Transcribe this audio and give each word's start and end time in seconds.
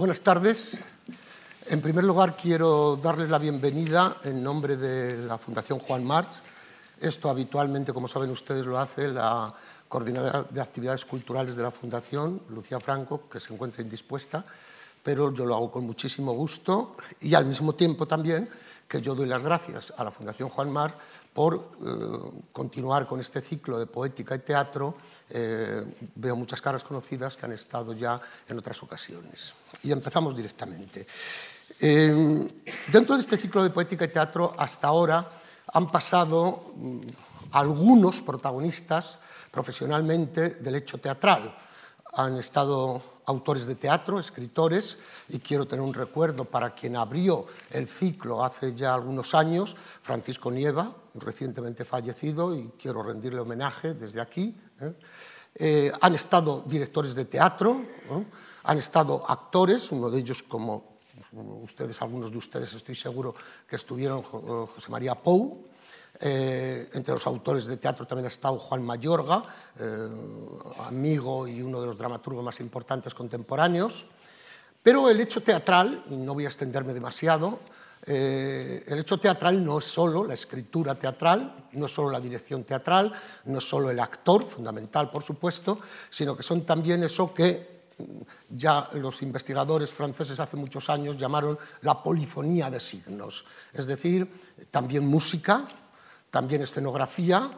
Buenas 0.00 0.22
tardes. 0.22 0.82
En 1.66 1.82
primer 1.82 2.04
lugar, 2.04 2.34
quiero 2.34 2.96
darles 2.96 3.28
la 3.28 3.38
bienvenida 3.38 4.16
en 4.24 4.42
nombre 4.42 4.78
de 4.78 5.18
la 5.26 5.36
Fundación 5.36 5.78
Juan 5.78 6.06
March. 6.06 6.40
Esto 6.98 7.28
habitualmente, 7.28 7.92
como 7.92 8.08
saben 8.08 8.30
ustedes, 8.30 8.64
lo 8.64 8.78
hace 8.78 9.08
la 9.08 9.52
coordinadora 9.90 10.46
de 10.48 10.62
actividades 10.62 11.04
culturales 11.04 11.54
de 11.54 11.64
la 11.64 11.70
Fundación, 11.70 12.40
Lucía 12.48 12.80
Franco, 12.80 13.28
que 13.28 13.38
se 13.40 13.52
encuentra 13.52 13.82
indispuesta, 13.82 14.42
pero 15.02 15.34
yo 15.34 15.44
lo 15.44 15.54
hago 15.54 15.70
con 15.70 15.84
muchísimo 15.84 16.32
gusto 16.32 16.96
y 17.20 17.34
al 17.34 17.44
mismo 17.44 17.74
tiempo 17.74 18.06
también 18.06 18.48
que 18.90 19.00
yo 19.00 19.14
doy 19.14 19.28
las 19.28 19.40
gracias 19.40 19.94
a 19.96 20.02
la 20.02 20.10
Fundación 20.10 20.48
Juan 20.48 20.68
Mar 20.68 20.92
por 21.32 21.54
eh, 21.54 22.42
continuar 22.52 23.06
con 23.06 23.20
este 23.20 23.40
ciclo 23.40 23.78
de 23.78 23.86
poética 23.86 24.34
y 24.34 24.40
teatro. 24.40 24.96
Eh, 25.30 25.84
veo 26.16 26.34
muchas 26.34 26.60
caras 26.60 26.82
conocidas 26.82 27.36
que 27.36 27.46
han 27.46 27.52
estado 27.52 27.92
ya 27.92 28.20
en 28.48 28.58
otras 28.58 28.82
ocasiones. 28.82 29.54
Y 29.84 29.92
empezamos 29.92 30.34
directamente. 30.34 31.06
Eh, 31.78 32.64
dentro 32.88 33.14
de 33.14 33.20
este 33.20 33.38
ciclo 33.38 33.62
de 33.62 33.70
poética 33.70 34.06
y 34.06 34.08
teatro, 34.08 34.56
hasta 34.58 34.88
ahora 34.88 35.24
han 35.72 35.88
pasado 35.92 36.74
mm, 36.74 37.00
algunos 37.52 38.22
protagonistas 38.22 39.20
profesionalmente 39.52 40.58
del 40.58 40.74
hecho 40.74 40.98
teatral. 40.98 41.56
Han 42.14 42.38
estado 42.38 43.19
autores 43.30 43.66
de 43.66 43.74
teatro, 43.74 44.18
escritores, 44.18 44.98
y 45.28 45.38
quiero 45.38 45.66
tener 45.66 45.84
un 45.84 45.94
recuerdo 45.94 46.44
para 46.44 46.74
quien 46.74 46.96
abrió 46.96 47.46
el 47.70 47.88
ciclo 47.88 48.44
hace 48.44 48.74
ya 48.74 48.92
algunos 48.92 49.34
años, 49.34 49.76
Francisco 50.02 50.50
Nieva, 50.50 50.94
recientemente 51.14 51.84
fallecido, 51.84 52.54
y 52.54 52.72
quiero 52.78 53.02
rendirle 53.02 53.40
homenaje 53.40 53.94
desde 53.94 54.20
aquí. 54.20 54.54
¿eh? 54.80 54.94
Eh, 55.54 55.92
han 56.00 56.14
estado 56.14 56.62
directores 56.66 57.14
de 57.14 57.24
teatro, 57.24 57.82
han 58.64 58.78
estado 58.78 59.24
actores, 59.28 59.90
uno 59.90 60.10
de 60.10 60.18
ellos 60.18 60.42
como 60.42 60.90
ustedes, 61.62 62.02
algunos 62.02 62.30
de 62.30 62.38
ustedes 62.38 62.74
estoy 62.74 62.94
seguro 62.94 63.34
que 63.66 63.76
estuvieron 63.76 64.22
José 64.22 64.90
María 64.90 65.14
Pou, 65.14 65.64
eh, 66.20 66.88
entre 66.92 67.14
los 67.14 67.26
autores 67.26 67.66
de 67.66 67.78
teatro 67.78 68.06
también 68.06 68.26
ha 68.26 68.28
estado 68.28 68.58
Juan 68.58 68.82
Mayorga, 68.82 69.42
eh, 69.78 70.08
amigo 70.86 71.48
y 71.48 71.62
uno 71.62 71.80
de 71.80 71.86
los 71.86 71.96
dramaturgos 71.96 72.44
más 72.44 72.60
importantes 72.60 73.14
contemporáneos. 73.14 74.04
Pero 74.82 75.08
el 75.08 75.20
hecho 75.20 75.42
teatral, 75.42 76.04
no 76.10 76.34
voy 76.34 76.44
a 76.44 76.48
extenderme 76.48 76.92
demasiado, 76.92 77.58
eh, 78.06 78.82
el 78.86 78.98
hecho 78.98 79.18
teatral 79.18 79.64
no 79.64 79.78
es 79.78 79.84
solo 79.84 80.24
la 80.24 80.34
escritura 80.34 80.94
teatral, 80.94 81.66
no 81.72 81.86
es 81.86 81.92
solo 81.92 82.10
la 82.10 82.20
dirección 82.20 82.64
teatral, 82.64 83.12
no 83.44 83.58
es 83.58 83.68
solo 83.68 83.90
el 83.90 84.00
actor, 84.00 84.44
fundamental 84.44 85.10
por 85.10 85.22
supuesto, 85.22 85.78
sino 86.08 86.36
que 86.36 86.42
son 86.42 86.62
también 86.66 87.02
eso 87.02 87.32
que 87.32 87.80
ya 88.48 88.88
los 88.94 89.20
investigadores 89.20 89.90
franceses 89.90 90.40
hace 90.40 90.56
muchos 90.56 90.88
años 90.88 91.18
llamaron 91.18 91.58
la 91.82 92.02
polifonía 92.02 92.70
de 92.70 92.80
signos, 92.80 93.44
es 93.72 93.86
decir, 93.86 94.26
también 94.70 95.06
música, 95.06 95.66
también 96.30 96.62
escenografía 96.62 97.50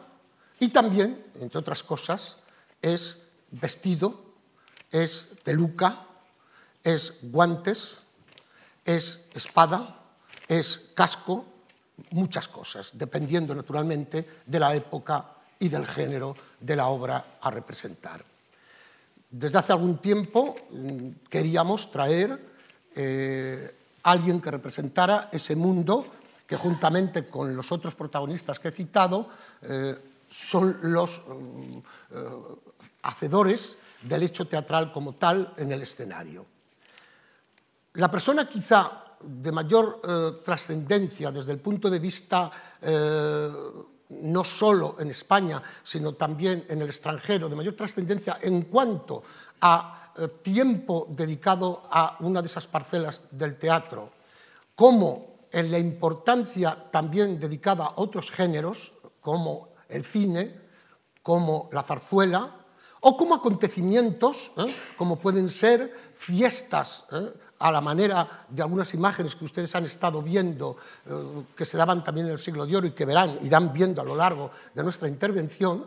y 0.58 0.68
también, 0.68 1.24
entre 1.40 1.58
otras 1.58 1.82
cosas, 1.82 2.36
es 2.80 3.18
vestido, 3.50 4.20
es 4.90 5.28
peluca, 5.44 6.06
es 6.82 7.14
guantes, 7.22 7.98
es 8.84 9.20
espada, 9.34 10.00
es 10.48 10.90
casco, 10.94 11.46
muchas 12.10 12.48
cosas, 12.48 12.90
dependiendo 12.94 13.54
naturalmente 13.54 14.42
de 14.46 14.60
la 14.60 14.74
época 14.74 15.26
y 15.58 15.68
del 15.68 15.86
género 15.86 16.34
de 16.58 16.76
la 16.76 16.88
obra 16.88 17.38
a 17.40 17.50
representar. 17.50 18.24
Desde 19.30 19.58
hace 19.58 19.72
algún 19.72 19.98
tiempo 19.98 20.56
mm, 20.70 21.08
queríamos 21.28 21.90
traer 21.90 22.38
eh, 22.94 23.74
alguien 24.02 24.40
que 24.40 24.50
representara 24.50 25.28
ese 25.32 25.56
mundo 25.56 26.06
que 26.52 26.58
juntamente 26.58 27.30
con 27.30 27.56
los 27.56 27.72
otros 27.72 27.94
protagonistas 27.94 28.60
que 28.60 28.68
he 28.68 28.72
citado 28.72 29.26
eh, 29.62 29.96
son 30.28 30.76
los 30.82 31.22
mm, 31.24 31.78
eh, 31.78 32.16
hacedores 33.04 33.78
del 34.02 34.24
hecho 34.24 34.46
teatral 34.46 34.92
como 34.92 35.14
tal 35.14 35.54
en 35.56 35.72
el 35.72 35.80
escenario. 35.80 36.44
La 37.94 38.10
persona 38.10 38.46
quizá 38.46 39.16
de 39.18 39.50
mayor 39.50 40.02
eh, 40.04 40.42
trascendencia 40.44 41.32
desde 41.32 41.52
el 41.52 41.58
punto 41.58 41.88
de 41.88 41.98
vista 41.98 42.50
no 44.10 44.44
solo 44.44 44.96
en 45.00 45.08
España, 45.08 45.62
sino 45.82 46.12
también 46.12 46.66
en 46.68 46.82
el 46.82 46.88
extranjero, 46.88 47.48
de 47.48 47.56
mayor 47.56 47.72
trascendencia 47.72 48.40
en 48.42 48.64
cuanto 48.68 49.22
a 49.62 50.12
tiempo 50.42 51.06
dedicado 51.08 51.88
a 51.90 52.18
una 52.20 52.42
de 52.42 52.48
esas 52.48 52.66
parcelas 52.66 53.22
del 53.30 53.56
teatro, 53.56 54.12
en 55.52 55.70
la 55.70 55.78
importancia 55.78 56.90
también 56.90 57.38
dedicada 57.38 57.84
a 57.84 57.92
otros 57.96 58.30
géneros, 58.30 58.94
como 59.20 59.68
el 59.88 60.04
cine, 60.04 60.60
como 61.22 61.68
la 61.72 61.82
zarzuela, 61.82 62.62
o 63.04 63.16
como 63.16 63.34
acontecimientos, 63.34 64.52
¿eh? 64.56 64.74
como 64.96 65.18
pueden 65.18 65.48
ser 65.48 65.92
fiestas, 66.14 67.04
¿eh? 67.12 67.32
a 67.58 67.70
la 67.70 67.80
manera 67.80 68.46
de 68.48 68.62
algunas 68.62 68.94
imágenes 68.94 69.34
que 69.34 69.44
ustedes 69.44 69.74
han 69.74 69.84
estado 69.84 70.22
viendo, 70.22 70.76
eh, 71.06 71.44
que 71.54 71.64
se 71.64 71.76
daban 71.76 72.02
también 72.02 72.26
en 72.26 72.32
el 72.32 72.38
siglo 72.38 72.64
de 72.64 72.76
oro 72.76 72.86
y 72.86 72.92
que 72.92 73.04
verán, 73.04 73.38
irán 73.42 73.72
viendo 73.72 74.02
a 74.02 74.04
lo 74.04 74.14
largo 74.14 74.50
de 74.74 74.82
nuestra 74.82 75.08
intervención. 75.08 75.86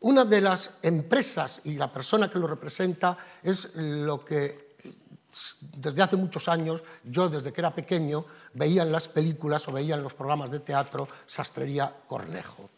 Una 0.00 0.24
de 0.24 0.40
las 0.40 0.70
empresas 0.82 1.62
y 1.64 1.74
la 1.74 1.92
persona 1.92 2.30
que 2.30 2.38
lo 2.38 2.46
representa 2.46 3.18
es 3.42 3.74
lo 3.74 4.24
que 4.24 4.69
desde 5.76 6.02
hace 6.02 6.16
muchos 6.16 6.48
años, 6.48 6.82
yo 7.04 7.28
desde 7.28 7.52
que 7.52 7.60
era 7.60 7.74
pequeño, 7.74 8.24
veía 8.54 8.82
en 8.82 8.92
las 8.92 9.08
películas 9.08 9.66
o 9.68 9.72
veía 9.72 9.94
en 9.94 10.02
los 10.02 10.14
programas 10.14 10.50
de 10.50 10.60
teatro 10.60 11.08
Sastrería 11.26 11.94
Cornejo. 12.06 12.68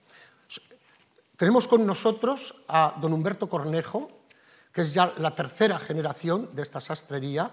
Tenemos 1.36 1.66
con 1.66 1.86
nosotros 1.86 2.54
a 2.68 2.94
don 3.00 3.12
Humberto 3.12 3.48
Cornejo, 3.48 4.10
que 4.72 4.82
es 4.82 4.94
ya 4.94 5.12
la 5.18 5.34
tercera 5.34 5.78
generación 5.78 6.50
de 6.52 6.62
esta 6.62 6.80
sastrería, 6.80 7.50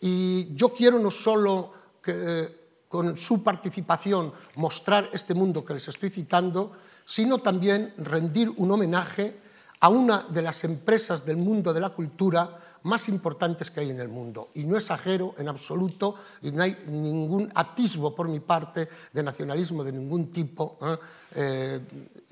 y 0.00 0.54
yo 0.54 0.72
quiero 0.72 0.98
no 0.98 1.10
solo 1.10 1.72
que, 2.02 2.84
con 2.88 3.16
su 3.16 3.42
participación 3.42 4.32
mostrar 4.54 5.10
este 5.12 5.34
mundo 5.34 5.64
que 5.64 5.74
les 5.74 5.88
estoy 5.88 6.10
citando, 6.10 6.72
sino 7.04 7.38
también 7.38 7.92
rendir 7.98 8.50
un 8.56 8.70
homenaje 8.70 9.36
a 9.80 9.88
una 9.88 10.24
de 10.28 10.42
las 10.42 10.64
empresas 10.64 11.24
del 11.24 11.36
mundo 11.36 11.72
de 11.72 11.80
la 11.80 11.90
cultura 11.90 12.58
más 12.82 13.08
importantes 13.08 13.70
que 13.70 13.80
hay 13.80 13.90
en 13.90 14.00
el 14.00 14.08
mundo. 14.08 14.50
Y 14.54 14.64
no 14.64 14.76
exagero 14.76 15.34
en 15.38 15.48
absoluto, 15.48 16.14
y 16.42 16.50
no 16.50 16.62
hay 16.62 16.76
ningún 16.88 17.50
atisbo 17.54 18.14
por 18.14 18.28
mi 18.28 18.40
parte 18.40 18.88
de 19.12 19.22
nacionalismo 19.22 19.84
de 19.84 19.92
ningún 19.92 20.32
tipo, 20.32 20.78
¿eh? 20.82 20.96
Eh, 21.34 21.80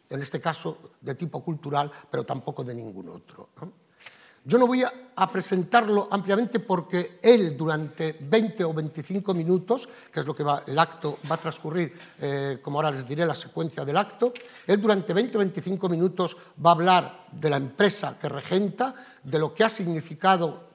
en 0.09 0.23
este 0.23 0.41
caso 0.41 0.79
de 1.01 1.15
tipo 1.15 1.43
cultural, 1.43 1.91
pero 2.11 2.25
tampoco 2.25 2.63
de 2.63 2.75
ningún 2.75 3.09
otro. 3.09 3.49
¿no? 3.61 3.86
Yo 4.49 4.59
no 4.59 4.67
voy 4.69 4.85
a, 4.85 4.93
presentarlo 5.33 6.07
ampliamente 6.09 6.61
porque 6.61 7.19
él 7.21 7.57
durante 7.57 8.17
20 8.21 8.63
o 8.65 8.73
25 8.73 9.35
minutos, 9.35 9.89
que 10.13 10.21
es 10.21 10.27
lo 10.27 10.37
que 10.37 10.45
va, 10.45 10.63
el 10.67 10.79
acto 10.79 11.19
va 11.29 11.35
a 11.35 11.41
transcurrir, 11.41 11.93
eh, 12.21 12.59
como 12.63 12.79
ahora 12.79 12.93
les 12.93 13.09
diré 13.09 13.27
la 13.27 13.35
secuencia 13.35 13.85
del 13.85 13.97
acto, 13.97 14.33
él 14.67 14.81
durante 14.81 15.15
20 15.15 15.37
o 15.37 15.41
25 15.41 15.89
minutos 15.89 16.37
va 16.65 16.71
a 16.71 16.75
hablar 16.75 17.27
de 17.33 17.51
la 17.51 17.57
empresa 17.57 18.19
que 18.21 18.29
regenta, 18.29 18.95
de 19.25 19.39
lo 19.39 19.53
que 19.53 19.65
ha 19.65 19.69
significado 19.69 20.69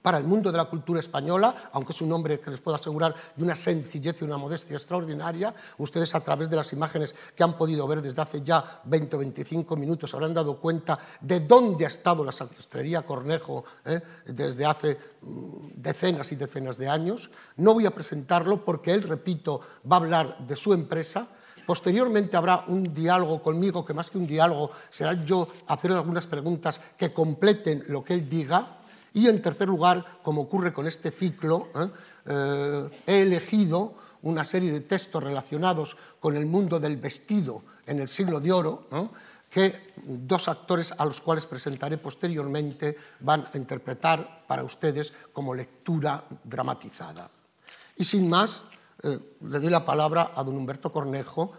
para 0.00 0.18
el 0.18 0.24
mundo 0.24 0.50
de 0.50 0.56
la 0.56 0.64
cultura 0.64 1.00
española, 1.00 1.70
aunque 1.72 1.92
es 1.92 2.00
un 2.00 2.12
hombre 2.12 2.40
que 2.40 2.50
les 2.50 2.60
puedo 2.60 2.76
asegurar 2.76 3.14
de 3.36 3.42
una 3.42 3.54
sencillez 3.54 4.22
y 4.22 4.24
una 4.24 4.38
modestia 4.38 4.76
extraordinaria, 4.76 5.54
ustedes 5.78 6.14
a 6.14 6.20
través 6.20 6.48
de 6.48 6.56
las 6.56 6.72
imágenes 6.72 7.14
que 7.34 7.42
han 7.42 7.56
podido 7.56 7.86
ver 7.86 8.00
desde 8.00 8.22
hace 8.22 8.42
ya 8.42 8.64
20 8.84 9.16
o 9.16 9.18
25 9.18 9.76
minutos 9.76 10.14
habrán 10.14 10.32
dado 10.32 10.58
cuenta 10.58 10.98
de 11.20 11.40
dónde 11.40 11.84
ha 11.84 11.88
estado 11.88 12.24
la 12.24 12.32
sastrería 12.32 13.02
Cornejo 13.02 13.64
¿eh? 13.84 14.00
desde 14.26 14.64
hace 14.64 14.98
mm, 15.20 15.72
decenas 15.76 16.32
y 16.32 16.36
decenas 16.36 16.78
de 16.78 16.88
años. 16.88 17.30
No 17.56 17.74
voy 17.74 17.86
a 17.86 17.90
presentarlo 17.90 18.64
porque 18.64 18.92
él, 18.92 19.02
repito, 19.02 19.60
va 19.90 19.96
a 19.96 20.00
hablar 20.00 20.46
de 20.46 20.56
su 20.56 20.72
empresa, 20.72 21.28
Posteriormente 21.66 22.36
habrá 22.36 22.64
un 22.66 22.92
diálogo 22.92 23.40
conmigo, 23.40 23.84
que 23.84 23.94
más 23.94 24.10
que 24.10 24.18
un 24.18 24.26
diálogo 24.26 24.70
será 24.90 25.12
yo 25.24 25.46
hacer 25.68 25.92
algunas 25.92 26.26
preguntas 26.26 26.80
que 26.96 27.12
completen 27.12 27.84
lo 27.88 28.02
que 28.02 28.14
él 28.14 28.28
diga. 28.28 28.81
Y 29.14 29.28
en 29.28 29.42
tercer 29.42 29.68
lugar, 29.68 30.20
como 30.22 30.42
ocurre 30.42 30.72
con 30.72 30.86
este 30.86 31.10
ciclo, 31.10 31.68
¿eh? 31.74 31.90
Eh, 32.26 33.02
he 33.06 33.20
elegido 33.22 33.94
una 34.22 34.44
serie 34.44 34.72
de 34.72 34.80
textos 34.80 35.22
relacionados 35.22 35.96
con 36.20 36.36
el 36.36 36.46
mundo 36.46 36.78
del 36.78 36.96
vestido 36.96 37.62
en 37.86 37.98
el 37.98 38.08
siglo 38.08 38.40
de 38.40 38.52
oro, 38.52 38.86
que 39.50 39.74
dos 39.96 40.48
actores 40.48 40.94
a 40.96 41.04
los 41.04 41.20
cuales 41.20 41.44
presentaré 41.44 41.98
posteriormente 41.98 42.96
van 43.20 43.48
a 43.52 43.58
interpretar 43.58 44.46
para 44.46 44.62
ustedes 44.62 45.12
como 45.32 45.54
lectura 45.54 46.24
dramatizada. 46.44 47.28
Y 47.96 48.04
sin 48.04 48.30
más, 48.30 48.62
eh, 49.02 49.18
le 49.42 49.58
doy 49.58 49.70
la 49.70 49.84
palabra 49.84 50.32
a 50.36 50.44
don 50.44 50.56
Humberto 50.56 50.92
Cornejo 50.92 51.52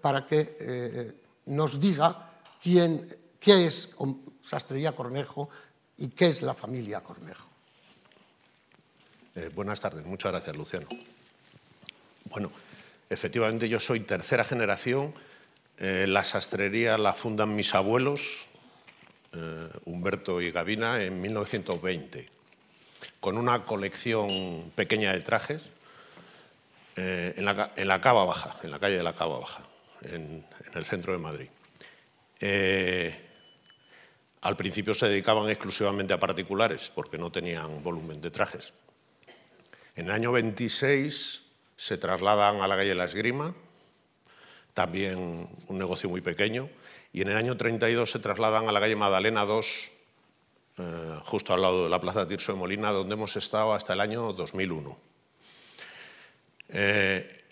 para 0.00 0.24
que 0.24 1.18
nos 1.46 1.80
diga 1.80 2.38
quién, 2.62 3.04
qué 3.40 3.66
es 3.66 3.90
Sastrería 4.40 4.94
Cornejo, 4.94 5.48
¿Y 5.98 6.08
qué 6.08 6.26
es 6.26 6.42
la 6.42 6.52
familia 6.52 7.00
Cornejo? 7.00 7.48
Eh, 9.34 9.50
buenas 9.54 9.80
tardes, 9.80 10.04
muchas 10.04 10.32
gracias, 10.32 10.54
Luciano. 10.54 10.86
Bueno, 12.24 12.52
efectivamente 13.08 13.68
yo 13.68 13.80
soy 13.80 14.00
tercera 14.00 14.44
generación. 14.44 15.14
Eh, 15.78 16.06
la 16.06 16.22
sastrería 16.22 16.98
la 16.98 17.14
fundan 17.14 17.54
mis 17.54 17.74
abuelos, 17.74 18.46
eh, 19.32 19.68
Humberto 19.86 20.42
y 20.42 20.50
Gavina, 20.50 21.02
en 21.02 21.20
1920, 21.20 22.28
con 23.20 23.38
una 23.38 23.62
colección 23.62 24.70
pequeña 24.74 25.12
de 25.12 25.20
trajes 25.20 25.64
en, 26.96 27.44
la, 27.44 28.00
Cava 28.00 28.24
Baja, 28.24 28.56
en 28.62 28.70
la 28.70 28.78
calle 28.78 28.96
de 28.96 29.02
la 29.02 29.14
Cava 29.14 29.38
Baja, 29.38 29.62
en 30.02 30.46
el 30.74 30.84
centro 30.86 31.12
de 31.12 31.18
Madrid. 31.18 31.48
Al 34.46 34.56
principio 34.56 34.94
se 34.94 35.08
dedicaban 35.08 35.48
exclusivamente 35.48 36.14
a 36.14 36.20
particulares 36.20 36.92
porque 36.94 37.18
no 37.18 37.32
tenían 37.32 37.82
volumen 37.82 38.20
de 38.20 38.30
trajes. 38.30 38.72
En 39.96 40.06
el 40.06 40.12
año 40.12 40.30
26 40.30 41.42
se 41.76 41.98
trasladan 41.98 42.62
a 42.62 42.68
la 42.68 42.76
calle 42.76 42.94
La 42.94 43.06
Esgrima, 43.06 43.54
también 44.72 45.48
un 45.66 45.78
negocio 45.78 46.08
muy 46.08 46.20
pequeño, 46.20 46.68
y 47.12 47.22
en 47.22 47.28
el 47.28 47.36
año 47.36 47.56
32 47.56 48.08
se 48.08 48.18
trasladan 48.20 48.68
a 48.68 48.72
la 48.72 48.78
calle 48.78 48.94
Madalena 48.94 49.44
2, 49.44 49.90
eh, 50.78 51.18
justo 51.24 51.52
al 51.52 51.62
lado 51.62 51.84
de 51.84 51.90
la 51.90 52.00
Plaza 52.00 52.28
Tirso 52.28 52.52
de 52.52 52.58
Molina, 52.58 52.92
donde 52.92 53.14
hemos 53.14 53.34
estado 53.36 53.74
hasta 53.74 53.94
el 53.94 54.00
año 54.00 54.32
2001. 54.32 54.96
Eh, 56.68 57.44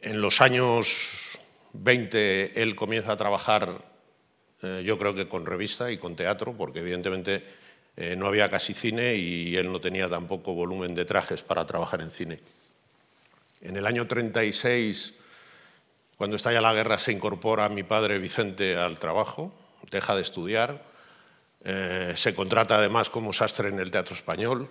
en 0.00 0.20
los 0.20 0.40
años 0.40 1.38
20 1.74 2.60
él 2.60 2.74
comienza 2.74 3.12
a 3.12 3.16
trabajar, 3.16 3.89
eh, 4.62 4.82
yo 4.84 4.98
creo 4.98 5.14
que 5.14 5.28
con 5.28 5.46
revista 5.46 5.90
y 5.90 5.98
con 5.98 6.16
teatro, 6.16 6.54
porque 6.56 6.80
evidentemente 6.80 7.44
eh, 7.96 8.16
no 8.16 8.26
había 8.26 8.48
casi 8.48 8.74
cine 8.74 9.16
y 9.16 9.56
él 9.56 9.70
no 9.70 9.80
tenía 9.80 10.08
tampoco 10.08 10.54
volumen 10.54 10.94
de 10.94 11.04
trajes 11.04 11.42
para 11.42 11.66
trabajar 11.66 12.00
en 12.00 12.10
cine. 12.10 12.40
En 13.60 13.76
el 13.76 13.86
año 13.86 14.06
36, 14.06 15.14
cuando 16.16 16.36
estalla 16.36 16.60
la 16.60 16.72
guerra, 16.72 16.98
se 16.98 17.12
incorpora 17.12 17.68
mi 17.68 17.82
padre 17.82 18.18
Vicente 18.18 18.76
al 18.76 18.98
trabajo, 18.98 19.52
deja 19.90 20.14
de 20.14 20.22
estudiar, 20.22 20.82
eh, 21.62 22.14
se 22.16 22.34
contrata 22.34 22.76
además 22.76 23.10
como 23.10 23.32
sastre 23.32 23.68
en 23.68 23.78
el 23.78 23.90
Teatro 23.90 24.14
Español 24.14 24.70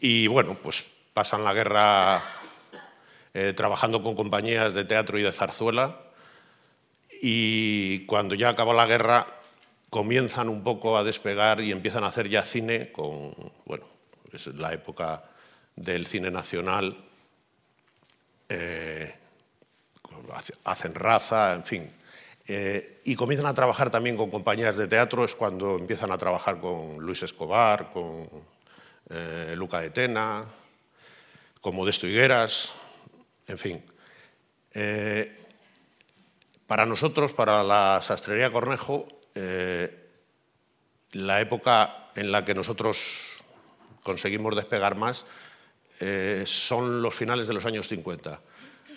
y 0.00 0.26
bueno, 0.26 0.56
pues 0.60 0.86
pasan 1.12 1.44
la 1.44 1.54
guerra 1.54 2.22
eh, 3.32 3.52
trabajando 3.52 4.02
con 4.02 4.16
compañías 4.16 4.74
de 4.74 4.84
teatro 4.84 5.18
y 5.18 5.22
de 5.22 5.32
zarzuela 5.32 6.00
y 7.26 8.04
cuando 8.04 8.34
ya 8.34 8.50
acaba 8.50 8.74
la 8.74 8.84
guerra 8.84 9.26
comienzan 9.88 10.50
un 10.50 10.62
poco 10.62 10.98
a 10.98 11.04
despegar 11.04 11.62
y 11.62 11.72
empiezan 11.72 12.04
a 12.04 12.08
hacer 12.08 12.28
ya 12.28 12.42
cine 12.42 12.92
con, 12.92 13.34
bueno, 13.64 13.86
es 14.30 14.48
la 14.48 14.74
época 14.74 15.24
del 15.74 16.04
cine 16.04 16.30
nacional, 16.30 16.94
eh, 18.50 19.14
hacen 20.64 20.94
raza, 20.94 21.54
en 21.54 21.64
fin. 21.64 21.90
Eh, 22.46 23.00
y 23.04 23.16
comienzan 23.16 23.46
a 23.46 23.54
trabajar 23.54 23.88
también 23.88 24.18
con 24.18 24.30
compañías 24.30 24.76
de 24.76 24.86
teatro, 24.86 25.24
es 25.24 25.34
cuando 25.34 25.76
empiezan 25.76 26.12
a 26.12 26.18
trabajar 26.18 26.60
con 26.60 26.98
Luis 26.98 27.22
Escobar, 27.22 27.90
con 27.90 28.28
eh, 29.08 29.54
Luca 29.56 29.80
de 29.80 29.88
Tena, 29.88 30.44
con 31.62 31.74
Modesto 31.74 32.06
Higueras, 32.06 32.74
en 33.46 33.56
fin. 33.56 33.82
Para 36.74 36.86
nosotros, 36.86 37.32
para 37.34 37.62
la 37.62 38.02
sastrería 38.02 38.50
Cornejo, 38.50 39.06
eh, 39.36 39.96
la 41.12 41.40
época 41.40 42.10
en 42.16 42.32
la 42.32 42.44
que 42.44 42.52
nosotros 42.52 43.44
conseguimos 44.02 44.56
despegar 44.56 44.96
más 44.96 45.24
eh, 46.00 46.42
son 46.48 47.00
los 47.00 47.14
finales 47.14 47.46
de 47.46 47.54
los 47.54 47.64
años 47.64 47.86
50. 47.86 48.40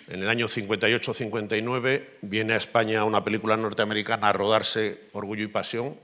En 0.08 0.22
el 0.22 0.28
año 0.28 0.48
58-59 0.48 2.04
viene 2.22 2.54
a 2.54 2.56
España 2.56 3.04
una 3.04 3.22
película 3.22 3.56
norteamericana 3.56 4.30
a 4.30 4.32
rodarse 4.32 5.04
Orgullo 5.12 5.44
y 5.44 5.46
Pasión 5.46 5.96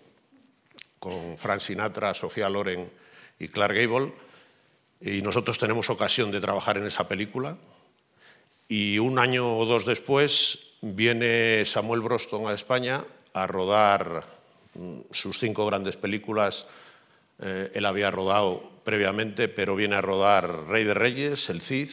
con 1.01 1.37
Frank 1.39 1.59
Sinatra, 1.59 2.15
Sofía 2.15 2.49
Loren 2.49 2.89
y 3.41 3.49
Clark 3.49 3.75
Gable. 3.75 4.13
Y 5.01 5.23
nosotros 5.23 5.59
tenemos 5.59 5.91
ocasión 5.91 6.31
de 6.31 6.41
trabajar 6.41 6.79
en 6.79 6.87
esa 6.87 7.09
película. 7.09 7.59
Y 8.69 9.01
un 9.01 9.19
año 9.19 9.59
o 9.59 9.67
dos 9.67 9.85
después 9.85 10.71
viene 10.93 11.65
Samuel 11.65 12.03
Broston 12.03 12.49
a 12.49 12.55
España 12.55 13.05
a 13.33 13.47
rodar 13.47 14.25
mm, 14.75 15.01
sus 15.11 15.39
cinco 15.39 15.65
grandes 15.67 15.97
películas. 15.97 16.67
Eh, 17.41 17.71
él 17.75 17.87
había 17.87 18.11
rodado 18.11 18.71
previamente, 18.85 19.49
pero 19.49 19.77
viene 19.77 19.97
a 19.97 20.03
rodar 20.03 20.67
Rey 20.69 20.85
de 20.85 20.95
Reyes, 20.95 21.49
El 21.49 21.63
Cid, 21.63 21.89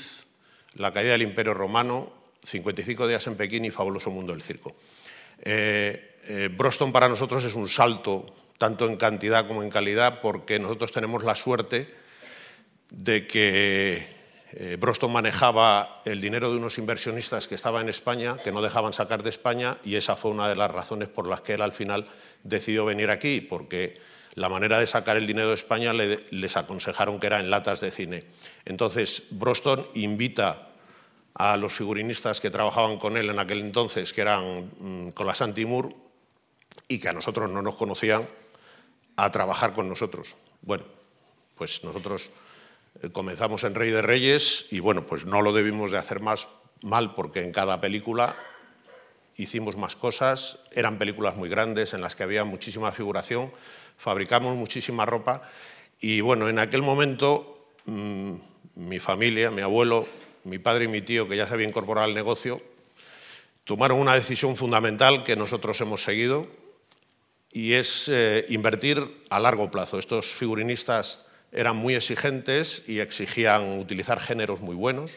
La 0.75 0.91
caída 0.91 1.13
del 1.13 1.21
Imperio 1.21 1.53
Romano, 1.53 2.11
55 2.43 3.07
días 3.07 3.25
en 3.27 3.35
Pekín 3.35 3.65
y 3.65 3.71
Fabuloso 3.71 4.09
Mundo 4.09 4.33
del 4.33 4.41
Circo. 4.41 4.75
Eh, 5.41 6.19
eh, 6.27 6.49
Broston 6.51 6.91
para 6.91 7.07
nosotros 7.07 7.43
es 7.45 7.55
un 7.55 7.67
salto 7.67 8.35
tanto 8.57 8.87
en 8.87 8.97
cantidad 8.97 9.47
como 9.47 9.63
en 9.63 9.69
calidad 9.69 10.21
porque 10.21 10.59
nosotros 10.59 10.91
tenemos 10.91 11.23
la 11.23 11.33
suerte 11.33 11.89
de 12.91 13.25
que 13.25 14.20
eh, 14.53 14.77
Broston 14.79 15.11
manejaba 15.13 16.01
el 16.05 16.19
dinero 16.19 16.51
de 16.51 16.57
unos 16.57 16.77
inversionistas 16.77 17.47
que 17.47 17.55
estaban 17.55 17.83
en 17.83 17.89
España, 17.89 18.37
que 18.43 18.51
no 18.51 18.61
dejaban 18.61 18.91
sacar 18.91 19.23
de 19.23 19.29
España, 19.29 19.77
y 19.83 19.95
esa 19.95 20.15
fue 20.15 20.31
una 20.31 20.49
de 20.49 20.55
las 20.55 20.69
razones 20.69 21.07
por 21.07 21.27
las 21.27 21.41
que 21.41 21.53
él 21.53 21.61
al 21.61 21.71
final 21.71 22.07
decidió 22.43 22.83
venir 22.85 23.09
aquí, 23.09 23.39
porque 23.39 23.99
la 24.35 24.49
manera 24.49 24.79
de 24.79 24.87
sacar 24.87 25.17
el 25.17 25.27
dinero 25.27 25.49
de 25.49 25.55
España 25.55 25.93
les 25.93 26.57
aconsejaron 26.57 27.19
que 27.19 27.27
era 27.27 27.39
en 27.39 27.49
latas 27.49 27.79
de 27.79 27.91
cine. 27.91 28.25
Entonces, 28.65 29.23
Broston 29.29 29.87
invita 29.93 30.69
a 31.33 31.55
los 31.55 31.73
figurinistas 31.73 32.41
que 32.41 32.49
trabajaban 32.49 32.97
con 32.97 33.15
él 33.15 33.29
en 33.29 33.39
aquel 33.39 33.59
entonces, 33.59 34.11
que 34.11 34.21
eran 34.21 34.69
mm, 34.79 35.09
con 35.11 35.27
la 35.27 35.35
Santimur, 35.35 35.95
y 36.87 36.99
que 36.99 37.07
a 37.07 37.13
nosotros 37.13 37.49
no 37.49 37.61
nos 37.61 37.75
conocían, 37.75 38.27
a 39.15 39.31
trabajar 39.31 39.73
con 39.73 39.87
nosotros. 39.87 40.35
Bueno, 40.61 40.83
pues 41.55 41.83
nosotros 41.83 42.31
comenzamos 43.11 43.63
en 43.63 43.75
Rey 43.75 43.89
de 43.89 44.01
Reyes 44.01 44.65
y 44.69 44.79
bueno, 44.79 45.05
pues 45.07 45.25
no 45.25 45.41
lo 45.41 45.53
debimos 45.53 45.91
de 45.91 45.97
hacer 45.97 46.19
más 46.19 46.47
mal 46.81 47.15
porque 47.15 47.41
en 47.41 47.51
cada 47.51 47.79
película 47.81 48.35
hicimos 49.37 49.77
más 49.77 49.95
cosas, 49.95 50.59
eran 50.71 50.97
películas 50.97 51.35
muy 51.35 51.49
grandes 51.49 51.93
en 51.93 52.01
las 52.01 52.15
que 52.15 52.23
había 52.23 52.43
muchísima 52.43 52.91
figuración, 52.91 53.51
fabricamos 53.97 54.55
muchísima 54.55 55.05
ropa 55.05 55.41
y 55.99 56.21
bueno, 56.21 56.49
en 56.49 56.59
aquel 56.59 56.81
momento 56.81 57.67
mm, 57.85 58.33
mi 58.75 58.99
familia, 58.99 59.51
mi 59.51 59.61
abuelo, 59.61 60.07
mi 60.43 60.59
padre 60.59 60.85
y 60.85 60.87
mi 60.87 61.01
tío, 61.01 61.27
que 61.27 61.37
ya 61.37 61.47
se 61.47 61.53
había 61.53 61.67
incorporado 61.67 62.07
al 62.07 62.13
negocio, 62.13 62.61
tomaron 63.63 63.99
una 63.99 64.15
decisión 64.15 64.55
fundamental 64.55 65.23
que 65.23 65.35
nosotros 65.35 65.79
hemos 65.81 66.03
seguido 66.03 66.47
y 67.51 67.73
es 67.73 68.09
eh, 68.09 68.45
invertir 68.49 69.23
a 69.29 69.39
largo 69.39 69.69
plazo. 69.69 69.99
Estos 69.99 70.33
figurinistas 70.33 71.19
eran 71.51 71.75
muy 71.75 71.95
exigentes 71.95 72.83
y 72.87 72.99
exigían 72.99 73.79
utilizar 73.79 74.19
géneros 74.19 74.61
muy 74.61 74.75
buenos. 74.75 75.11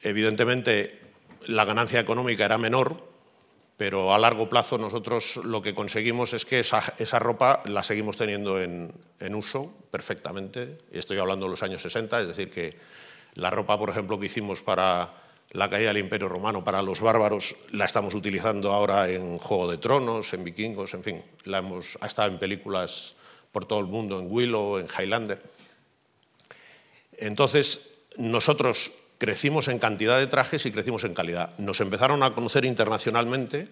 Evidentemente, 0.00 0.98
la 1.46 1.64
ganancia 1.64 2.00
económica 2.00 2.44
era 2.44 2.58
menor, 2.58 3.08
pero 3.76 4.12
a 4.12 4.18
largo 4.18 4.48
plazo 4.48 4.76
nosotros 4.76 5.36
lo 5.44 5.62
que 5.62 5.74
conseguimos 5.74 6.34
es 6.34 6.44
que 6.44 6.60
esa, 6.60 7.18
ropa 7.20 7.62
la 7.66 7.82
seguimos 7.84 8.16
teniendo 8.16 8.60
en, 8.60 8.92
uso 9.34 9.72
perfectamente. 9.90 10.78
Estoy 10.90 11.18
hablando 11.18 11.46
de 11.46 11.50
los 11.52 11.62
años 11.62 11.82
60, 11.82 12.20
es 12.22 12.28
decir, 12.28 12.50
que 12.50 12.76
la 13.34 13.50
ropa, 13.50 13.78
por 13.78 13.90
ejemplo, 13.90 14.18
que 14.18 14.26
hicimos 14.26 14.62
para 14.62 15.10
la 15.52 15.70
caída 15.70 15.88
del 15.88 15.98
Imperio 15.98 16.28
Romano, 16.28 16.64
para 16.64 16.82
los 16.82 17.00
bárbaros, 17.00 17.54
la 17.70 17.84
estamos 17.84 18.14
utilizando 18.14 18.72
ahora 18.72 19.08
en 19.08 19.38
Juego 19.38 19.70
de 19.70 19.78
Tronos, 19.78 20.34
en 20.34 20.44
Vikingos, 20.44 20.92
en 20.94 21.04
fin, 21.04 21.22
la 21.44 21.58
hemos, 21.58 21.96
ha 22.00 22.06
estado 22.06 22.30
en 22.32 22.38
películas 22.38 23.14
por 23.52 23.66
todo 23.66 23.80
el 23.80 23.86
mundo, 23.86 24.18
en 24.18 24.26
Willow, 24.30 24.78
en 24.78 24.86
Highlander. 24.86 25.42
Entonces, 27.16 27.80
nosotros 28.16 28.92
crecimos 29.18 29.68
en 29.68 29.78
cantidad 29.78 30.18
de 30.18 30.26
trajes 30.26 30.64
y 30.66 30.72
crecimos 30.72 31.04
en 31.04 31.14
calidad. 31.14 31.56
Nos 31.58 31.80
empezaron 31.80 32.22
a 32.22 32.34
conocer 32.34 32.64
internacionalmente 32.64 33.68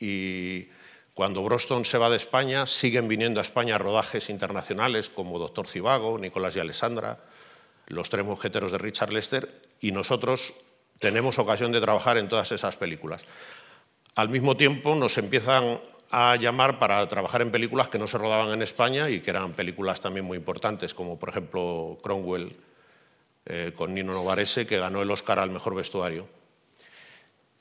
y 0.00 0.68
cuando 1.14 1.44
Broston 1.44 1.84
se 1.84 1.96
va 1.96 2.10
de 2.10 2.16
España, 2.16 2.66
siguen 2.66 3.06
viniendo 3.06 3.38
a 3.38 3.42
España 3.42 3.78
rodajes 3.78 4.28
internacionales 4.30 5.10
como 5.10 5.38
Doctor 5.38 5.68
Cibago, 5.68 6.18
Nicolás 6.18 6.56
y 6.56 6.60
Alessandra, 6.60 7.20
Los 7.86 8.10
Tres 8.10 8.24
Mosqueteros 8.24 8.72
de 8.72 8.78
Richard 8.78 9.12
Lester, 9.12 9.62
y 9.80 9.92
nosotros 9.92 10.54
tenemos 10.98 11.38
ocasión 11.38 11.70
de 11.70 11.80
trabajar 11.80 12.18
en 12.18 12.28
todas 12.28 12.50
esas 12.50 12.76
películas. 12.76 13.24
Al 14.16 14.28
mismo 14.28 14.56
tiempo 14.56 14.96
nos 14.96 15.16
empiezan 15.16 15.80
a 16.10 16.36
llamar 16.36 16.78
para 16.78 17.06
trabajar 17.08 17.42
en 17.42 17.50
películas 17.50 17.88
que 17.88 17.98
no 17.98 18.06
se 18.06 18.18
rodaban 18.18 18.50
en 18.52 18.62
España 18.62 19.10
y 19.10 19.20
que 19.20 19.30
eran 19.30 19.52
películas 19.52 20.00
también 20.00 20.24
muy 20.24 20.38
importantes, 20.38 20.94
como 20.94 21.18
por 21.18 21.28
ejemplo 21.28 21.98
Cromwell 22.02 22.56
eh, 23.46 23.72
con 23.76 23.92
Nino 23.92 24.12
Novarese, 24.12 24.66
que 24.66 24.78
ganó 24.78 25.02
el 25.02 25.10
Oscar 25.10 25.38
al 25.38 25.50
mejor 25.50 25.74
vestuario. 25.74 26.26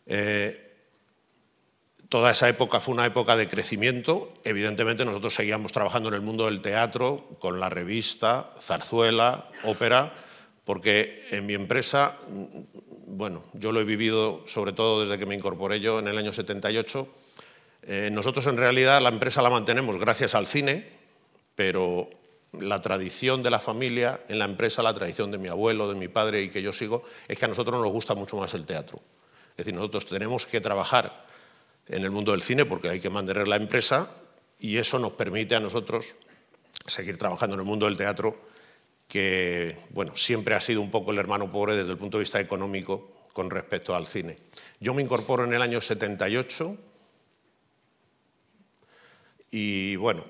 Eh, 0.05 0.71
toda 2.09 2.31
esa 2.31 2.47
época 2.47 2.79
fue 2.79 2.93
una 2.93 3.05
época 3.05 3.35
de 3.35 3.47
crecimiento. 3.47 4.33
Evidentemente 4.43 5.03
nosotros 5.03 5.33
seguíamos 5.33 5.71
trabajando 5.71 6.09
en 6.09 6.15
el 6.15 6.21
mundo 6.21 6.45
del 6.45 6.61
teatro, 6.61 7.27
con 7.39 7.59
la 7.59 7.69
revista, 7.69 8.53
zarzuela, 8.61 9.49
ópera, 9.63 10.13
porque 10.63 11.27
en 11.31 11.45
mi 11.45 11.53
empresa, 11.53 12.17
bueno, 13.07 13.43
yo 13.53 13.71
lo 13.71 13.81
he 13.81 13.83
vivido 13.83 14.43
sobre 14.47 14.73
todo 14.73 15.01
desde 15.01 15.19
que 15.19 15.25
me 15.25 15.35
incorporé 15.35 15.79
yo 15.79 15.99
en 15.99 16.07
el 16.07 16.17
año 16.17 16.31
78, 16.31 17.07
eh, 17.85 18.09
nosotros 18.11 18.47
en 18.47 18.57
realidad 18.57 19.01
la 19.01 19.09
empresa 19.09 19.41
la 19.41 19.49
mantenemos 19.49 19.99
gracias 19.99 20.35
al 20.35 20.47
cine, 20.47 20.89
pero 21.55 22.09
la 22.53 22.81
tradición 22.81 23.43
de 23.43 23.49
la 23.49 23.59
familia 23.59 24.21
en 24.27 24.39
la 24.39 24.45
empresa, 24.45 24.83
la 24.83 24.93
tradición 24.93 25.31
de 25.31 25.37
mi 25.37 25.47
abuelo, 25.47 25.89
de 25.89 25.95
mi 25.95 26.07
padre 26.07 26.43
y 26.43 26.49
que 26.49 26.61
yo 26.61 26.71
sigo, 26.71 27.03
es 27.27 27.37
que 27.37 27.45
a 27.45 27.47
nosotros 27.47 27.81
nos 27.81 27.91
gusta 27.91 28.15
mucho 28.15 28.37
más 28.37 28.53
el 28.53 28.65
teatro. 28.65 28.99
Es 29.51 29.57
decir, 29.57 29.73
nosotros 29.73 30.05
tenemos 30.05 30.45
que 30.45 30.61
trabajar 30.61 31.25
en 31.87 32.03
el 32.03 32.11
mundo 32.11 32.31
del 32.31 32.41
cine 32.41 32.65
porque 32.65 32.89
hay 32.89 32.99
que 32.99 33.09
mantener 33.09 33.47
la 33.47 33.55
empresa 33.55 34.09
y 34.59 34.77
eso 34.77 34.99
nos 34.99 35.11
permite 35.11 35.55
a 35.55 35.59
nosotros 35.59 36.15
seguir 36.87 37.17
trabajando 37.17 37.55
en 37.55 37.61
el 37.61 37.65
mundo 37.65 37.85
del 37.85 37.97
teatro 37.97 38.37
que 39.07 39.77
bueno, 39.89 40.15
siempre 40.15 40.55
ha 40.55 40.61
sido 40.61 40.81
un 40.81 40.89
poco 40.89 41.11
el 41.11 41.17
hermano 41.17 41.51
pobre 41.51 41.75
desde 41.75 41.91
el 41.91 41.97
punto 41.97 42.17
de 42.17 42.23
vista 42.23 42.39
económico 42.39 43.27
con 43.33 43.49
respecto 43.49 43.95
al 43.95 44.07
cine. 44.07 44.37
Yo 44.79 44.93
me 44.93 45.01
incorporo 45.01 45.43
en 45.43 45.53
el 45.53 45.61
año 45.61 45.81
78 45.81 46.77
y 49.53 49.95
bueno, 49.97 50.25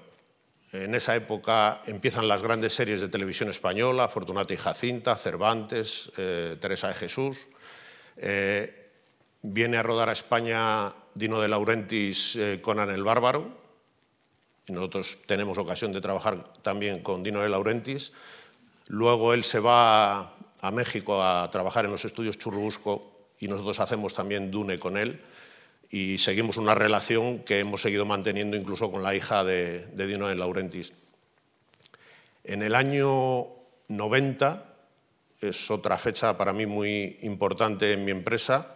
en 0.73 0.95
esa 0.95 1.15
época 1.15 1.81
empiezan 1.87 2.27
las 2.27 2.43
grandes 2.43 2.73
series 2.73 2.99
de 2.99 3.07
televisión 3.07 3.49
española, 3.49 4.09
Fortunata 4.09 4.53
y 4.53 4.57
Jacinta, 4.57 5.15
Cervantes, 5.15 6.11
eh, 6.17 6.57
Teresa 6.59 6.89
de 6.89 6.93
Jesús. 6.95 7.47
Eh, 8.17 8.91
viene 9.41 9.77
a 9.77 9.83
rodar 9.83 10.09
a 10.09 10.11
España 10.11 10.93
Dino 11.15 11.39
de 11.39 11.47
Laurentiis 11.47 12.35
eh, 12.35 12.59
Conan 12.61 12.89
el 12.89 13.05
Bárbaro. 13.05 13.47
Nosotros 14.67 15.19
tenemos 15.25 15.57
ocasión 15.57 15.93
de 15.93 16.01
trabajar 16.01 16.55
también 16.61 17.01
con 17.01 17.23
Dino 17.23 17.39
de 17.39 17.47
Laurentiis. 17.47 18.11
Luego 18.87 19.33
él 19.33 19.45
se 19.45 19.61
va 19.61 20.33
a 20.59 20.71
México 20.71 21.23
a 21.23 21.49
trabajar 21.49 21.85
en 21.85 21.91
los 21.91 22.03
estudios 22.03 22.37
Churrubusco 22.37 23.29
y 23.39 23.47
nosotros 23.47 23.79
hacemos 23.79 24.13
también 24.13 24.51
Dune 24.51 24.79
con 24.79 24.97
él 24.97 25.21
y 25.93 26.17
seguimos 26.17 26.57
una 26.57 26.73
relación 26.73 27.43
que 27.43 27.59
hemos 27.59 27.83
seguido 27.83 28.03
manteniendo 28.03 28.57
incluso 28.57 28.91
con 28.91 29.03
la 29.03 29.13
hija 29.13 29.43
de, 29.43 29.85
Dino 29.95 30.27
de 30.27 30.33
Laurentiis. 30.33 30.91
En 32.43 32.63
el 32.63 32.73
año 32.73 33.45
90, 33.89 34.73
es 35.39 35.69
otra 35.69 35.99
fecha 35.99 36.35
para 36.35 36.51
mí 36.51 36.65
muy 36.65 37.19
importante 37.21 37.93
en 37.93 38.05
mi 38.05 38.09
empresa, 38.09 38.75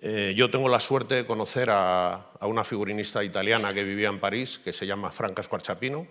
eh, 0.00 0.32
yo 0.36 0.48
tengo 0.48 0.68
la 0.68 0.78
suerte 0.78 1.16
de 1.16 1.26
conocer 1.26 1.70
a, 1.70 2.28
a, 2.38 2.46
una 2.46 2.62
figurinista 2.62 3.24
italiana 3.24 3.74
que 3.74 3.82
vivía 3.82 4.08
en 4.08 4.20
París, 4.20 4.60
que 4.60 4.72
se 4.72 4.86
llama 4.86 5.10
Franca 5.10 5.42
Squarciapino. 5.42 6.06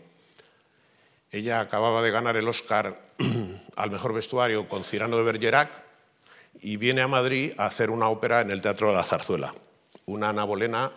Ella 1.32 1.62
acababa 1.62 2.02
de 2.02 2.12
ganar 2.12 2.36
el 2.36 2.50
Oscar 2.50 3.00
al 3.78 3.92
mejor 3.92 4.14
vestuario 4.14 4.68
con 4.68 4.84
Cirano 4.84 5.16
de 5.16 5.24
Bergerac 5.24 5.72
y 6.60 6.76
viene 6.76 7.00
a 7.00 7.08
Madrid 7.08 7.54
a 7.58 7.68
hacer 7.68 7.90
una 7.90 8.10
ópera 8.10 8.42
en 8.42 8.52
el 8.52 8.62
Teatro 8.62 8.90
de 8.90 8.98
la 8.98 9.06
Zarzuela 9.06 9.54
una 10.08 10.30
Ana 10.30 10.44
Bolena 10.44 10.92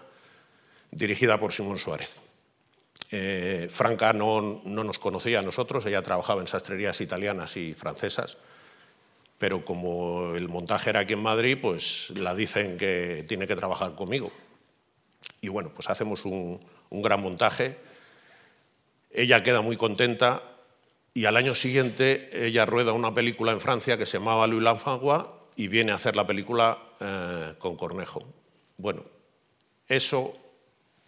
dirigida 0.91 1.39
por 1.39 1.53
Simón 1.53 1.79
Suárez. 1.79 2.21
Eh, 3.11 3.67
Franca 3.71 4.13
no, 4.13 4.41
nos 4.65 4.99
conocía 4.99 5.41
a 5.41 5.43
nosotros, 5.43 5.85
ella 5.85 6.03
trabajaba 6.03 6.41
en 6.41 6.49
sastrerías 6.49 7.01
italianas 7.01 7.57
y 7.57 7.75
francesas, 7.75 8.39
pero 9.37 9.65
como 9.65 10.35
el 10.37 10.49
montaje 10.49 10.91
era 10.91 11.01
aquí 11.01 11.15
en 11.15 11.23
Madrid, 11.23 11.59
pues 11.61 12.11
la 12.11 12.35
dicen 12.35 12.77
que 12.77 13.25
tiene 13.27 13.47
que 13.47 13.57
trabajar 13.57 13.95
conmigo. 13.95 14.31
Y 15.41 15.49
bueno, 15.49 15.73
pues 15.75 15.91
hacemos 15.91 16.25
un, 16.25 16.61
gran 16.91 17.21
montaje. 17.21 17.79
Ella 19.11 19.43
queda 19.43 19.61
muy 19.61 19.77
contenta 19.77 20.43
y 21.15 21.25
al 21.25 21.37
año 21.37 21.55
siguiente 21.55 22.47
ella 22.47 22.65
rueda 22.65 22.93
una 22.93 23.13
película 23.13 23.51
en 23.53 23.61
Francia 23.61 23.99
que 23.99 24.07
se 24.07 24.19
llamaba 24.19 24.47
Louis 24.47 24.63
l'Enfant 24.63 25.03
y 25.57 25.69
viene 25.69 25.93
a 25.93 25.97
hacer 25.97 26.15
la 26.15 26.27
película 26.27 26.79
eh, 27.01 27.55
con 27.59 27.77
Cornejo. 27.77 28.40
Bueno, 28.81 29.05
eso 29.89 30.33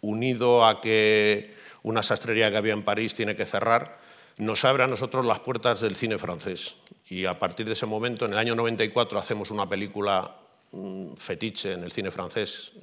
unido 0.01 0.63
a 0.63 0.79
que 0.79 1.55
una 1.81 2.03
sastrería 2.03 2.51
que 2.51 2.57
había 2.57 2.73
en 2.73 2.83
París 2.83 3.15
tiene 3.15 3.35
que 3.35 3.45
cerrar, 3.45 3.99
nos 4.37 4.63
abre 4.63 4.83
a 4.83 4.87
nosotros 4.87 5.25
las 5.25 5.39
puertas 5.39 5.81
del 5.81 5.95
cine 5.95 6.19
francés. 6.19 6.75
Y 7.09 7.25
a 7.25 7.39
partir 7.39 7.65
de 7.65 7.73
ese 7.73 7.87
momento, 7.87 8.25
en 8.25 8.33
el 8.33 8.37
año 8.37 8.55
94, 8.55 9.17
hacemos 9.17 9.49
una 9.49 9.67
película 9.67 10.35
mm, 10.71 11.15
fetiche 11.15 11.73
en 11.73 11.83
el 11.83 11.91
cine 11.91 12.11
francés 12.11 12.73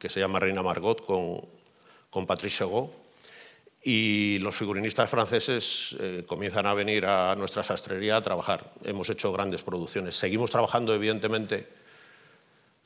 que 0.00 0.08
se 0.08 0.18
llama 0.18 0.40
Reina 0.40 0.62
Margot 0.62 1.04
con, 1.04 1.40
con 2.10 2.26
Patrice 2.26 2.58
Chagot. 2.58 2.90
Y 3.82 4.38
los 4.40 4.56
figurinistas 4.56 5.08
franceses 5.08 5.96
eh, 6.00 6.24
comienzan 6.26 6.66
a 6.66 6.74
venir 6.74 7.06
a 7.06 7.36
nuestra 7.36 7.62
sastrería 7.62 8.16
a 8.16 8.22
trabajar. 8.22 8.72
Hemos 8.84 9.08
hecho 9.10 9.32
grandes 9.32 9.62
producciones. 9.62 10.16
Seguimos 10.16 10.50
trabajando, 10.50 10.92
evidentemente, 10.92 11.68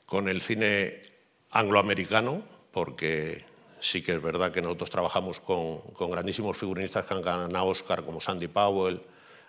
con 0.05 0.29
el 0.29 0.41
cine 0.41 1.14
angloamericano, 1.55 2.43
porque 2.71 3.45
sí 3.79 4.01
que 4.01 4.11
es 4.11 4.21
verdad 4.21 4.51
que 4.51 4.61
nosotros 4.61 4.89
trabajamos 4.89 5.39
con, 5.39 5.81
grandísimos 6.09 6.57
figurinistas 6.57 7.05
que 7.05 7.13
han 7.13 7.21
ganado 7.21 7.65
Oscar, 7.65 8.03
como 8.03 8.19
Sandy 8.19 8.47
Powell, 8.47 9.01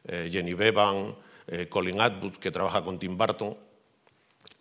eh, 0.06 0.28
Jenny 0.30 0.54
Bevan, 0.54 1.16
eh, 1.48 1.66
Colin 1.68 2.00
Atwood, 2.00 2.36
que 2.36 2.50
trabaja 2.50 2.82
con 2.82 2.98
Tim 2.98 3.18
Burton. 3.18 3.56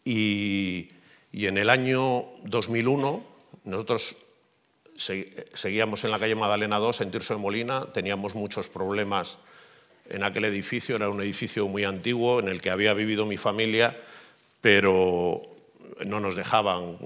Y, 0.03 0.89
en 1.31 1.57
el 1.57 1.69
año 1.69 2.25
2001 2.43 3.23
nosotros 3.65 4.15
seguíamos 4.95 6.03
en 6.05 6.11
la 6.11 6.19
calle 6.19 6.35
Madalena 6.35 6.77
2, 6.79 7.01
en 7.01 7.11
Tirso 7.11 7.33
de 7.33 7.41
Molina, 7.41 7.91
teníamos 7.91 8.35
muchos 8.35 8.69
problemas 8.69 9.37
en 10.07 10.23
aquel 10.23 10.45
edificio, 10.45 10.95
era 10.95 11.09
un 11.09 11.19
edificio 11.21 11.67
muy 11.67 11.83
antiguo 11.83 12.39
en 12.39 12.47
el 12.47 12.61
que 12.61 12.69
había 12.69 12.93
vivido 12.93 13.25
mi 13.25 13.37
familia, 13.37 13.99
pero 14.61 15.54
no 16.03 16.19
nos 16.19 16.35
dejaban 16.35 16.97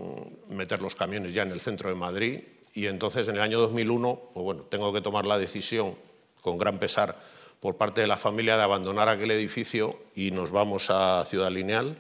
meter 0.49 0.81
los 0.81 0.95
camiones 0.95 1.33
ya 1.33 1.43
en 1.43 1.51
el 1.51 1.61
centro 1.61 1.89
de 1.89 1.95
Madrid 1.95 2.41
y 2.73 2.87
entonces 2.87 3.27
en 3.27 3.35
el 3.35 3.41
año 3.41 3.59
2001, 3.59 4.21
pues 4.33 4.43
bueno, 4.43 4.61
tengo 4.63 4.93
que 4.93 5.01
tomar 5.01 5.25
la 5.25 5.37
decisión 5.37 5.95
con 6.41 6.57
gran 6.57 6.79
pesar 6.79 7.19
por 7.59 7.77
parte 7.77 8.01
de 8.01 8.07
la 8.07 8.17
familia 8.17 8.57
de 8.57 8.63
abandonar 8.63 9.09
aquel 9.09 9.31
edificio 9.31 9.99
y 10.15 10.31
nos 10.31 10.51
vamos 10.51 10.89
a 10.89 11.25
Ciudad 11.25 11.51
Lineal, 11.51 11.97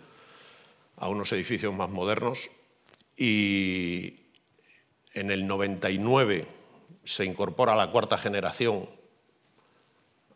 a 0.97 1.09
unos 1.09 1.31
edificios 1.33 1.73
más 1.73 1.89
modernos 1.89 2.49
y 3.17 4.15
en 5.13 5.31
el 5.31 5.47
99 5.47 6.45
se 7.03 7.25
incorpora 7.25 7.75
la 7.75 7.91
cuarta 7.91 8.17
generación 8.17 8.89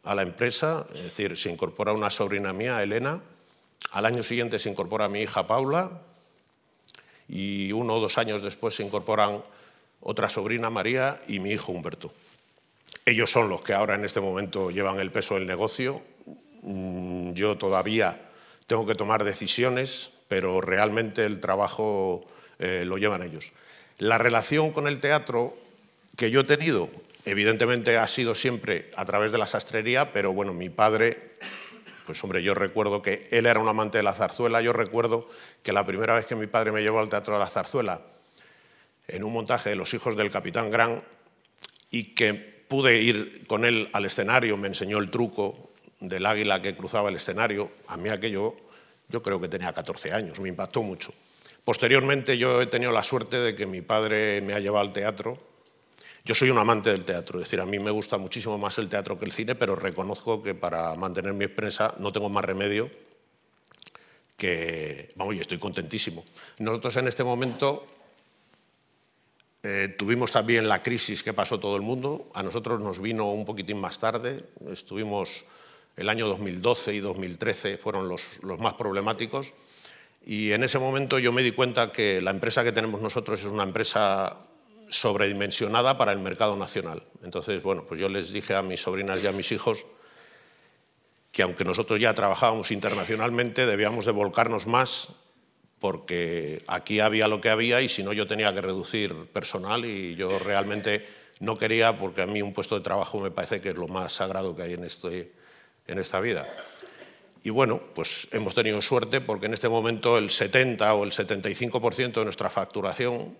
a 0.03 0.15
la 0.15 0.23
empresa, 0.23 0.85
es 0.93 1.03
decir, 1.03 1.37
se 1.37 1.49
incorpora 1.49 1.93
una 1.93 2.09
sobrina 2.09 2.51
mía, 2.51 2.83
Elena, 2.83 3.21
al 3.91 4.05
año 4.05 4.23
siguiente 4.23 4.59
se 4.59 4.69
incorpora 4.69 5.07
mi 5.07 5.21
hija 5.21 5.47
Paula, 5.47 6.01
y 7.27 7.71
uno 7.71 7.95
o 7.95 7.99
dos 7.99 8.17
años 8.17 8.41
después 8.41 8.75
se 8.75 8.83
incorporan 8.83 9.43
otra 10.01 10.29
sobrina 10.29 10.69
María 10.69 11.19
y 11.27 11.39
mi 11.39 11.51
hijo 11.51 11.71
Humberto. 11.71 12.13
Ellos 13.05 13.31
son 13.31 13.49
los 13.49 13.61
que 13.61 13.73
ahora 13.73 13.95
en 13.95 14.05
este 14.05 14.21
momento 14.21 14.71
llevan 14.71 14.99
el 14.99 15.11
peso 15.11 15.35
del 15.35 15.47
negocio. 15.47 16.01
Mm, 16.61 17.33
yo 17.33 17.57
todavía 17.57 18.29
tengo 18.67 18.85
que 18.85 18.95
tomar 18.95 19.23
decisiones, 19.23 20.11
pero 20.27 20.61
realmente 20.61 21.25
el 21.25 21.39
trabajo 21.39 22.25
eh, 22.59 22.83
lo 22.85 22.97
llevan 22.97 23.23
ellos. 23.23 23.51
La 23.97 24.17
relación 24.17 24.71
con 24.71 24.87
el 24.87 24.99
teatro 24.99 25.55
que 26.15 26.31
yo 26.31 26.41
he 26.41 26.45
tenido, 26.45 26.89
evidentemente 27.25 27.97
ha 27.97 28.07
sido 28.07 28.35
siempre 28.35 28.89
a 28.95 29.05
través 29.05 29.31
de 29.31 29.37
la 29.37 29.47
sastrería, 29.47 30.13
pero 30.13 30.33
bueno, 30.33 30.53
mi 30.53 30.69
padre 30.69 31.33
pues 32.05 32.23
hombre, 32.23 32.43
yo 32.43 32.53
recuerdo 32.53 33.01
que 33.01 33.27
él 33.31 33.45
era 33.45 33.59
un 33.59 33.67
amante 33.67 33.97
de 33.97 34.03
la 34.03 34.13
zarzuela, 34.13 34.61
yo 34.61 34.73
recuerdo 34.73 35.29
que 35.61 35.71
la 35.71 35.85
primera 35.85 36.15
vez 36.15 36.25
que 36.25 36.35
mi 36.35 36.47
padre 36.47 36.71
me 36.71 36.81
llevó 36.81 36.99
al 36.99 37.09
Teatro 37.09 37.35
de 37.35 37.39
la 37.39 37.47
Zarzuela, 37.47 38.01
en 39.07 39.23
un 39.23 39.33
montaje 39.33 39.69
de 39.69 39.75
Los 39.75 39.93
hijos 39.93 40.15
del 40.15 40.31
Capitán 40.31 40.71
Gran, 40.71 41.03
y 41.89 42.15
que 42.15 42.33
pude 42.33 43.01
ir 43.01 43.45
con 43.47 43.65
él 43.65 43.89
al 43.93 44.05
escenario, 44.05 44.57
me 44.57 44.67
enseñó 44.67 44.99
el 44.99 45.11
truco 45.11 45.71
del 45.99 46.25
águila 46.25 46.61
que 46.61 46.75
cruzaba 46.75 47.09
el 47.09 47.15
escenario, 47.15 47.71
a 47.87 47.97
mí 47.97 48.09
aquello, 48.09 48.55
yo 49.09 49.21
creo 49.21 49.39
que 49.39 49.47
tenía 49.47 49.71
14 49.73 50.11
años, 50.11 50.39
me 50.39 50.49
impactó 50.49 50.81
mucho. 50.81 51.13
Posteriormente 51.63 52.37
yo 52.37 52.61
he 52.61 52.67
tenido 52.67 52.91
la 52.91 53.03
suerte 53.03 53.39
de 53.39 53.55
que 53.55 53.65
mi 53.65 53.81
padre 53.81 54.41
me 54.41 54.53
ha 54.53 54.59
llevado 54.59 54.85
al 54.85 54.91
teatro, 54.91 55.37
yo 56.25 56.35
soy 56.35 56.49
un 56.49 56.57
amante 56.57 56.89
del 56.89 57.03
teatro, 57.03 57.39
es 57.39 57.45
decir, 57.45 57.59
a 57.59 57.65
mí 57.65 57.79
me 57.79 57.91
gusta 57.91 58.17
muchísimo 58.17 58.57
más 58.57 58.77
el 58.77 58.87
teatro 58.87 59.17
que 59.17 59.25
el 59.25 59.33
cine, 59.33 59.55
pero 59.55 59.75
reconozco 59.75 60.41
que 60.41 60.55
para 60.55 60.95
mantener 60.95 61.33
mi 61.33 61.45
empresa 61.45 61.95
no 61.97 62.13
tengo 62.13 62.29
más 62.29 62.45
remedio 62.45 62.89
que, 64.37 65.09
vamos, 65.15 65.35
y 65.35 65.39
estoy 65.39 65.57
contentísimo. 65.57 66.23
Nosotros 66.59 66.95
en 66.95 67.07
este 67.09 67.25
momento 67.25 67.85
eh, 69.63 69.93
tuvimos 69.97 70.31
también 70.31 70.69
la 70.69 70.81
crisis 70.81 71.23
que 71.23 71.33
pasó 71.33 71.59
todo 71.59 71.75
el 71.75 71.81
mundo, 71.81 72.31
a 72.33 72.41
nosotros 72.41 72.79
nos 72.79 73.01
vino 73.01 73.29
un 73.31 73.43
poquitín 73.43 73.81
más 73.81 73.99
tarde, 73.99 74.45
estuvimos 74.71 75.43
el 75.97 76.07
año 76.07 76.27
2012 76.29 76.93
y 76.93 76.99
2013 76.99 77.77
fueron 77.77 78.07
los 78.07 78.39
más 78.59 78.73
problemáticos. 78.75 79.53
Y 80.25 80.53
en 80.53 80.63
ese 80.63 80.79
momento 80.79 81.19
yo 81.19 81.33
me 81.33 81.43
di 81.43 81.51
cuenta 81.51 81.91
que 81.91 82.21
la 82.21 82.31
empresa 82.31 82.63
que 82.63 82.71
tenemos 82.71 83.01
nosotros 83.01 83.41
es 83.41 83.45
una 83.45 83.63
empresa 83.63 84.37
sobredimensionada 84.93 85.97
para 85.97 86.11
el 86.11 86.19
mercado 86.19 86.55
nacional. 86.55 87.03
Entonces, 87.23 87.61
bueno, 87.61 87.85
pues 87.87 87.99
yo 87.99 88.09
les 88.09 88.31
dije 88.31 88.55
a 88.55 88.61
mis 88.61 88.81
sobrinas 88.81 89.23
y 89.23 89.27
a 89.27 89.31
mis 89.31 89.51
hijos 89.51 89.85
que 91.31 91.41
aunque 91.41 91.65
nosotros 91.65 91.99
ya 91.99 92.13
trabajábamos 92.13 92.71
internacionalmente, 92.71 93.65
debíamos 93.65 94.05
de 94.05 94.11
volcarnos 94.11 94.67
más 94.67 95.09
porque 95.79 96.63
aquí 96.67 96.99
había 96.99 97.27
lo 97.27 97.41
que 97.41 97.49
había 97.49 97.81
y 97.81 97.89
si 97.89 98.03
no 98.03 98.13
yo 98.13 98.27
tenía 98.27 98.53
que 98.53 98.61
reducir 98.61 99.13
personal 99.33 99.83
y 99.83 100.15
yo 100.15 100.39
realmente 100.39 101.05
no 101.39 101.57
quería 101.57 101.97
porque 101.97 102.21
a 102.21 102.27
mí 102.27 102.41
un 102.41 102.53
puesto 102.53 102.75
de 102.75 102.81
trabajo 102.81 103.19
me 103.19 103.31
parece 103.31 103.59
que 103.59 103.69
es 103.69 103.75
lo 103.75 103.87
más 103.87 104.13
sagrado 104.13 104.55
que 104.55 104.61
hay 104.61 104.73
en, 104.73 104.83
este, 104.83 105.33
en 105.87 105.99
esta 105.99 106.21
vida. 106.21 106.47
Y 107.43 107.49
bueno, 107.49 107.81
pues 107.93 108.29
hemos 108.31 108.53
tenido 108.53 108.81
suerte 108.81 109.19
porque 109.19 109.47
en 109.47 109.53
este 109.53 109.67
momento 109.67 110.17
el 110.17 110.29
70 110.29 110.93
o 110.93 111.03
el 111.03 111.11
75% 111.11 112.13
de 112.13 112.23
nuestra 112.23 112.49
facturación 112.49 113.35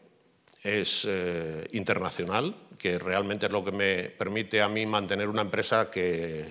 es 0.63 1.05
eh, 1.07 1.67
internacional, 1.73 2.55
que 2.77 2.97
realmente 2.97 3.47
es 3.47 3.51
lo 3.51 3.63
que 3.63 3.71
me 3.71 4.09
permite 4.09 4.61
a 4.61 4.69
mí 4.69 4.85
mantener 4.85 5.27
una 5.29 5.41
empresa 5.41 5.91
que, 5.91 6.45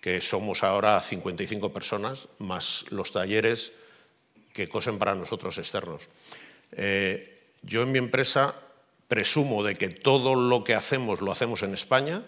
que 0.00 0.20
somos 0.20 0.62
ahora 0.62 1.00
55 1.00 1.72
personas, 1.72 2.28
más 2.38 2.84
los 2.90 3.12
talleres 3.12 3.72
que 4.52 4.68
cosen 4.68 4.98
para 4.98 5.14
nosotros 5.14 5.58
externos. 5.58 6.08
Eh, 6.72 7.48
yo 7.62 7.82
en 7.82 7.92
mi 7.92 7.98
empresa 7.98 8.54
presumo 9.08 9.62
de 9.62 9.76
que 9.76 9.88
todo 9.88 10.34
lo 10.34 10.64
que 10.64 10.74
hacemos 10.74 11.20
lo 11.20 11.32
hacemos 11.32 11.62
en 11.62 11.74
España, 11.74 12.22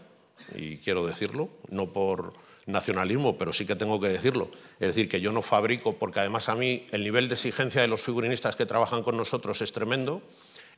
y 0.54 0.78
quiero 0.78 1.06
decirlo, 1.06 1.50
no 1.68 1.92
por 1.92 2.32
nacionalismo, 2.66 3.38
pero 3.38 3.52
sí 3.52 3.66
que 3.66 3.76
tengo 3.76 4.00
que 4.00 4.08
decirlo. 4.08 4.50
Es 4.78 4.88
decir, 4.88 5.08
que 5.08 5.20
yo 5.20 5.32
no 5.32 5.42
fabrico, 5.42 5.98
porque 5.98 6.20
además 6.20 6.48
a 6.48 6.54
mí 6.54 6.86
el 6.92 7.04
nivel 7.04 7.28
de 7.28 7.34
exigencia 7.34 7.82
de 7.82 7.88
los 7.88 8.02
figurinistas 8.02 8.56
que 8.56 8.66
trabajan 8.66 9.02
con 9.02 9.16
nosotros 9.16 9.62
es 9.62 9.72
tremendo. 9.72 10.22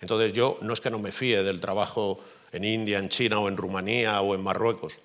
Entonces 0.00 0.32
yo 0.32 0.58
no 0.60 0.72
es 0.72 0.80
que 0.80 0.90
no 0.90 0.98
me 0.98 1.12
fíe 1.12 1.42
del 1.42 1.60
trabajo 1.60 2.20
en 2.52 2.64
India, 2.64 2.98
en 2.98 3.08
China 3.08 3.40
o 3.40 3.48
en 3.48 3.56
Rumanía 3.56 4.20
o 4.20 4.34
en 4.34 4.42
Marruecos, 4.42 4.98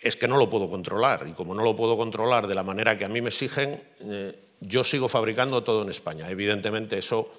es 0.00 0.16
que 0.16 0.28
no 0.28 0.36
lo 0.36 0.48
puedo 0.48 0.70
controlar. 0.70 1.26
Y 1.28 1.32
como 1.32 1.54
no 1.54 1.62
lo 1.62 1.74
puedo 1.74 1.96
controlar 1.96 2.46
de 2.46 2.54
la 2.54 2.62
manera 2.62 2.96
que 2.96 3.04
a 3.04 3.08
mí 3.08 3.20
me 3.20 3.28
exigen, 3.28 3.82
eh, 4.00 4.38
yo 4.60 4.84
sigo 4.84 5.08
fabricando 5.08 5.62
todo 5.62 5.82
en 5.82 5.88
España. 5.88 6.30
Evidentemente 6.30 6.98
eso 6.98 7.30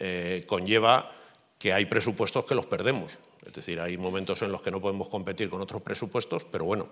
eh, 0.00 0.44
conlleva 0.46 1.12
que 1.58 1.72
hay 1.72 1.86
presupuestos 1.86 2.44
que 2.44 2.54
los 2.54 2.66
perdemos. 2.66 3.18
Es 3.46 3.52
decir, 3.52 3.80
hay 3.80 3.96
momentos 3.96 4.42
en 4.42 4.52
los 4.52 4.62
que 4.62 4.70
no 4.70 4.80
podemos 4.80 5.08
competir 5.08 5.48
con 5.48 5.60
otros 5.60 5.82
presupuestos, 5.82 6.44
pero 6.44 6.64
bueno, 6.64 6.88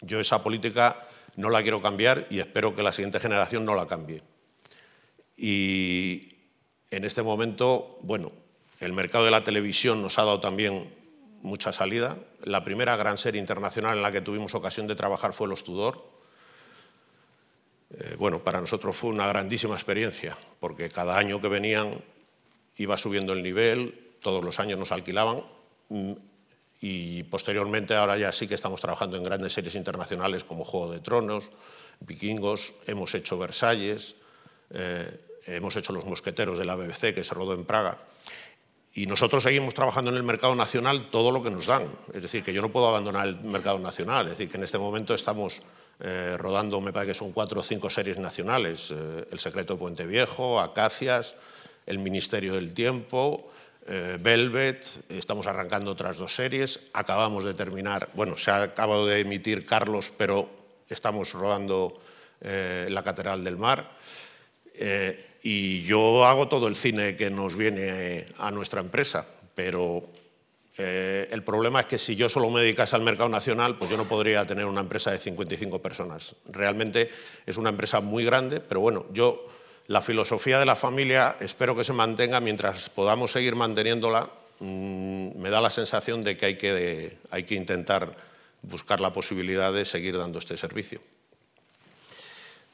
yo 0.00 0.20
esa 0.20 0.42
política 0.42 1.08
no 1.36 1.50
la 1.50 1.62
quiero 1.62 1.80
cambiar 1.80 2.26
y 2.30 2.40
espero 2.40 2.74
que 2.74 2.82
la 2.82 2.92
siguiente 2.92 3.20
generación 3.20 3.64
no 3.64 3.74
la 3.74 3.86
cambie. 3.86 4.22
Y 5.36 6.31
en 6.92 7.04
este 7.04 7.22
momento, 7.22 7.98
bueno, 8.02 8.30
el 8.78 8.92
mercado 8.92 9.24
de 9.24 9.30
la 9.30 9.42
televisión 9.42 10.02
nos 10.02 10.18
ha 10.18 10.24
dado 10.24 10.40
también 10.40 10.94
mucha 11.40 11.72
salida. 11.72 12.18
La 12.44 12.64
primera 12.64 12.96
gran 12.96 13.16
serie 13.16 13.40
internacional 13.40 13.96
en 13.96 14.02
la 14.02 14.12
que 14.12 14.20
tuvimos 14.20 14.54
ocasión 14.54 14.86
de 14.86 14.94
trabajar 14.94 15.32
fue 15.32 15.48
Los 15.48 15.64
Tudor. 15.64 16.04
Eh, 17.98 18.16
bueno, 18.18 18.44
para 18.44 18.60
nosotros 18.60 18.94
fue 18.94 19.08
una 19.08 19.26
grandísima 19.26 19.74
experiencia, 19.74 20.36
porque 20.60 20.90
cada 20.90 21.16
año 21.16 21.40
que 21.40 21.48
venían 21.48 22.04
iba 22.76 22.98
subiendo 22.98 23.32
el 23.32 23.42
nivel, 23.42 24.16
todos 24.20 24.44
los 24.44 24.60
años 24.60 24.78
nos 24.78 24.92
alquilaban 24.92 25.44
mm, 25.88 26.12
y 26.82 27.22
posteriormente 27.24 27.94
ahora 27.94 28.18
ya 28.18 28.32
sí 28.32 28.46
que 28.46 28.54
estamos 28.54 28.82
trabajando 28.82 29.16
en 29.16 29.24
grandes 29.24 29.54
series 29.54 29.76
internacionales 29.76 30.44
como 30.44 30.64
Juego 30.66 30.92
de 30.92 31.00
Tronos, 31.00 31.48
Vikingos, 32.00 32.74
hemos 32.86 33.14
hecho 33.14 33.38
Versalles, 33.38 34.14
eh, 34.70 35.31
hemos 35.46 35.76
hecho 35.76 35.92
Los 35.92 36.04
Mosqueteros 36.04 36.58
de 36.58 36.64
la 36.64 36.76
BBC 36.76 37.14
que 37.14 37.24
se 37.24 37.34
rodó 37.34 37.54
en 37.54 37.64
Praga. 37.64 37.98
Y 38.94 39.06
nosotros 39.06 39.42
seguimos 39.42 39.72
trabajando 39.72 40.10
en 40.10 40.18
el 40.18 40.22
mercado 40.22 40.54
nacional 40.54 41.08
todo 41.10 41.30
lo 41.30 41.42
que 41.42 41.50
nos 41.50 41.66
dan. 41.66 41.90
Es 42.12 42.20
decir, 42.20 42.42
que 42.42 42.52
yo 42.52 42.60
no 42.60 42.70
puedo 42.70 42.88
abandonar 42.88 43.26
el 43.26 43.40
mercado 43.40 43.78
nacional. 43.78 44.26
Es 44.26 44.32
decir, 44.32 44.50
que 44.50 44.58
en 44.58 44.64
este 44.64 44.76
momento 44.76 45.14
estamos 45.14 45.62
eh, 46.00 46.36
rodando, 46.36 46.80
me 46.80 46.92
parece 46.92 47.12
que 47.12 47.18
son 47.18 47.32
cuatro 47.32 47.60
o 47.60 47.62
cinco 47.62 47.88
series 47.88 48.18
nacionales. 48.18 48.90
Eh, 48.90 49.28
el 49.30 49.38
secreto 49.38 49.74
de 49.74 49.78
Puente 49.78 50.06
Viejo, 50.06 50.60
Acacias, 50.60 51.34
El 51.86 52.00
Ministerio 52.00 52.54
del 52.54 52.74
Tiempo, 52.74 53.50
eh, 53.86 54.18
Velvet, 54.20 54.84
estamos 55.08 55.46
arrancando 55.46 55.92
otras 55.92 56.18
dos 56.18 56.34
series, 56.34 56.80
acabamos 56.92 57.44
de 57.44 57.54
terminar, 57.54 58.08
bueno, 58.14 58.36
se 58.36 58.50
ha 58.50 58.62
acabado 58.62 59.06
de 59.06 59.20
emitir 59.20 59.64
Carlos, 59.64 60.12
pero 60.16 60.50
estamos 60.88 61.32
rodando 61.32 62.00
La 62.40 63.04
Catedral 63.04 63.44
del 63.44 63.56
Mar. 63.56 63.88
Eh, 64.74 65.28
y 65.42 65.82
yo 65.82 66.24
hago 66.24 66.48
todo 66.48 66.68
el 66.68 66.76
cine 66.76 67.16
que 67.16 67.30
nos 67.30 67.56
viene 67.56 68.26
a 68.38 68.50
nuestra 68.50 68.80
empresa, 68.80 69.26
pero 69.54 70.08
el 70.74 71.44
problema 71.44 71.80
es 71.80 71.86
que 71.86 71.98
si 71.98 72.16
yo 72.16 72.28
solo 72.28 72.50
me 72.50 72.60
dedicase 72.60 72.96
al 72.96 73.02
mercado 73.02 73.28
nacional, 73.28 73.76
pues 73.78 73.90
yo 73.90 73.96
no 73.96 74.08
podría 74.08 74.44
tener 74.46 74.64
una 74.64 74.80
empresa 74.80 75.12
de 75.12 75.18
55 75.18 75.80
personas. 75.80 76.34
Realmente 76.46 77.10
es 77.46 77.56
una 77.56 77.68
empresa 77.68 78.00
muy 78.00 78.24
grande, 78.24 78.58
pero 78.58 78.80
bueno, 78.80 79.06
yo 79.12 79.46
la 79.88 80.00
filosofía 80.00 80.58
de 80.58 80.66
la 80.66 80.76
familia 80.76 81.36
espero 81.40 81.76
que 81.76 81.84
se 81.84 81.92
mantenga 81.92 82.40
mientras 82.40 82.88
podamos 82.88 83.32
seguir 83.32 83.56
manteniéndola. 83.56 84.30
Mm, 84.60 85.38
me 85.38 85.50
da 85.50 85.60
la 85.60 85.70
sensación 85.70 86.22
de 86.22 86.36
que 86.36 86.46
hay 86.46 86.56
que, 86.56 87.18
hay 87.30 87.44
que 87.44 87.54
intentar 87.56 88.16
buscar 88.62 89.00
la 89.00 89.12
posibilidad 89.12 89.72
de 89.72 89.84
seguir 89.84 90.16
dando 90.16 90.38
este 90.38 90.56
servicio. 90.56 91.00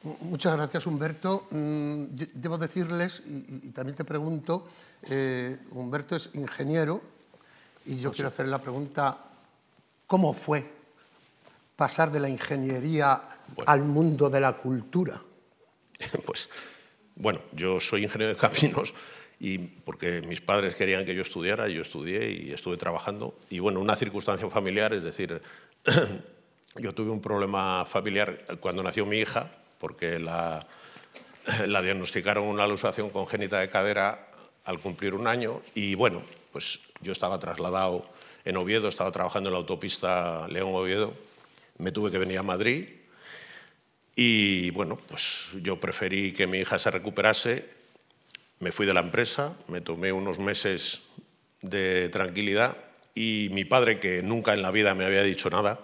Muchas 0.01 0.55
gracias, 0.55 0.85
Humberto. 0.85 1.47
Mm, 1.51 2.05
debo 2.33 2.57
decirles, 2.57 3.21
y, 3.25 3.71
también 3.71 3.97
te 3.97 4.05
pregunto, 4.05 4.69
eh, 5.03 5.57
Humberto 5.71 6.15
es 6.15 6.29
ingeniero 6.33 7.01
y 7.85 7.97
yo 7.97 8.11
quiero 8.11 8.29
hacer 8.29 8.47
la 8.47 8.59
pregunta, 8.59 9.17
¿cómo 10.07 10.33
fue 10.33 10.71
pasar 11.75 12.11
de 12.11 12.19
la 12.21 12.29
ingeniería 12.29 13.21
al 13.65 13.81
mundo 13.81 14.29
de 14.29 14.39
la 14.39 14.53
cultura? 14.53 15.21
Pues 16.25 16.49
bueno, 17.15 17.41
yo 17.51 17.81
soy 17.81 18.03
ingeniero 18.03 18.33
de 18.33 18.39
caminos 18.39 18.93
y 19.37 19.57
porque 19.57 20.21
mis 20.21 20.39
padres 20.39 20.75
querían 20.75 21.05
que 21.05 21.13
yo 21.13 21.21
estudiara, 21.21 21.67
yo 21.67 21.81
estudié 21.81 22.31
y 22.31 22.51
estuve 22.53 22.77
trabajando. 22.77 23.35
Y 23.49 23.59
bueno, 23.59 23.81
una 23.81 23.97
circunstancia 23.97 24.49
familiar, 24.49 24.93
es 24.93 25.03
decir, 25.03 25.41
yo 26.77 26.93
tuve 26.93 27.09
un 27.09 27.21
problema 27.21 27.85
familiar 27.85 28.45
cuando 28.61 28.81
nació 28.81 29.05
mi 29.05 29.17
hija, 29.17 29.51
porque 29.79 30.19
la, 30.19 30.65
diagnosticaron 31.57 32.45
una 32.45 32.65
alusación 32.65 33.09
congénita 33.09 33.59
de 33.59 33.69
cadera 33.69 34.29
al 34.65 34.79
cumplir 34.79 35.15
un 35.15 35.27
año 35.27 35.61
y 35.73 35.95
bueno, 35.95 36.21
pues 36.51 36.79
yo 37.01 37.11
estaba 37.11 37.39
trasladado 37.39 38.05
en 38.45 38.57
Oviedo, 38.57 38.87
estaba 38.87 39.11
trabajando 39.11 39.49
en 39.49 39.53
la 39.53 39.59
autopista 39.59 40.47
León-Oviedo, 40.49 41.13
me 41.77 41.91
tuve 41.91 42.11
que 42.11 42.17
venir 42.17 42.37
a 42.37 42.43
Madrid 42.43 42.87
y 44.15 44.69
bueno, 44.71 44.99
pues 45.07 45.51
yo 45.61 45.79
preferí 45.79 46.33
que 46.33 46.45
mi 46.45 46.59
hija 46.59 46.77
se 46.77 46.91
recuperase, 46.91 47.69
me 48.59 48.71
fui 48.71 48.85
de 48.85 48.93
la 48.93 48.99
empresa, 48.99 49.55
me 49.67 49.81
tomé 49.81 50.11
unos 50.11 50.39
meses 50.39 51.01
de 51.61 52.09
tranquilidad 52.09 52.77
y 53.15 53.49
mi 53.51 53.65
padre, 53.65 53.99
que 53.99 54.21
nunca 54.23 54.53
en 54.53 54.61
la 54.61 54.71
vida 54.71 54.95
me 54.95 55.05
había 55.05 55.23
dicho 55.23 55.49
nada, 55.49 55.79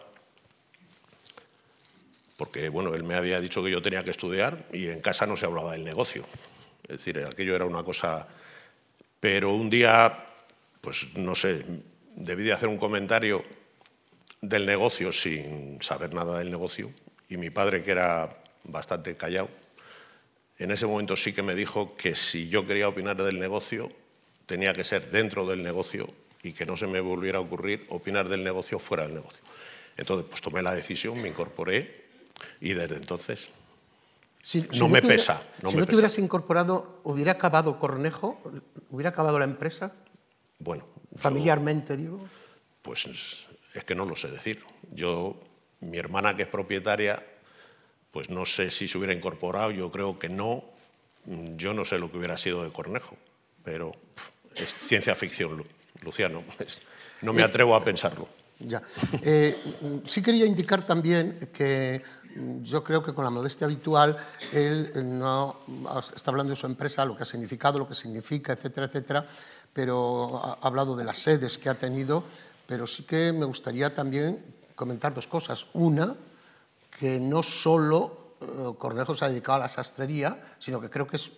porque 2.37 2.69
bueno, 2.69 2.93
él 2.93 3.03
me 3.03 3.15
había 3.15 3.39
dicho 3.39 3.63
que 3.63 3.71
yo 3.71 3.81
tenía 3.81 4.03
que 4.03 4.11
estudiar 4.11 4.65
y 4.73 4.89
en 4.89 5.01
casa 5.01 5.25
no 5.25 5.37
se 5.37 5.45
hablaba 5.45 5.71
del 5.71 5.83
negocio. 5.83 6.25
Es 6.83 6.97
decir, 6.97 7.19
aquello 7.19 7.55
era 7.55 7.65
una 7.65 7.83
cosa... 7.83 8.27
Pero 9.19 9.53
un 9.53 9.69
día, 9.69 10.25
pues 10.81 11.15
no 11.15 11.33
sé, 11.33 11.65
debí 12.15 12.43
de 12.43 12.53
hacer 12.53 12.69
un 12.69 12.77
comentario 12.77 13.43
del 14.41 14.65
negocio 14.65 15.11
sin 15.11 15.81
saber 15.81 16.13
nada 16.13 16.37
del 16.37 16.51
negocio 16.51 16.91
y 17.29 17.37
mi 17.37 17.49
padre, 17.49 17.81
que 17.81 17.91
era 17.91 18.37
bastante 18.63 19.15
callado, 19.15 19.49
en 20.57 20.71
ese 20.71 20.85
momento 20.85 21.17
sí 21.17 21.33
que 21.33 21.41
me 21.41 21.55
dijo 21.55 21.95
que 21.97 22.15
si 22.15 22.49
yo 22.49 22.67
quería 22.67 22.87
opinar 22.87 23.17
del 23.17 23.39
negocio, 23.39 23.91
tenía 24.45 24.73
que 24.73 24.83
ser 24.83 25.09
dentro 25.09 25.47
del 25.47 25.63
negocio 25.63 26.07
y 26.43 26.53
que 26.53 26.65
no 26.65 26.77
se 26.77 26.87
me 26.87 26.99
volviera 26.99 27.39
a 27.39 27.41
ocurrir 27.41 27.85
opinar 27.89 28.29
del 28.29 28.43
negocio 28.43 28.79
fuera 28.79 29.03
del 29.03 29.15
negocio. 29.15 29.41
Entonces, 29.97 30.27
pues 30.29 30.41
tomé 30.41 30.61
la 30.61 30.73
decisión, 30.73 31.21
me 31.21 31.29
incorporé 31.29 32.04
y 32.59 32.73
desde 32.73 32.95
entonces 32.95 33.49
no, 34.77 34.87
me 34.87 35.01
pesa. 35.01 35.41
si 35.67 35.75
no 35.75 35.85
te 35.87 35.95
hubieras 35.95 36.19
incorporado, 36.19 36.99
¿hubiera 37.03 37.31
acabado 37.31 37.79
Cornejo? 37.79 38.39
¿Hubiera 38.91 39.09
acabado 39.09 39.39
la 39.39 39.45
empresa? 39.45 39.93
Bueno. 40.59 40.85
¿Familiarmente, 41.15 41.97
digo? 41.97 42.27
Pues 42.81 43.07
es 43.73 43.83
que 43.83 43.95
no 43.95 44.05
lo 44.05 44.15
sé 44.15 44.29
decir. 44.29 44.63
Yo 44.91 45.41
mi 45.79 45.97
hermana, 45.97 46.35
que 46.35 46.43
es 46.43 46.47
propietaria, 46.47 47.25
pues 48.11 48.29
no 48.29 48.45
sé 48.45 48.69
si 48.69 48.87
se 48.87 48.97
hubiera 48.97 49.13
incorporado, 49.13 49.71
yo 49.71 49.91
creo 49.91 50.17
que 50.19 50.29
no. 50.29 50.63
Yo 51.55 51.73
no 51.73 51.83
sé 51.83 51.97
lo 51.97 52.11
que 52.11 52.17
hubiera 52.17 52.37
sido 52.37 52.63
de 52.63 52.71
Cornejo, 52.71 53.17
pero 53.63 53.93
es 54.53 54.71
ciencia 54.71 55.15
ficción, 55.15 55.65
Luciano. 56.01 56.43
no 57.23 57.33
me 57.33 57.41
eh, 57.41 57.45
atrevo 57.45 57.75
a 57.75 57.83
pensarlo. 57.83 58.27
Ya. 58.59 58.81
Eh, 59.23 59.57
sí 60.05 60.21
quería 60.21 60.45
indicar 60.45 60.85
también 60.85 61.49
que 61.51 62.03
yo 62.63 62.83
creo 62.83 63.01
que 63.03 63.13
con 63.13 63.23
la 63.23 63.29
modestia 63.29 63.65
habitual 63.65 64.17
él 64.51 64.91
no 65.19 65.57
está 66.15 66.31
hablando 66.31 66.51
de 66.51 66.55
su 66.55 66.65
empresa, 66.65 67.05
lo 67.05 67.15
que 67.15 67.23
ha 67.23 67.25
significado, 67.25 67.79
lo 67.79 67.87
que 67.87 67.95
significa, 67.95 68.53
etcétera, 68.53 68.87
etcétera, 68.87 69.25
pero 69.73 70.41
ha 70.61 70.67
hablado 70.67 70.95
de 70.95 71.03
las 71.03 71.17
sedes 71.19 71.57
que 71.57 71.69
ha 71.69 71.75
tenido, 71.75 72.23
pero 72.67 72.87
sí 72.87 73.03
que 73.03 73.31
me 73.33 73.45
gustaría 73.45 73.93
también 73.93 74.43
comentar 74.75 75.13
dos 75.13 75.27
cosas. 75.27 75.67
Una, 75.73 76.15
que 76.89 77.19
no 77.19 77.43
solo 77.43 78.35
eh, 78.41 78.73
Cornejo 78.77 79.15
se 79.15 79.25
ha 79.25 79.29
dedicado 79.29 79.57
a 79.57 79.61
la 79.61 79.69
sastrería, 79.69 80.55
sino 80.59 80.79
que 80.79 80.89
creo 80.89 81.07
que 81.07 81.17
es 81.17 81.31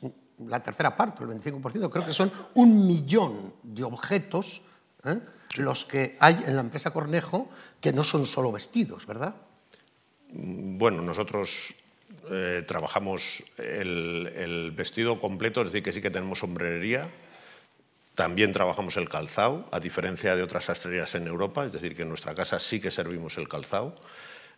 la 0.46 0.62
tercera 0.62 0.96
parte, 0.96 1.24
el 1.24 1.30
25%, 1.30 1.90
creo 1.90 2.06
que 2.06 2.14
son 2.14 2.32
un 2.56 2.86
millón 2.86 3.54
de 3.64 3.84
objetos 3.84 4.62
¿eh? 5.04 5.20
los 5.56 5.86
que 5.86 6.16
hay 6.20 6.44
en 6.46 6.56
la 6.56 6.62
empresa 6.62 6.92
Cornejo 6.92 7.50
que 7.82 7.92
no 7.92 8.04
son 8.04 8.26
solo 8.26 8.52
vestidos, 8.52 9.08
¿verdad? 9.08 9.34
Bueno, 10.30 11.02
nosotros 11.02 11.74
eh, 12.30 12.64
trabajamos 12.68 13.44
el, 13.58 14.72
vestido 14.76 15.20
completo, 15.20 15.62
es 15.62 15.68
decir, 15.68 15.84
que 15.84 15.94
sí 15.94 16.02
que 16.02 16.10
tenemos 16.10 16.40
sombrerería. 16.40 17.10
También 18.16 18.52
trabajamos 18.52 18.98
el 18.98 19.08
calzado, 19.08 19.68
a 19.72 19.80
diferencia 19.80 20.36
de 20.36 20.44
otras 20.44 20.66
sastrerías 20.66 21.14
en 21.16 21.28
Europa, 21.28 21.66
es 21.66 21.72
decir, 21.72 21.96
que 21.96 22.02
en 22.02 22.10
nuestra 22.10 22.36
casa 22.36 22.60
sí 22.60 22.80
que 22.80 22.92
servimos 22.92 23.38
el 23.38 23.48
calzado. 23.48 23.96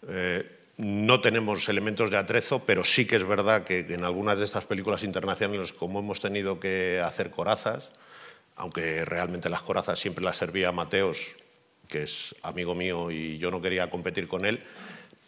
Eh, 0.08 0.50
no 0.78 1.20
tenemos 1.20 1.68
elementos 1.68 2.10
de 2.10 2.18
atrezo, 2.18 2.64
pero 2.66 2.86
sí 2.86 3.06
que 3.06 3.18
es 3.18 3.28
verdad 3.28 3.66
que 3.66 3.80
en 3.80 4.06
algunas 4.06 4.40
de 4.40 4.46
estas 4.46 4.64
películas 4.64 5.04
internacionales, 5.04 5.74
como 5.74 6.00
hemos 6.00 6.22
tenido 6.22 6.60
que 6.60 7.02
hacer 7.04 7.32
corazas, 7.32 7.90
aunque 8.56 9.04
realmente 9.04 9.50
las 9.50 9.62
corazas 9.62 10.00
siempre 10.00 10.24
las 10.24 10.38
servía 10.38 10.72
Mateos, 10.72 11.36
que 11.90 12.04
es 12.04 12.34
amigo 12.44 12.76
mío 12.76 13.12
y 13.12 13.38
yo 13.40 13.52
no 13.52 13.62
quería 13.62 13.90
competir 13.90 14.28
con 14.28 14.46
él, 14.46 14.64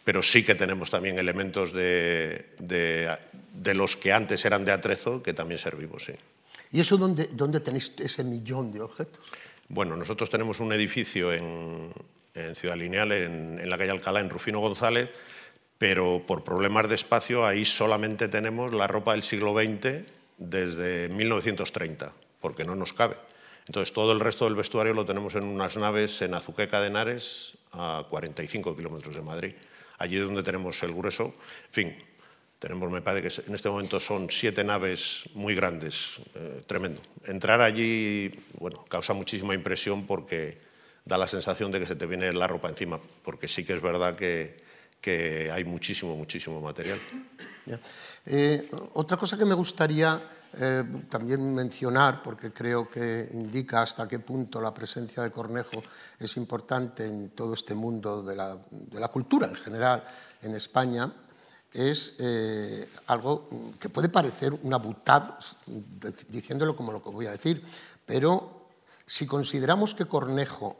pero 0.04 0.22
sí 0.22 0.42
que 0.42 0.54
tenemos 0.54 0.90
también 0.90 1.18
elementos 1.18 1.72
de, 1.72 2.46
de, 2.58 3.74
los 3.74 3.96
que 3.96 4.12
antes 4.12 4.44
eran 4.44 4.64
de 4.64 4.72
atrezo 4.72 5.22
que 5.22 5.32
también 5.32 5.58
servimos, 5.58 6.04
sí. 6.04 6.12
¿Y 6.72 6.80
eso 6.80 6.96
dónde, 6.96 7.28
dónde 7.32 7.60
tenéis 7.60 7.94
ese 7.98 8.24
millón 8.24 8.72
de 8.72 8.80
objetos? 8.80 9.20
Bueno, 9.68 9.96
nosotros 9.96 10.30
tenemos 10.30 10.58
un 10.60 10.72
edificio 10.72 11.32
en, 11.32 11.92
en 12.34 12.54
Ciudad 12.54 12.76
Lineal, 12.76 13.12
en, 13.12 13.58
en, 13.58 13.70
la 13.70 13.78
calle 13.78 13.90
Alcalá, 13.90 14.20
en 14.20 14.30
Rufino 14.30 14.60
González, 14.60 15.10
pero 15.78 16.24
por 16.26 16.42
problemas 16.42 16.88
de 16.88 16.94
espacio 16.94 17.46
ahí 17.46 17.64
solamente 17.64 18.28
tenemos 18.28 18.72
la 18.72 18.86
ropa 18.86 19.12
del 19.12 19.22
siglo 19.22 19.52
XX 19.52 20.04
desde 20.38 21.08
1930, 21.10 22.12
porque 22.40 22.64
no 22.64 22.74
nos 22.74 22.92
cabe. 22.92 23.16
Entonces 23.66 23.92
todo 23.92 24.12
el 24.12 24.20
resto 24.20 24.46
del 24.46 24.56
vestuario 24.56 24.94
lo 24.94 25.06
tenemos 25.06 25.36
en 25.36 25.44
unas 25.44 25.76
naves 25.76 26.22
en 26.22 26.34
Azuqueca 26.34 26.80
de 26.80 26.88
Henares, 26.88 27.52
a 27.70 28.04
45 28.10 28.74
kilómetros 28.74 29.14
de 29.14 29.22
Madrid 29.22 29.54
allí 30.02 30.18
donde 30.18 30.42
tenemos 30.42 30.82
el 30.82 30.92
grueso. 30.92 31.34
En 31.66 31.72
fin, 31.72 31.96
tenemos, 32.58 32.90
me 32.90 33.00
parece 33.00 33.28
que 33.28 33.48
en 33.48 33.54
este 33.54 33.68
momento 33.68 34.00
son 34.00 34.28
siete 34.30 34.64
naves 34.64 35.24
muy 35.34 35.54
grandes, 35.54 36.20
eh, 36.34 36.62
tremendo. 36.66 37.00
Entrar 37.24 37.60
allí, 37.60 38.30
bueno, 38.58 38.84
causa 38.88 39.14
muchísima 39.14 39.54
impresión 39.54 40.06
porque 40.06 40.58
da 41.04 41.16
la 41.18 41.26
sensación 41.26 41.70
de 41.70 41.80
que 41.80 41.86
se 41.86 41.96
te 41.96 42.06
viene 42.06 42.32
la 42.32 42.46
ropa 42.46 42.68
encima, 42.68 43.00
porque 43.24 43.48
sí 43.48 43.64
que 43.64 43.74
es 43.74 43.82
verdad 43.82 44.16
que, 44.16 44.60
hay 45.52 45.64
muchísimo, 45.64 46.16
muchísimo 46.16 46.60
material. 46.60 46.98
Eh, 48.26 48.68
otra 48.94 49.16
cosa 49.16 49.36
que 49.36 49.44
me 49.44 49.54
gustaría 49.54 50.22
eh, 50.54 50.84
también 51.08 51.54
mencionar, 51.54 52.22
porque 52.22 52.52
creo 52.52 52.88
que 52.88 53.30
indica 53.32 53.82
hasta 53.82 54.06
qué 54.06 54.18
punto 54.18 54.60
la 54.60 54.74
presencia 54.74 55.22
de 55.22 55.30
Cornejo 55.30 55.82
es 56.18 56.36
importante 56.36 57.06
en 57.06 57.30
todo 57.30 57.54
este 57.54 57.74
mundo 57.74 58.22
de 58.22 58.36
la, 58.36 59.08
cultura 59.08 59.48
en 59.48 59.54
general 59.54 60.04
en 60.42 60.54
España, 60.54 61.10
es 61.72 62.14
eh, 62.18 62.86
algo 63.06 63.48
que 63.80 63.88
puede 63.88 64.10
parecer 64.10 64.52
una 64.62 64.76
butad, 64.76 65.36
diciéndolo 66.28 66.76
como 66.76 66.92
lo 66.92 67.02
que 67.02 67.08
voy 67.08 67.26
a 67.26 67.32
decir, 67.32 67.64
pero 68.04 68.68
si 69.06 69.26
consideramos 69.26 69.94
que 69.94 70.04
Cornejo 70.04 70.76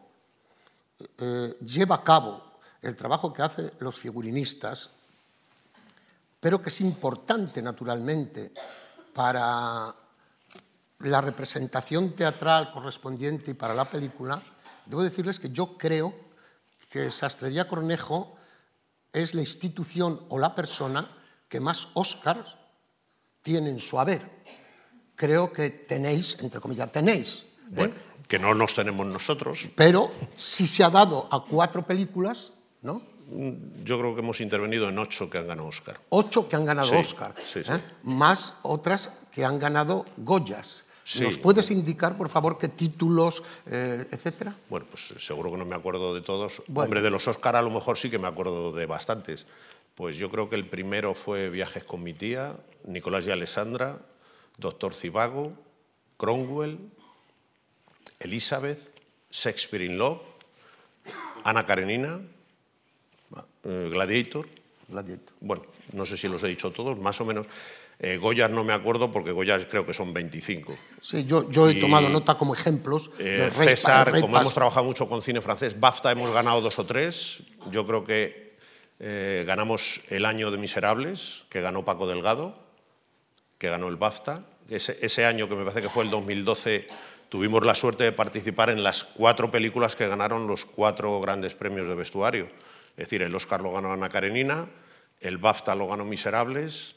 eh, 1.18 1.56
lleva 1.64 1.96
a 1.96 2.04
cabo 2.04 2.42
el 2.82 2.94
trabajo 2.94 3.32
que 3.32 3.42
hacen 3.42 3.72
los 3.78 3.98
figurinistas, 3.98 4.90
pero 6.40 6.60
que 6.60 6.68
es 6.68 6.80
importante 6.82 7.62
naturalmente 7.62 8.52
para 9.12 9.94
la 11.00 11.20
representación 11.20 12.12
teatral 12.12 12.72
correspondiente 12.72 13.50
y 13.50 13.54
para 13.54 13.74
la 13.74 13.90
película, 13.90 14.40
debo 14.86 15.02
decirles 15.02 15.38
que 15.38 15.50
yo 15.50 15.76
creo 15.76 16.14
que 16.88 17.10
Sastrería 17.10 17.68
Cornejo 17.68 18.36
es 19.12 19.34
la 19.34 19.40
institución 19.40 20.20
o 20.28 20.38
la 20.38 20.54
persona 20.54 21.10
que 21.48 21.60
más 21.60 21.88
Oscars 21.94 22.56
tiene 23.42 23.70
en 23.70 23.80
su 23.80 23.98
haber. 23.98 24.22
Creo 25.14 25.52
que 25.52 25.70
tenéis, 25.70 26.38
entre 26.40 26.60
comillas, 26.60 26.90
tenéis. 26.90 27.42
¿eh? 27.42 27.46
Bueno, 27.68 27.94
que 28.28 28.38
no 28.38 28.54
nos 28.54 28.74
tenemos 28.74 29.06
nosotros. 29.06 29.68
Pero 29.76 30.10
si 30.36 30.66
se 30.66 30.82
ha 30.82 30.90
dado 30.90 31.28
a 31.30 31.44
cuatro 31.44 31.86
películas, 31.86 32.52
¿no? 32.80 33.02
Yo 33.84 33.98
creo 33.98 34.14
que 34.14 34.20
hemos 34.20 34.40
intervenido 34.40 34.88
en 34.88 34.98
ocho 34.98 35.30
que 35.30 35.38
han 35.38 35.46
ganado 35.46 35.68
Oscar. 35.68 36.00
Ocho 36.10 36.48
que 36.48 36.56
han 36.56 36.64
ganado 36.64 36.88
sí, 36.88 36.96
Oscar, 36.96 37.34
sí, 37.44 37.60
¿eh? 37.60 37.64
sí. 37.64 37.72
más 38.02 38.56
otras 38.62 39.18
que 39.30 39.44
han 39.44 39.58
ganado 39.58 40.04
Goyas. 40.16 40.84
¿Nos 41.20 41.36
puedes 41.36 41.70
indicar, 41.70 42.16
por 42.16 42.28
favor, 42.28 42.58
qué 42.58 42.68
títulos, 42.68 43.42
eh, 43.66 44.06
etcétera? 44.10 44.56
Bueno, 44.70 44.86
pues 44.88 45.14
seguro 45.18 45.50
que 45.50 45.56
no 45.56 45.64
me 45.64 45.74
acuerdo 45.74 46.14
de 46.14 46.20
todos. 46.20 46.62
Bueno. 46.68 46.86
Hombre, 46.86 47.02
de 47.02 47.10
los 47.10 47.26
Oscar 47.26 47.56
a 47.56 47.62
lo 47.62 47.70
mejor 47.70 47.98
sí 47.98 48.08
que 48.08 48.18
me 48.18 48.28
acuerdo 48.28 48.72
de 48.72 48.86
bastantes. 48.86 49.46
Pues 49.94 50.16
yo 50.16 50.30
creo 50.30 50.48
que 50.48 50.56
el 50.56 50.66
primero 50.66 51.14
fue 51.14 51.50
Viajes 51.50 51.84
con 51.84 52.02
mi 52.02 52.12
tía, 52.12 52.56
Nicolás 52.84 53.26
y 53.26 53.30
Alessandra, 53.30 53.98
Doctor 54.58 54.94
Cibago, 54.94 55.52
Cromwell, 56.16 56.78
Elizabeth, 58.20 58.78
Shakespeare 59.30 59.84
in 59.84 59.98
Love, 59.98 60.20
Ana 61.44 61.66
Karenina, 61.66 62.20
eh, 63.64 63.88
Gladiator. 63.90 64.46
Gladiator. 64.88 65.34
Bueno, 65.40 65.62
no 65.92 66.04
sé 66.06 66.16
si 66.16 66.28
los 66.28 66.42
he 66.44 66.48
dicho 66.48 66.70
todos, 66.70 66.98
más 66.98 67.20
o 67.20 67.24
menos. 67.24 67.46
Eh, 67.98 68.16
Goyas 68.16 68.50
no 68.50 68.64
me 68.64 68.72
acuerdo 68.72 69.12
porque 69.12 69.30
Goyas 69.30 69.64
creo 69.70 69.86
que 69.86 69.94
son 69.94 70.12
25. 70.12 70.76
Sí, 71.00 71.24
yo, 71.24 71.48
yo 71.50 71.68
he 71.68 71.72
Y, 71.74 71.80
tomado 71.80 72.08
nota 72.08 72.34
como 72.36 72.52
ejemplos. 72.52 73.10
Eh, 73.18 73.48
Rey- 73.56 73.68
César, 73.68 74.10
Rey 74.10 74.20
como 74.20 74.38
hemos 74.38 74.54
trabajado 74.54 74.84
mucho 74.84 75.08
con 75.08 75.22
cine 75.22 75.40
francés, 75.40 75.78
BAFTA 75.78 76.10
hemos 76.10 76.32
ganado 76.32 76.60
dos 76.60 76.78
o 76.80 76.84
tres. 76.84 77.42
Yo 77.70 77.86
creo 77.86 78.04
que 78.04 78.56
eh, 78.98 79.44
ganamos 79.46 80.00
el 80.08 80.24
año 80.24 80.50
de 80.50 80.58
Miserables, 80.58 81.44
que 81.48 81.60
ganó 81.60 81.84
Paco 81.84 82.06
Delgado, 82.08 82.58
que 83.58 83.68
ganó 83.68 83.88
el 83.88 83.96
BAFTA. 83.96 84.44
Ese, 84.68 84.98
ese 85.00 85.24
año, 85.24 85.48
que 85.48 85.54
me 85.54 85.62
parece 85.62 85.82
que 85.82 85.88
fue 85.90 86.02
el 86.04 86.10
2012, 86.10 86.88
tuvimos 87.28 87.64
la 87.64 87.74
suerte 87.74 88.02
de 88.04 88.12
participar 88.12 88.70
en 88.70 88.82
las 88.82 89.04
cuatro 89.04 89.50
películas 89.50 89.94
que 89.94 90.08
ganaron 90.08 90.46
los 90.48 90.64
cuatro 90.64 91.20
grandes 91.20 91.54
premios 91.54 91.86
de 91.86 91.94
vestuario. 91.94 92.48
Es 92.96 93.06
decir, 93.06 93.22
el 93.22 93.34
Oscar 93.34 93.62
lo 93.62 93.72
ganó 93.72 93.92
Ana 93.92 94.08
Karenina, 94.08 94.68
el 95.20 95.38
BAFTA 95.38 95.74
lo 95.74 95.88
ganó 95.88 96.04
Miserables, 96.04 96.96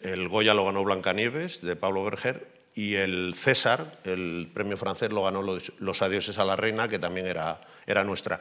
el 0.00 0.28
Goya 0.28 0.54
lo 0.54 0.64
ganó 0.64 0.82
Blancanieves, 0.84 1.62
de 1.62 1.76
Pablo 1.76 2.04
Berger, 2.04 2.48
y 2.74 2.94
el 2.94 3.34
César, 3.34 4.00
el 4.04 4.50
premio 4.52 4.76
francés, 4.76 5.10
lo 5.10 5.22
ganó 5.22 5.42
Los, 5.42 6.02
Adioses 6.02 6.36
a 6.38 6.44
la 6.44 6.56
Reina, 6.56 6.88
que 6.88 6.98
también 6.98 7.26
era, 7.26 7.60
era 7.86 8.04
nuestra. 8.04 8.40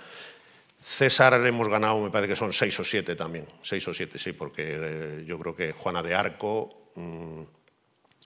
César 0.84 1.34
hemos 1.46 1.70
ganado, 1.70 2.02
me 2.02 2.12
parece 2.12 2.30
que 2.30 2.36
son 2.36 2.52
seis 2.52 2.78
o 2.80 2.84
siete 2.84 3.16
también, 3.16 3.48
seis 3.64 3.88
o 3.88 3.94
siete, 3.94 4.20
sí, 4.20 4.34
porque 4.34 4.64
eh, 4.68 5.24
yo 5.26 5.40
creo 5.40 5.56
que 5.56 5.72
Juana 5.72 6.04
de 6.04 6.14
Arco, 6.16 6.92
mm, 6.96 7.42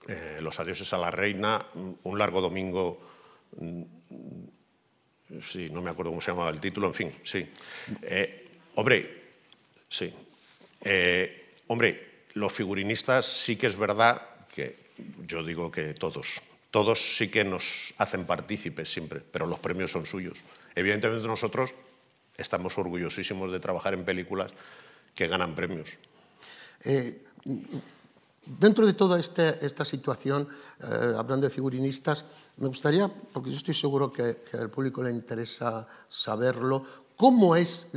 eh, 0.08 0.38
Los 0.40 0.58
Adioses 0.58 0.92
a 0.92 0.98
la 0.98 1.10
Reina, 1.10 1.64
mm, 1.74 1.92
Un 2.02 2.18
largo 2.18 2.40
domingo, 2.40 3.00
mm, 3.56 3.82
sí, 5.40 5.70
no 5.70 5.80
me 5.80 5.90
acuerdo 5.90 6.10
cómo 6.10 6.20
se 6.20 6.32
llamaba 6.32 6.50
el 6.50 6.60
título, 6.60 6.88
en 6.88 6.94
fin, 6.94 7.12
sí. 7.22 7.48
Eh, 8.02 8.49
hombre, 8.80 9.34
sí. 9.90 10.10
Eh, 10.80 11.52
hombre, 11.66 12.24
los 12.32 12.50
figurinistas 12.50 13.26
sí 13.26 13.56
que 13.56 13.66
es 13.66 13.76
verdad 13.76 14.22
que 14.48 14.74
yo 15.26 15.44
digo 15.44 15.70
que 15.70 15.92
todos, 15.92 16.40
todos 16.70 17.16
sí 17.16 17.28
que 17.28 17.44
nos 17.44 17.92
hacen 17.98 18.24
partícipes 18.24 18.90
siempre, 18.90 19.20
pero 19.20 19.46
los 19.46 19.58
premios 19.58 19.92
son 19.92 20.06
suyos. 20.06 20.38
Evidentemente 20.74 21.26
nosotros 21.26 21.74
estamos 22.38 22.78
orgullosísimos 22.78 23.52
de 23.52 23.60
trabajar 23.60 23.92
en 23.92 24.06
películas 24.06 24.50
que 25.14 25.28
ganan 25.28 25.54
premios. 25.54 25.90
Eh, 26.82 27.22
dentro 28.46 28.86
de 28.86 28.94
toda 28.94 29.20
esta 29.20 29.84
situación, 29.84 30.48
eh, 30.80 30.86
hablando 31.18 31.46
de 31.46 31.52
figurinistas, 31.52 32.24
me 32.56 32.68
gustaría, 32.68 33.08
porque 33.08 33.50
yo 33.50 33.58
estoy 33.58 33.74
seguro 33.74 34.10
que, 34.10 34.38
que 34.50 34.56
al 34.56 34.70
público 34.70 35.02
le 35.02 35.10
interesa 35.10 35.86
saberlo, 36.08 36.86
cómo 37.16 37.54
es 37.56 37.90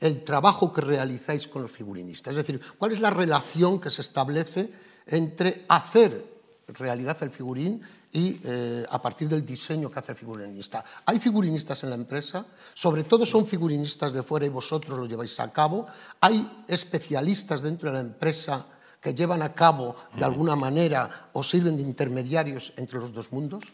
el 0.00 0.24
trabajo 0.24 0.72
que 0.72 0.80
realizáis 0.80 1.46
con 1.46 1.62
los 1.62 1.70
figurinistas. 1.70 2.32
Es 2.32 2.38
decir, 2.38 2.60
cuál 2.78 2.92
es 2.92 3.00
la 3.00 3.10
relación 3.10 3.78
que 3.78 3.90
se 3.90 4.02
establece 4.02 4.70
entre 5.06 5.64
hacer 5.68 6.30
realidad 6.68 7.16
el 7.22 7.30
figurín 7.30 7.82
y 8.12 8.40
eh, 8.44 8.84
a 8.90 9.00
partir 9.00 9.28
del 9.28 9.44
diseño 9.44 9.90
que 9.90 9.98
hace 9.98 10.12
el 10.12 10.18
figurinista. 10.18 10.84
Hay 11.06 11.20
figurinistas 11.20 11.82
en 11.84 11.90
la 11.90 11.96
empresa, 11.96 12.46
sobre 12.74 13.04
todo 13.04 13.24
son 13.24 13.46
figurinistas 13.46 14.12
de 14.12 14.22
fuera 14.22 14.46
y 14.46 14.50
vosotros 14.50 14.98
lo 14.98 15.06
lleváis 15.06 15.38
a 15.40 15.52
cabo. 15.52 15.86
Hay 16.20 16.64
especialistas 16.66 17.62
dentro 17.62 17.90
de 17.90 17.94
la 17.94 18.00
empresa 18.00 18.66
que 19.00 19.14
llevan 19.14 19.42
a 19.42 19.54
cabo 19.54 19.96
de 20.16 20.24
alguna 20.24 20.56
manera 20.56 21.30
o 21.32 21.42
sirven 21.42 21.76
de 21.76 21.82
intermediarios 21.82 22.72
entre 22.76 22.98
los 22.98 23.12
dos 23.12 23.32
mundos. 23.32 23.64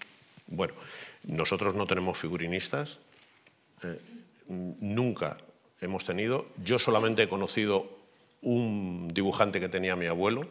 Bueno, 0.46 0.74
nosotros 1.24 1.74
no 1.74 1.86
tenemos 1.86 2.16
figurinistas, 2.16 2.98
eh, 3.82 4.00
nunca 4.48 5.36
hemos 5.86 6.04
tenido. 6.04 6.46
Yo 6.62 6.78
solamente 6.78 7.22
he 7.22 7.28
conocido 7.28 7.88
un 8.42 9.08
dibujante 9.12 9.60
que 9.60 9.68
tenía 9.68 9.96
mi 9.96 10.06
abuelo, 10.06 10.48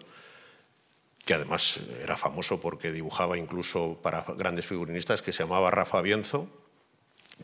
que 1.24 1.34
además 1.34 1.80
era 2.02 2.18
famoso 2.18 2.60
porque 2.60 2.92
dibujaba 2.92 3.38
incluso 3.38 4.00
para 4.02 4.22
grandes 4.38 4.66
figurinistas, 4.66 5.22
que 5.22 5.34
se 5.34 5.44
llamaba 5.44 5.72
Rafa 5.72 6.02
Bienzo, 6.02 6.48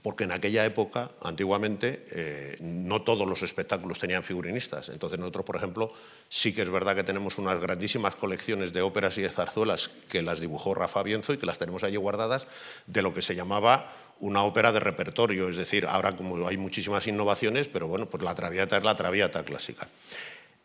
porque 0.04 0.24
en 0.24 0.32
aquella 0.32 0.66
época, 0.66 1.12
antiguamente, 1.22 2.08
eh, 2.12 2.58
no 2.62 3.02
todos 3.02 3.28
los 3.28 3.44
espectáculos 3.44 4.00
tenían 4.00 4.24
figurinistas. 4.24 4.90
Entonces 4.90 5.20
nosotros, 5.20 5.46
por 5.46 5.58
ejemplo, 5.58 5.94
sí 6.30 6.54
que 6.54 6.62
es 6.62 6.70
verdad 6.70 6.96
que 6.96 7.04
tenemos 7.04 7.38
unas 7.38 7.60
grandísimas 7.60 8.16
colecciones 8.16 8.72
de 8.72 8.82
óperas 8.82 9.18
y 9.18 9.22
de 9.22 9.30
zarzuelas 9.30 9.92
que 10.10 10.22
las 10.22 10.40
dibujó 10.40 10.74
Rafa 10.74 11.04
Bienzo 11.04 11.34
y 11.34 11.38
que 11.38 11.46
las 11.46 11.58
tenemos 11.58 11.84
allí 11.84 11.98
guardadas 11.98 12.48
de 12.88 13.02
lo 13.02 13.14
que 13.14 13.22
se 13.22 13.36
llamaba 13.36 13.94
una 14.22 14.44
ópera 14.44 14.72
de 14.72 14.80
repertorio. 14.80 15.50
Es 15.50 15.58
decir, 15.58 15.86
ahora 15.86 16.16
como 16.16 16.48
hay 16.48 16.58
muchísimas 16.58 17.06
innovaciones, 17.08 17.68
pero 17.68 17.88
bueno, 17.88 18.08
pues 18.08 18.24
la 18.24 18.34
Traviata 18.34 18.78
es 18.78 18.84
la 18.84 18.96
Traviata 18.96 19.44
clásica. 19.44 19.90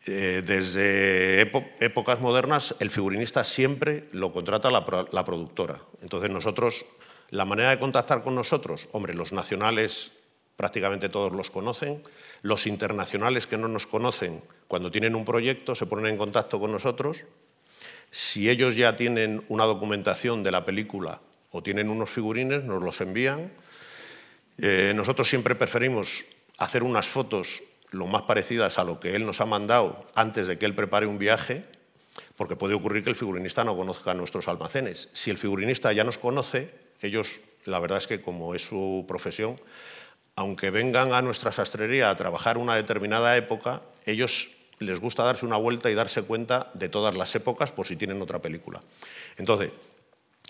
Eh, 0.06 0.42
desde 0.46 1.40
épocas 1.80 2.20
modernas, 2.20 2.76
el 2.78 2.90
figurinista 2.90 3.42
siempre 3.42 4.08
lo 4.12 4.32
contrata 4.32 4.70
la, 4.70 4.84
la 5.10 5.24
productora. 5.24 5.80
Entonces 6.00 6.30
nosotros 6.30 6.86
la 7.30 7.44
manera 7.44 7.70
de 7.70 7.78
contactar 7.80 8.22
con 8.22 8.36
nosotros, 8.36 8.88
hombre, 8.92 9.14
los 9.14 9.32
nacionales 9.32 10.12
prácticamente 10.54 11.08
todos 11.08 11.32
los 11.32 11.50
conocen, 11.50 12.02
los 12.42 12.66
internacionales 12.66 13.46
que 13.46 13.58
no 13.58 13.68
nos 13.68 13.86
conocen, 13.86 14.42
cuando 14.68 14.90
tienen 14.90 15.14
un 15.14 15.24
proyecto 15.24 15.74
se 15.74 15.86
ponen 15.86 16.06
en 16.06 16.16
contacto 16.16 16.60
con 16.60 16.72
nosotros, 16.72 17.18
si 18.10 18.48
ellos 18.48 18.76
ya 18.76 18.96
tienen 18.96 19.44
una 19.48 19.64
documentación 19.64 20.42
de 20.42 20.52
la 20.52 20.64
película 20.64 21.20
o 21.56 21.62
tienen 21.62 21.88
unos 21.88 22.10
figurines, 22.10 22.64
nos 22.64 22.82
los 22.82 23.00
envían. 23.00 23.50
Eh, 24.58 24.92
nosotros 24.94 25.28
siempre 25.28 25.54
preferimos 25.54 26.26
hacer 26.58 26.82
unas 26.82 27.08
fotos 27.08 27.62
lo 27.90 28.06
más 28.06 28.22
parecidas 28.22 28.78
a 28.78 28.84
lo 28.84 29.00
que 29.00 29.16
él 29.16 29.24
nos 29.24 29.40
ha 29.40 29.46
mandado 29.46 30.06
antes 30.14 30.46
de 30.46 30.58
que 30.58 30.66
él 30.66 30.74
prepare 30.74 31.06
un 31.06 31.18
viaje, 31.18 31.64
porque 32.36 32.56
puede 32.56 32.74
ocurrir 32.74 33.04
que 33.04 33.10
el 33.10 33.16
figurinista 33.16 33.64
no 33.64 33.74
conozca 33.74 34.12
nuestros 34.12 34.48
almacenes. 34.48 35.08
Si 35.14 35.30
el 35.30 35.38
figurinista 35.38 35.92
ya 35.92 36.04
nos 36.04 36.18
conoce, 36.18 36.70
ellos, 37.00 37.40
la 37.64 37.78
verdad 37.78 37.98
es 37.98 38.06
que 38.06 38.20
como 38.20 38.54
es 38.54 38.62
su 38.66 39.06
profesión, 39.08 39.58
aunque 40.34 40.70
vengan 40.70 41.14
a 41.14 41.22
nuestra 41.22 41.52
sastrería 41.52 42.10
a 42.10 42.16
trabajar 42.16 42.58
una 42.58 42.74
determinada 42.74 43.34
época, 43.38 43.80
ellos 44.04 44.50
les 44.78 45.00
gusta 45.00 45.24
darse 45.24 45.46
una 45.46 45.56
vuelta 45.56 45.90
y 45.90 45.94
darse 45.94 46.20
cuenta 46.22 46.70
de 46.74 46.90
todas 46.90 47.14
las 47.14 47.34
épocas 47.34 47.72
por 47.72 47.86
si 47.86 47.96
tienen 47.96 48.20
otra 48.20 48.40
película. 48.40 48.82
Entonces, 49.38 49.70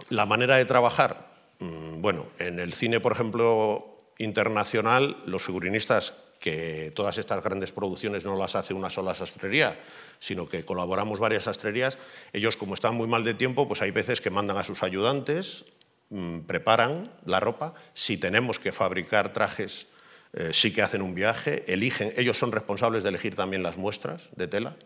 la 0.08 0.26
manera 0.26 0.56
de 0.56 0.64
trabajar, 0.64 1.28
mm, 1.58 2.00
bueno, 2.00 2.26
en 2.38 2.58
el 2.58 2.72
cine, 2.72 3.00
por 3.00 3.12
ejemplo, 3.12 4.12
internacional, 4.18 5.22
los 5.26 5.42
figurinistas 5.42 6.14
que 6.40 6.92
todas 6.94 7.18
estas 7.18 7.42
grandes 7.42 7.72
producciones 7.72 8.24
no 8.24 8.36
las 8.36 8.56
hace 8.56 8.74
una 8.74 8.90
sola 8.90 9.14
sastrería, 9.14 9.78
sino 10.18 10.46
que 10.46 10.64
colaboramos 10.64 11.18
varias 11.18 11.44
sastrerías, 11.44 11.98
ellos 12.32 12.56
como 12.56 12.74
están 12.74 12.94
muy 12.94 13.06
mal 13.06 13.24
de 13.24 13.34
tiempo, 13.34 13.66
pues 13.66 13.82
hay 13.82 13.90
veces 13.90 14.20
que 14.20 14.30
mandan 14.30 14.56
a 14.56 14.64
sus 14.64 14.82
ayudantes 14.82 15.64
Mm, 16.08 16.40
preparan 16.40 17.10
la 17.24 17.40
ropa, 17.40 17.74
si 17.92 18.16
tenemos 18.16 18.60
que 18.60 18.70
fabricar 18.70 19.32
trajes, 19.32 19.88
eh, 20.34 20.50
sí 20.52 20.72
que 20.72 20.82
hacen 20.82 21.02
un 21.02 21.16
viaje, 21.16 21.64
eligen, 21.66 22.12
ellos 22.16 22.38
son 22.38 22.52
responsables 22.52 23.02
de 23.02 23.08
elegir 23.08 23.34
también 23.34 23.64
las 23.64 23.76
muestras 23.76 24.28
de 24.36 24.46
tela. 24.46 24.76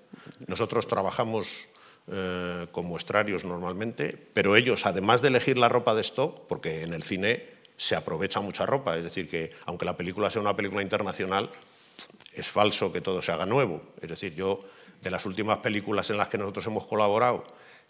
Nosotros 0.46 0.86
trabajamos 0.86 1.68
eh, 2.12 2.66
con 2.72 2.86
muestrarios 2.86 3.44
normalmente, 3.44 4.16
pero 4.34 4.56
ellos, 4.56 4.84
además 4.86 5.22
de 5.22 5.28
elegir 5.28 5.58
la 5.58 5.68
ropa 5.68 5.94
de 5.94 6.00
stock, 6.00 6.46
porque 6.48 6.82
en 6.82 6.92
el 6.92 7.02
cine 7.02 7.44
se 7.76 7.94
aprovecha 7.94 8.40
mucha 8.40 8.66
ropa, 8.66 8.96
es 8.96 9.04
decir, 9.04 9.28
que 9.28 9.52
aunque 9.64 9.84
la 9.84 9.96
película 9.96 10.30
sea 10.30 10.42
una 10.42 10.56
película 10.56 10.82
internacional, 10.82 11.50
es 12.32 12.48
falso 12.48 12.92
que 12.92 13.00
todo 13.00 13.22
se 13.22 13.32
haga 13.32 13.46
nuevo. 13.46 13.82
Es 14.00 14.08
decir, 14.08 14.34
yo, 14.34 14.64
de 15.00 15.10
las 15.10 15.24
últimas 15.26 15.58
películas 15.58 16.10
en 16.10 16.16
las 16.16 16.28
que 16.28 16.38
nosotros 16.38 16.66
hemos 16.66 16.86
colaborado, 16.86 17.44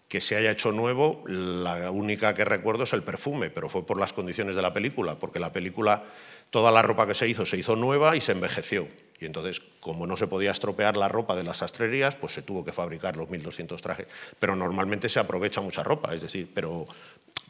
que 0.07 0.21
se 0.21 0.35
haya 0.35 0.51
hecho 0.51 0.71
nuevo, 0.71 1.23
la 1.25 1.89
única 1.89 2.33
que 2.35 2.45
recuerdo 2.45 2.83
es 2.83 2.93
el 2.93 3.01
perfume, 3.01 3.49
pero 3.49 3.69
fue 3.69 3.85
por 3.85 3.99
las 3.99 4.13
condiciones 4.13 4.55
de 4.55 4.61
la 4.61 4.73
película, 4.73 5.17
porque 5.17 5.39
la 5.39 5.51
película, 5.51 6.03
toda 6.49 6.69
la 6.69 6.81
ropa 6.81 7.07
que 7.07 7.13
se 7.13 7.27
hizo, 7.27 7.45
se 7.45 7.57
hizo 7.57 7.75
nueva 7.75 8.15
y 8.15 8.21
se 8.21 8.33
envejeció. 8.33 8.87
Y 9.21 9.25
entonces, 9.27 9.61
como 9.79 10.07
no 10.07 10.17
se 10.17 10.25
podía 10.25 10.49
estropear 10.49 10.97
la 10.97 11.07
ropa 11.07 11.35
de 11.35 11.43
las 11.43 11.57
sastrerías, 11.57 12.15
pues 12.15 12.33
se 12.33 12.41
tuvo 12.41 12.65
que 12.65 12.73
fabricar 12.73 13.15
los 13.15 13.29
1.200 13.29 13.79
trajes. 13.79 14.07
Pero 14.39 14.55
normalmente 14.55 15.07
se 15.09 15.19
aprovecha 15.19 15.61
mucha 15.61 15.83
ropa, 15.83 16.13
es 16.15 16.21
decir, 16.21 16.49
pero 16.53 16.87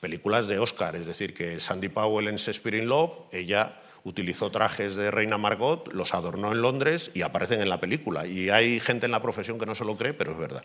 películas 0.01 0.47
de 0.47 0.59
Oscar, 0.59 0.97
es 0.97 1.05
decir, 1.05 1.33
que 1.33 1.61
Sandy 1.61 1.87
Powell 1.87 2.27
en 2.27 2.35
Shakespeare 2.35 2.83
Love, 2.83 3.17
ella 3.31 3.79
utilizó 4.03 4.51
trajes 4.51 4.95
de 4.95 5.11
Reina 5.11 5.37
Margot, 5.37 5.93
los 5.93 6.13
adornó 6.13 6.51
en 6.51 6.61
Londres 6.61 7.09
y 7.13 7.21
aparecen 7.21 7.61
en 7.61 7.69
la 7.69 7.79
película. 7.79 8.27
Y 8.27 8.49
hay 8.49 8.81
gente 8.81 9.05
en 9.05 9.11
la 9.13 9.21
profesión 9.21 9.57
que 9.57 9.65
no 9.65 9.73
se 9.73 9.85
lo 9.85 9.95
cree, 9.95 10.13
pero 10.13 10.33
es 10.33 10.37
verdad. 10.37 10.63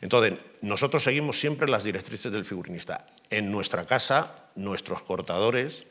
Entonces, 0.00 0.34
nosotros 0.60 1.04
seguimos 1.04 1.38
siempre 1.38 1.68
las 1.68 1.84
directrices 1.84 2.32
del 2.32 2.44
figurinista. 2.44 3.06
En 3.30 3.52
nuestra 3.52 3.86
casa, 3.86 4.48
nuestros 4.56 5.02
cortadores 5.02 5.86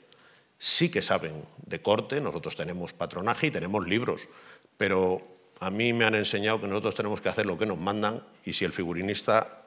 sí 0.62 0.91
que 0.91 1.02
saben 1.02 1.43
de 1.65 1.82
corte, 1.82 2.21
nosotros 2.21 2.56
tenemos 2.56 2.93
patronaje 2.93 3.47
y 3.47 3.52
tenemos 3.52 3.88
libros, 3.88 4.21
pero 4.78 5.26
a 5.60 5.71
mí 5.71 5.91
me 5.91 6.06
han 6.06 6.13
enseñado 6.13 6.62
que 6.62 6.67
nosotros 6.67 6.93
tenemos 6.93 7.19
que 7.19 7.30
hacer 7.30 7.47
lo 7.47 7.58
que 7.58 7.65
nos 7.65 7.80
mandan 7.80 8.24
y 8.45 8.54
si 8.54 8.63
el 8.63 8.71
figurinista, 8.71 9.63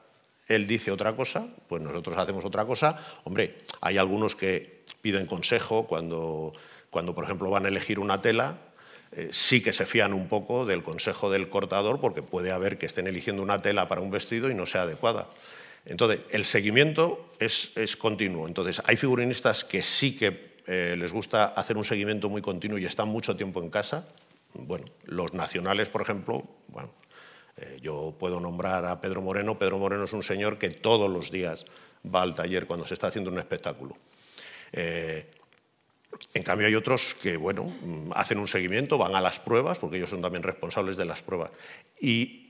él 0.46 0.68
dice 0.68 0.92
otra 0.92 1.16
cosa, 1.16 1.48
pues 1.68 1.82
nosotros 1.82 2.16
hacemos 2.16 2.44
otra 2.44 2.64
cosa. 2.64 2.96
Hombre, 3.24 3.58
hay 3.80 3.98
algunos 3.98 4.36
que 4.36 4.84
piden 5.00 5.26
consejo 5.26 5.88
cuando, 5.88 6.52
cuando 6.90 7.12
por 7.12 7.24
ejemplo, 7.24 7.50
van 7.50 7.64
a 7.64 7.68
elegir 7.68 7.98
una 7.98 8.22
tela 8.22 8.58
eh, 9.16 9.28
sí 9.30 9.60
que 9.62 9.72
se 9.72 9.86
fían 9.86 10.12
un 10.12 10.28
poco 10.28 10.64
del 10.64 10.82
consejo 10.82 11.30
del 11.30 11.48
cortador 11.48 12.00
porque 12.00 12.22
puede 12.22 12.50
haber 12.50 12.78
que 12.78 12.86
estén 12.86 13.06
eligiendo 13.06 13.42
una 13.42 13.62
tela 13.62 13.88
para 13.88 14.00
un 14.00 14.10
vestido 14.10 14.50
y 14.50 14.54
no 14.54 14.66
sea 14.66 14.82
adecuada. 14.82 15.28
Entonces, 15.86 16.20
el 16.30 16.44
seguimiento 16.44 17.30
es, 17.38 17.70
continuo. 17.96 18.48
Entonces, 18.48 18.80
hay 18.86 18.96
figurinistas 18.96 19.64
que 19.64 19.82
sí 19.82 20.16
que 20.16 20.53
eh, 20.66 20.96
les 20.98 21.12
gusta 21.12 21.46
hacer 21.46 21.76
un 21.76 21.84
seguimiento 21.84 22.28
muy 22.28 22.42
continuo 22.42 22.78
y 22.78 22.84
están 22.84 23.08
mucho 23.08 23.36
tiempo 23.36 23.62
en 23.62 23.70
casa. 23.70 24.06
Bueno, 24.54 24.86
los 25.04 25.34
nacionales, 25.34 25.88
por 25.88 26.02
ejemplo, 26.02 26.44
bueno, 26.68 26.92
eh, 27.56 27.78
yo 27.82 28.14
puedo 28.18 28.40
nombrar 28.40 28.84
a 28.84 29.00
Pedro 29.00 29.20
Moreno. 29.20 29.58
Pedro 29.58 29.78
Moreno 29.78 30.04
es 30.04 30.12
un 30.12 30.22
señor 30.22 30.58
que 30.58 30.70
todos 30.70 31.10
los 31.10 31.30
días 31.30 31.66
va 32.04 32.22
al 32.22 32.34
taller 32.34 32.66
cuando 32.66 32.86
se 32.86 32.94
está 32.94 33.08
haciendo 33.08 33.30
un 33.30 33.38
espectáculo. 33.38 33.96
En 36.32 36.42
cambio 36.42 36.66
hay 36.66 36.74
otros 36.74 37.14
que, 37.14 37.36
bueno, 37.36 37.64
mm, 37.64 38.12
hacen 38.14 38.38
un 38.38 38.48
seguimiento, 38.48 38.98
van 38.98 39.14
a 39.14 39.20
las 39.20 39.40
pruebas, 39.40 39.78
porque 39.78 39.96
ellos 39.96 40.10
son 40.10 40.22
también 40.22 40.42
responsables 40.42 40.96
de 40.96 41.04
las 41.04 41.22
pruebas. 41.22 41.50
Y 42.00 42.44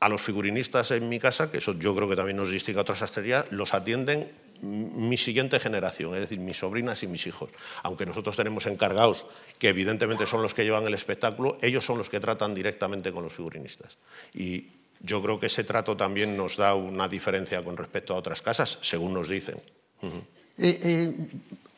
a 0.00 0.08
los 0.08 0.22
figurinistas 0.22 0.90
en 0.90 1.08
mi 1.08 1.18
casa, 1.18 1.50
que 1.50 1.58
eso 1.58 1.72
yo 1.78 1.94
creo 1.94 2.08
que 2.08 2.16
también 2.16 2.36
nos 2.36 2.50
distingue 2.50 2.78
a 2.78 2.82
otras 2.82 2.98
sastrerías, 2.98 3.46
los 3.50 3.74
atienden 3.74 4.30
mi 4.64 5.16
siguiente 5.16 5.60
generación, 5.60 6.14
es 6.14 6.20
decir, 6.22 6.38
mis 6.38 6.58
sobrinas 6.58 7.02
y 7.02 7.06
mis 7.06 7.26
hijos. 7.26 7.50
Aunque 7.82 8.06
nosotros 8.06 8.36
tenemos 8.36 8.66
encargados, 8.66 9.26
que 9.58 9.68
evidentemente 9.68 10.26
son 10.26 10.42
los 10.42 10.54
que 10.54 10.64
llevan 10.64 10.86
el 10.86 10.94
espectáculo, 10.94 11.58
ellos 11.60 11.84
son 11.84 11.98
los 11.98 12.08
que 12.08 12.20
tratan 12.20 12.54
directamente 12.54 13.12
con 13.12 13.22
los 13.24 13.34
figurinistas. 13.34 13.96
Y 14.32 14.68
yo 15.00 15.22
creo 15.22 15.38
que 15.38 15.46
ese 15.46 15.64
trato 15.64 15.96
también 15.96 16.36
nos 16.36 16.56
da 16.56 16.74
una 16.74 17.08
diferencia 17.08 17.62
con 17.62 17.76
respecto 17.76 18.14
a 18.14 18.16
otras 18.16 18.40
casas, 18.42 18.78
según 18.80 19.12
nos 19.12 19.28
dicen. 19.28 19.60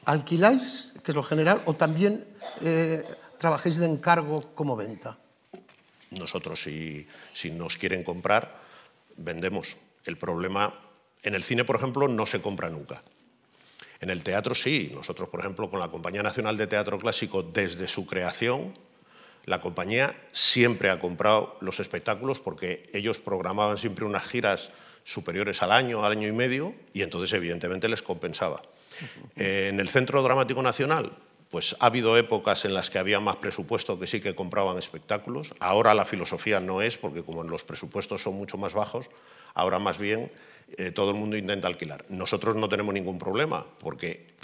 ¿Alquiláis, 0.05 0.95
que 1.03 1.11
es 1.11 1.17
lo 1.17 1.25
general, 1.25 1.63
o 1.65 1.75
también 1.75 2.25
eh, 2.63 3.03
trabajáis 3.39 3.79
de 3.79 3.87
encargo 3.87 4.55
como 4.55 4.77
venta? 4.77 5.19
Nosotros, 6.11 6.63
si, 6.63 7.07
si 7.33 7.51
nos 7.51 7.77
quieren 7.77 8.05
comprar, 8.05 8.57
vendemos. 9.17 9.77
El 10.05 10.17
problema, 10.17 10.73
en 11.27 11.35
el 11.35 11.43
cine, 11.43 11.65
por 11.65 11.75
ejemplo, 11.75 12.07
no 12.07 12.25
se 12.25 12.41
compra 12.41 12.71
nunca. 12.71 13.03
En 14.01 14.11
el 14.11 14.23
teatro 14.23 14.55
sí. 14.55 14.93
Nosotros, 14.95 15.29
por 15.29 15.41
ejemplo, 15.41 15.69
con 15.69 15.81
la 15.81 15.89
Compañía 15.89 16.23
Nacional 16.23 16.57
de 16.57 16.69
Teatro 16.69 16.99
Clásico, 16.99 17.43
desde 17.43 17.89
su 17.89 18.07
creación, 18.07 18.79
la 19.45 19.61
compañía 19.61 20.17
siempre 20.31 20.89
ha 20.89 21.01
comprado 21.01 21.57
los 21.61 21.81
espectáculos 21.81 22.39
porque 22.39 22.89
ellos 22.93 23.19
programaban 23.19 23.77
siempre 23.77 24.05
unas 24.05 24.25
giras 24.25 24.71
superiores 25.03 25.63
al 25.63 25.73
año, 25.73 26.05
al 26.05 26.13
año 26.13 26.29
y 26.29 26.33
medio, 26.33 26.75
y 26.93 27.03
entonces 27.03 27.33
evidentemente 27.33 27.89
les 27.89 28.03
compensaba. 28.03 28.63
Eh, 29.37 29.69
en 29.71 29.81
el 29.81 29.89
Centro 29.89 30.23
Dramático 30.23 30.63
Nacional, 30.63 31.11
pues 31.51 31.77
ha 31.81 31.87
habido 31.87 32.17
épocas 32.17 32.65
en 32.65 32.75
las 32.75 32.89
que 32.89 32.99
había 32.99 33.19
más 33.19 33.37
presupuesto 33.37 33.99
que 33.99 34.07
sí 34.07 34.21
que 34.21 34.35
compraban 34.35 34.79
espectáculos. 34.79 35.55
Ahora 35.59 35.93
la 35.95 36.05
filosofía 36.05 36.61
no 36.61 36.83
es, 36.83 36.99
porque 36.99 37.25
como 37.25 37.43
los 37.43 37.65
presupuestos 37.65 38.23
son 38.23 38.35
mucho 38.35 38.59
más 38.59 38.75
bajos, 38.75 39.11
ahora 39.55 39.79
más 39.79 39.99
bien 39.99 40.31
eh, 40.77 40.91
todo 40.91 41.11
el 41.11 41.17
mundo 41.17 41.37
intenta 41.37 41.69
alquilar. 41.69 42.05
Nosotros 42.09 42.57
no 42.57 42.69
tenemos 42.69 42.93
ningún 42.95 43.19
problema, 43.19 43.67
porque 43.79 44.35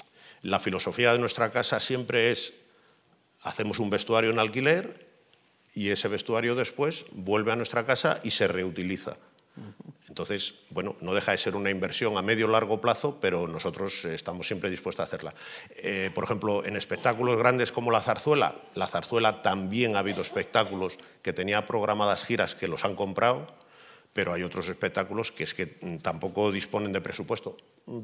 la 0.42 0.60
filosofía 0.60 1.12
de 1.12 1.18
nuestra 1.18 1.50
casa 1.50 1.80
siempre 1.80 2.30
es, 2.30 2.54
hacemos 3.42 3.78
un 3.78 3.90
vestuario 3.90 4.30
en 4.30 4.38
alquiler 4.38 5.08
y 5.74 5.90
ese 5.90 6.08
vestuario 6.08 6.54
después 6.54 7.06
vuelve 7.12 7.52
a 7.52 7.56
nuestra 7.56 7.86
casa 7.86 8.20
y 8.22 8.30
se 8.30 8.48
reutiliza. 8.48 9.16
Entonces, 10.08 10.54
bueno, 10.70 10.96
no 11.00 11.14
deja 11.14 11.32
de 11.32 11.38
ser 11.38 11.56
una 11.56 11.70
inversión 11.70 12.16
a 12.18 12.22
medio 12.22 12.46
largo 12.46 12.80
plazo, 12.80 13.18
pero 13.20 13.48
nosotros 13.48 14.04
estamos 14.04 14.46
siempre 14.46 14.70
dispuestos 14.70 15.04
a 15.04 15.06
hacerla. 15.06 15.34
Eh, 15.76 16.10
por 16.14 16.24
ejemplo, 16.24 16.64
en 16.66 16.76
espectáculos 16.76 17.38
grandes 17.38 17.72
como 17.72 17.90
la 17.90 18.00
zarzuela, 18.00 18.56
la 18.74 18.88
zarzuela 18.88 19.42
también 19.42 19.96
ha 19.96 20.00
habido 20.00 20.20
espectáculos 20.20 20.98
que 21.22 21.32
tenía 21.32 21.64
programadas 21.66 22.24
giras 22.24 22.54
que 22.54 22.68
los 22.68 22.84
han 22.84 22.94
comprado, 22.94 23.46
pero 24.12 24.32
hay 24.32 24.42
otros 24.42 24.68
espectáculos 24.68 25.32
que 25.32 25.44
es 25.44 25.54
que 25.54 25.66
tampoco 26.02 26.52
disponen 26.52 26.92
de 26.92 27.00
presupuesto. 27.00 27.56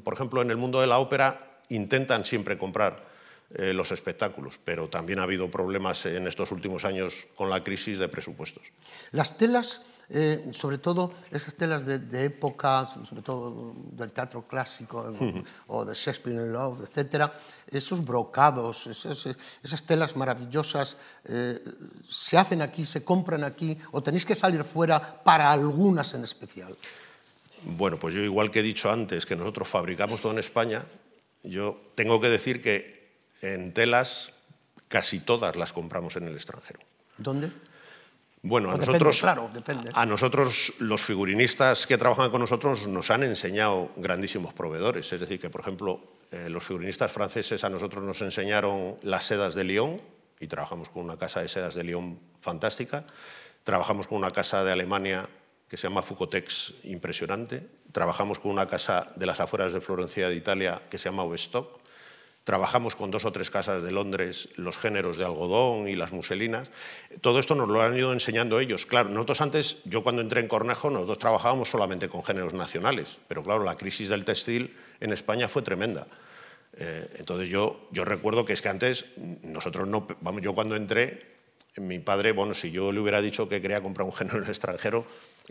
Por 0.04 0.14
ejemplo, 0.14 0.42
en 0.42 0.50
el 0.50 0.56
mundo 0.56 0.80
de 0.80 0.86
la 0.86 0.98
ópera 0.98 1.62
intentan 1.68 2.24
siempre 2.24 2.56
comprar 2.56 3.06
eh, 3.54 3.72
los 3.72 3.92
espectáculos, 3.92 4.58
pero 4.62 4.88
también 4.88 5.18
ha 5.18 5.22
habido 5.22 5.50
problemas 5.50 6.04
en 6.06 6.26
estos 6.26 6.52
últimos 6.52 6.84
años 6.84 7.26
con 7.34 7.48
la 7.48 7.64
crisis 7.64 7.98
de 7.98 8.08
presupuestos. 8.08 8.64
Las 9.10 9.38
telas 9.38 9.82
eh, 10.10 10.50
sobre 10.52 10.78
todo 10.78 11.12
esas 11.30 11.54
telas 11.54 11.84
de, 11.84 12.24
época, 12.24 12.86
sobre 12.86 13.20
todo 13.20 13.74
del 13.92 14.10
teatro 14.10 14.46
clásico 14.48 15.12
o 15.66 15.84
de 15.84 15.94
Shakespeare 15.94 16.36
in 16.36 16.52
Love, 16.52 16.88
etcétera, 16.88 17.32
esos 17.66 18.04
brocados, 18.04 18.86
esas, 18.86 19.82
telas 19.84 20.16
maravillosas, 20.16 20.96
eh, 21.24 21.58
se 22.08 22.38
hacen 22.38 22.62
aquí, 22.62 22.86
se 22.86 23.04
compran 23.04 23.44
aquí 23.44 23.76
o 23.92 24.02
tenéis 24.02 24.24
que 24.24 24.34
salir 24.34 24.64
fuera 24.64 25.22
para 25.22 25.52
algunas 25.52 26.14
en 26.14 26.24
especial. 26.24 26.74
Bueno, 27.64 27.98
pues 27.98 28.14
yo 28.14 28.20
igual 28.20 28.50
que 28.50 28.60
he 28.60 28.62
dicho 28.62 28.90
antes 28.90 29.26
que 29.26 29.36
nosotros 29.36 29.68
fabricamos 29.68 30.22
todo 30.22 30.32
en 30.32 30.38
España, 30.38 30.86
yo 31.42 31.80
tengo 31.94 32.20
que 32.20 32.28
decir 32.28 32.62
que 32.62 33.12
en 33.42 33.74
telas 33.74 34.32
casi 34.88 35.20
todas 35.20 35.56
las 35.56 35.72
compramos 35.72 36.16
en 36.16 36.28
el 36.28 36.34
extranjero. 36.34 36.80
¿Dónde? 37.18 37.52
Bueno, 38.48 38.70
a 38.72 38.78
nosotros, 38.78 39.24
a 39.92 40.06
nosotros 40.06 40.72
los 40.78 41.02
figurinistas 41.02 41.86
que 41.86 41.98
trabajan 41.98 42.30
con 42.30 42.40
nosotros 42.40 42.86
nos 42.86 43.10
han 43.10 43.22
enseñado 43.22 43.90
grandísimos 43.96 44.54
proveedores. 44.54 45.12
Es 45.12 45.20
decir, 45.20 45.38
que 45.38 45.50
por 45.50 45.60
ejemplo 45.60 46.00
eh, 46.30 46.48
los 46.48 46.64
figurinistas 46.64 47.12
franceses 47.12 47.62
a 47.62 47.68
nosotros 47.68 48.02
nos 48.02 48.22
enseñaron 48.22 48.96
las 49.02 49.24
sedas 49.24 49.54
de 49.54 49.64
Lyon 49.64 50.00
y 50.40 50.46
trabajamos 50.46 50.88
con 50.88 51.04
una 51.04 51.18
casa 51.18 51.42
de 51.42 51.48
sedas 51.48 51.74
de 51.74 51.84
Lyon 51.84 52.18
fantástica. 52.40 53.04
Trabajamos 53.64 54.06
con 54.06 54.16
una 54.16 54.30
casa 54.30 54.64
de 54.64 54.72
Alemania 54.72 55.28
que 55.68 55.76
se 55.76 55.86
llama 55.86 56.02
Fucotex 56.02 56.72
impresionante. 56.84 57.68
Trabajamos 57.92 58.38
con 58.38 58.50
una 58.50 58.66
casa 58.66 59.12
de 59.16 59.26
las 59.26 59.40
afueras 59.40 59.74
de 59.74 59.82
Florencia 59.82 60.30
de 60.30 60.36
Italia 60.36 60.80
que 60.88 60.96
se 60.96 61.10
llama 61.10 61.24
Ovestock 61.24 61.77
Trabajamos 62.48 62.96
con 62.96 63.10
dos 63.10 63.26
o 63.26 63.30
tres 63.30 63.50
casas 63.50 63.82
de 63.82 63.92
Londres 63.92 64.48
los 64.56 64.78
géneros 64.78 65.18
de 65.18 65.24
algodón 65.26 65.86
y 65.86 65.96
las 65.96 66.12
muselinas. 66.12 66.70
Todo 67.20 67.40
esto 67.40 67.54
nos 67.54 67.68
lo 67.68 67.82
han 67.82 67.94
ido 67.94 68.10
enseñando 68.14 68.58
ellos. 68.58 68.86
Claro, 68.86 69.10
nosotros 69.10 69.42
antes, 69.42 69.76
yo 69.84 70.02
cuando 70.02 70.22
entré 70.22 70.40
en 70.40 70.48
Cornejo, 70.48 70.88
nosotros 70.88 71.18
trabajábamos 71.18 71.68
solamente 71.68 72.08
con 72.08 72.24
géneros 72.24 72.54
nacionales, 72.54 73.18
pero 73.28 73.42
claro, 73.42 73.64
la 73.64 73.76
crisis 73.76 74.08
del 74.08 74.24
textil 74.24 74.74
en 74.98 75.12
España 75.12 75.46
fue 75.46 75.60
tremenda. 75.60 76.06
Eh, 76.78 77.16
entonces 77.18 77.50
yo, 77.50 77.86
recuerdo 77.92 78.46
que 78.46 78.54
es 78.54 78.62
que 78.62 78.70
antes 78.70 79.04
nosotros 79.42 79.86
no, 79.86 80.06
vamos, 80.22 80.40
yo 80.40 80.54
cuando 80.54 80.74
entré, 80.74 81.26
mi 81.76 81.98
padre, 81.98 82.32
bueno, 82.32 82.54
si 82.54 82.70
yo 82.70 82.92
le 82.92 83.00
hubiera 83.00 83.20
dicho 83.20 83.46
que 83.50 83.60
quería 83.60 83.82
comprar 83.82 84.06
un 84.06 84.14
género 84.14 84.42
extranjero, 84.46 85.04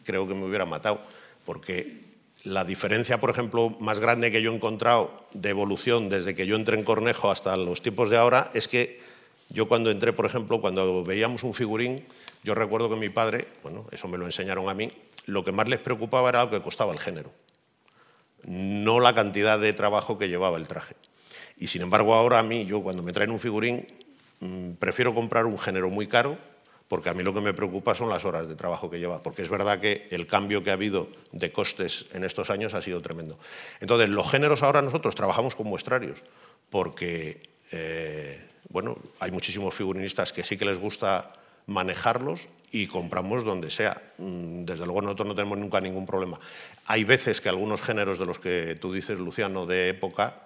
creo 0.04 0.28
que 0.28 0.34
me 0.34 0.48
hubiera 0.48 0.66
matado, 0.66 1.04
porque 1.46 2.07
la 2.48 2.64
diferencia, 2.64 3.20
por 3.20 3.30
ejemplo, 3.30 3.76
más 3.82 4.00
grande 4.00 4.32
que 4.32 4.42
yo 4.42 4.52
he 4.52 4.56
encontrado 4.56 5.26
de 5.34 5.50
evolución 5.50 6.08
desde 6.08 6.34
que 6.34 6.48
yo 6.48 6.56
entré 6.56 6.78
en 6.78 6.86
Cornejo 6.86 7.30
hasta 7.30 7.58
los 7.58 7.82
tiempos 7.82 8.10
de 8.10 8.18
ahora 8.18 8.50
es 8.54 8.70
que 8.70 9.02
yo 9.50 9.68
cuando 9.68 9.92
entré, 9.92 10.14
por 10.14 10.26
ejemplo, 10.26 10.62
cuando 10.62 11.04
veíamos 11.04 11.44
un 11.44 11.54
figurín, 11.54 12.06
yo 12.44 12.56
recuerdo 12.56 12.90
que 12.90 12.96
mi 12.96 13.10
padre, 13.10 13.48
bueno, 13.64 13.86
eso 13.92 14.08
me 14.08 14.18
lo 14.18 14.26
enseñaron 14.26 14.70
a 14.70 14.74
mí, 14.74 14.92
lo 15.26 15.44
que 15.44 15.52
más 15.52 15.68
les 15.68 15.80
preocupaba 15.80 16.30
era 16.30 16.46
lo 16.46 16.50
que 16.50 16.62
costaba 16.62 16.94
el 16.94 17.00
género, 17.00 17.32
no 18.46 19.02
la 19.02 19.14
cantidad 19.14 19.60
de 19.60 19.74
trabajo 19.74 20.18
que 20.18 20.30
llevaba 20.30 20.58
el 20.58 20.68
traje. 20.68 20.96
Y 21.58 21.68
sin 21.68 21.82
embargo 21.82 22.14
ahora 22.14 22.40
a 22.40 22.44
mí, 22.44 22.66
yo 22.66 22.82
cuando 22.82 23.04
me 23.04 23.12
traen 23.12 23.32
un 23.32 23.42
figurín, 23.42 23.88
mm, 24.40 24.72
prefiero 24.74 25.14
comprar 25.14 25.46
un 25.46 25.60
género 25.60 25.90
muy 25.90 26.08
caro 26.08 26.38
porque 26.88 27.10
a 27.10 27.14
mí 27.14 27.24
lo 27.24 27.34
que 27.34 27.42
me 27.42 27.54
preocupa 27.54 27.96
son 27.96 28.10
las 28.10 28.26
horas 28.26 28.48
de 28.48 28.56
trabajo 28.56 28.90
que 28.90 29.00
lleva, 29.00 29.24
porque 29.24 29.42
es 29.42 29.50
verdad 29.50 29.80
que 29.80 30.08
el 30.12 30.28
cambio 30.28 30.64
que 30.64 30.70
ha 30.70 30.74
habido 30.74 31.10
de 31.32 31.52
costes 31.52 32.06
en 32.14 32.24
estos 32.24 32.50
años 32.50 32.74
ha 32.74 32.82
sido 32.82 33.02
tremendo. 33.02 33.38
Entonces, 33.80 34.10
los 34.10 34.30
géneros 34.30 34.64
ahora 34.64 34.82
nosotros 34.82 35.16
trabajamos 35.16 35.56
con 35.56 35.68
muestrarios, 35.68 36.20
porque 36.70 37.42
eh, 37.72 38.42
bueno, 38.70 38.98
hay 39.20 39.32
muchísimos 39.32 39.74
figurinistas 39.74 40.34
que 40.34 40.44
sí 40.44 40.58
que 40.58 40.66
les 40.66 40.80
gusta 40.80 41.34
manejarlos 41.68 42.48
y 42.72 42.88
compramos 42.88 43.44
donde 43.44 43.70
sea. 43.70 44.02
Mm, 44.18 44.66
desde 44.66 44.86
luego 44.86 45.02
nosotros 45.02 45.28
no 45.28 45.36
tenemos 45.36 45.58
nunca 45.58 45.80
ningún 45.80 46.06
problema. 46.06 46.40
Hay 46.86 47.04
veces 47.04 47.40
que 47.42 47.50
algunos 47.50 47.82
géneros 47.82 48.20
de 48.20 48.26
los 48.26 48.40
que 48.40 48.76
tú 48.76 48.94
dices, 48.94 49.20
Luciano, 49.20 49.66
de 49.66 49.90
época, 49.90 50.44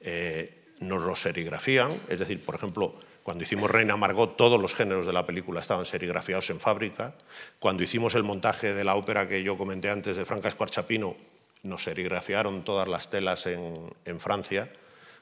eh, 0.00 0.54
nos 0.80 1.02
los 1.02 1.20
serigrafían, 1.20 1.90
es 2.08 2.18
decir, 2.18 2.42
por 2.44 2.54
ejemplo, 2.54 2.94
cuando 3.28 3.44
hicimos 3.44 3.70
Reina 3.70 3.94
Margot, 3.94 4.38
todos 4.38 4.58
los 4.58 4.72
géneros 4.72 5.04
de 5.04 5.12
la 5.12 5.26
película 5.26 5.60
estaban 5.60 5.84
serigrafiados 5.84 6.48
en 6.48 6.60
fábrica. 6.60 7.12
Cuando 7.58 7.82
hicimos 7.82 8.14
el 8.14 8.24
montaje 8.24 8.72
de 8.72 8.84
la 8.84 8.94
ópera 8.94 9.28
que 9.28 9.42
yo 9.42 9.58
comenté 9.58 9.90
antes 9.90 10.16
de 10.16 10.24
Franca 10.24 10.48
Escuarchapino, 10.48 11.14
nos 11.62 11.82
serigrafiaron 11.82 12.64
todas 12.64 12.88
las 12.88 13.10
telas 13.10 13.46
en, 13.46 14.18
Francia, 14.18 14.72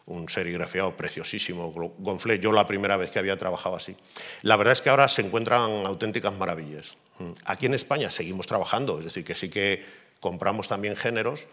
un 0.06 0.28
serigrafiado 0.28 0.96
preciosísimo, 0.96 1.72
Gonflé, 1.98 2.38
yo 2.38 2.52
la 2.52 2.64
primera 2.64 2.96
vez 2.96 3.10
que 3.10 3.18
había 3.18 3.36
trabajado 3.36 3.74
así. 3.74 3.96
La 4.42 4.54
verdad 4.54 4.74
es 4.74 4.82
que 4.82 4.90
ahora 4.90 5.08
se 5.08 5.22
encuentran 5.22 5.84
auténticas 5.84 6.32
maravillas. 6.32 6.96
Aquí 7.44 7.66
en 7.66 7.74
España 7.74 8.08
seguimos 8.08 8.46
trabajando, 8.46 9.00
es 9.00 9.06
decir, 9.06 9.24
que 9.24 9.34
sí 9.34 9.48
que 9.48 9.84
compramos 10.20 10.68
también 10.68 10.94
géneros 10.94 11.48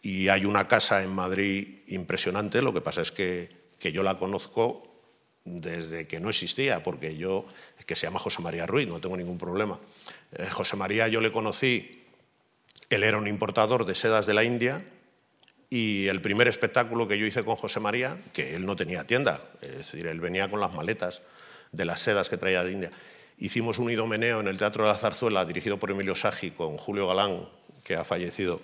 y 0.00 0.28
hay 0.28 0.46
una 0.46 0.68
casa 0.68 1.02
en 1.02 1.10
Madrid 1.10 1.80
impresionante, 1.86 2.62
lo 2.62 2.72
que 2.72 2.80
pasa 2.80 3.02
es 3.02 3.12
que, 3.12 3.50
que 3.78 3.92
yo 3.92 4.02
la 4.02 4.18
conozco 4.18 4.87
desde 5.56 6.06
que 6.06 6.20
no 6.20 6.28
existía, 6.28 6.82
porque 6.82 7.16
yo, 7.16 7.46
que 7.86 7.96
se 7.96 8.06
llama 8.06 8.18
José 8.18 8.42
María 8.42 8.66
Ruiz, 8.66 8.86
no 8.86 9.00
tengo 9.00 9.16
ningún 9.16 9.38
problema. 9.38 9.78
Eh, 10.32 10.48
José 10.50 10.76
María 10.76 11.08
yo 11.08 11.20
le 11.20 11.32
conocí, 11.32 12.04
él 12.90 13.02
era 13.02 13.18
un 13.18 13.26
importador 13.26 13.84
de 13.84 13.94
sedas 13.94 14.26
de 14.26 14.34
la 14.34 14.44
India 14.44 14.84
y 15.70 16.06
el 16.06 16.20
primer 16.20 16.48
espectáculo 16.48 17.08
que 17.08 17.18
yo 17.18 17.26
hice 17.26 17.44
con 17.44 17.56
José 17.56 17.80
María, 17.80 18.18
que 18.32 18.56
él 18.56 18.64
no 18.64 18.76
tenía 18.76 19.04
tienda, 19.04 19.42
es 19.60 19.78
decir, 19.78 20.06
él 20.06 20.20
venía 20.20 20.48
con 20.48 20.60
las 20.60 20.72
maletas 20.74 21.22
de 21.72 21.84
las 21.84 22.00
sedas 22.00 22.28
que 22.28 22.36
traía 22.36 22.64
de 22.64 22.72
India. 22.72 22.92
Hicimos 23.38 23.78
un 23.78 23.90
idomeneo 23.90 24.40
en 24.40 24.48
el 24.48 24.58
Teatro 24.58 24.84
de 24.84 24.92
la 24.92 24.98
Zarzuela, 24.98 25.44
dirigido 25.44 25.78
por 25.78 25.90
Emilio 25.90 26.14
Sagi, 26.14 26.50
con 26.50 26.76
Julio 26.76 27.06
Galán, 27.06 27.48
que 27.84 27.94
ha 27.94 28.04
fallecido, 28.04 28.60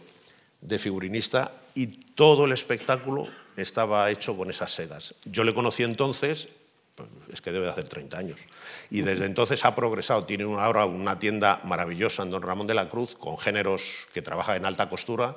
de 0.61 0.79
figurinista, 0.79 1.53
y 1.75 1.87
todo 1.87 2.47
el 2.47 2.53
espectáculo 2.53 3.29
estaba 3.57 4.11
hecho 4.11 4.37
con 4.37 4.51
esas 4.51 4.73
sedas. 4.73 5.15
Yo 5.25 5.45
le 5.45 5.55
conocí 5.55 5.83
entonces 5.83 6.49
es 7.33 7.41
que 7.41 7.53
debe 7.53 7.67
de 7.67 7.73
hacer 7.73 7.89
30 7.89 8.17
años. 8.17 8.39
Y 8.91 9.03
desde 9.03 9.27
entonces 9.27 9.65
ha 9.65 9.75
progresado. 9.75 10.25
Tiene 10.25 10.45
ahora 10.45 10.87
una 10.87 11.19
tienda 11.19 11.61
maravillosa 11.65 12.23
en 12.23 12.31
Don 12.31 12.43
Ramón 12.43 12.67
de 12.67 12.75
la 12.75 12.89
Cruz, 12.89 13.15
con 13.17 13.39
géneros 13.39 14.07
que 14.13 14.23
trabaja 14.23 14.57
en 14.57 14.65
alta 14.65 14.89
costura. 14.89 15.37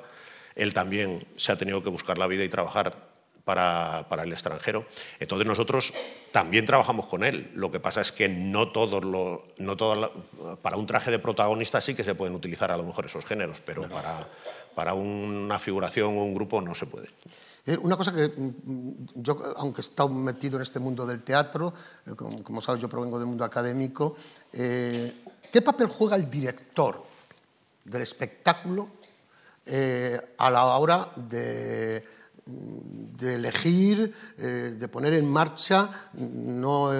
Él 0.54 0.72
también 0.72 1.26
se 1.36 1.52
ha 1.52 1.56
tenido 1.56 1.82
que 1.82 1.90
buscar 1.90 2.18
la 2.18 2.26
vida 2.26 2.44
y 2.44 2.48
trabajar 2.48 3.08
para, 3.44 4.22
el 4.22 4.32
extranjero. 4.32 4.84
Entonces 5.20 5.46
nosotros 5.46 5.94
también 6.32 6.66
trabajamos 6.66 7.06
con 7.06 7.24
él. 7.24 7.50
Lo 7.54 7.70
que 7.72 7.80
pasa 7.80 8.02
es 8.02 8.12
que 8.12 8.28
no 8.28 8.70
todos 8.70 9.04
lo, 9.04 9.48
no 9.56 9.76
para 10.60 10.76
un 10.76 10.86
traje 10.86 11.10
de 11.10 11.18
protagonista 11.18 11.80
sí 11.80 11.94
que 11.94 12.04
se 12.04 12.14
pueden 12.14 12.34
utilizar 12.34 12.70
a 12.70 12.76
lo 12.76 12.84
mejor 12.84 13.06
esos 13.06 13.24
géneros, 13.24 13.62
pero 13.64 13.88
para, 13.88 14.28
para 14.74 14.92
una 14.92 15.58
figuración 15.58 16.18
o 16.18 16.24
un 16.24 16.34
grupo 16.34 16.60
no 16.60 16.74
se 16.74 16.86
puede. 16.86 17.08
Eh, 17.68 17.76
una 17.82 17.98
cosa 17.98 18.14
que 18.14 18.28
mm, 18.28 18.92
yo, 19.16 19.36
aunque 19.58 19.82
he 19.82 19.84
estado 19.84 20.08
metido 20.08 20.56
en 20.56 20.62
este 20.62 20.80
mundo 20.80 21.04
del 21.04 21.22
teatro, 21.22 21.74
eh, 22.06 22.14
como, 22.14 22.62
sabes, 22.62 22.80
yo 22.80 22.88
provengo 22.88 23.18
del 23.18 23.28
mundo 23.28 23.44
académico, 23.44 24.16
eh, 24.54 25.22
¿qué 25.52 25.60
papel 25.60 25.88
juega 25.88 26.16
el 26.16 26.30
director 26.30 27.04
del 27.84 28.02
espectáculo 28.02 28.88
a 30.38 30.50
la 30.50 30.64
hora 30.64 31.12
de, 31.14 32.02
de 32.46 33.34
elegir, 33.34 34.14
de 34.38 34.88
poner 34.88 35.12
en 35.12 35.30
marcha 35.30 35.90
no 36.14 36.90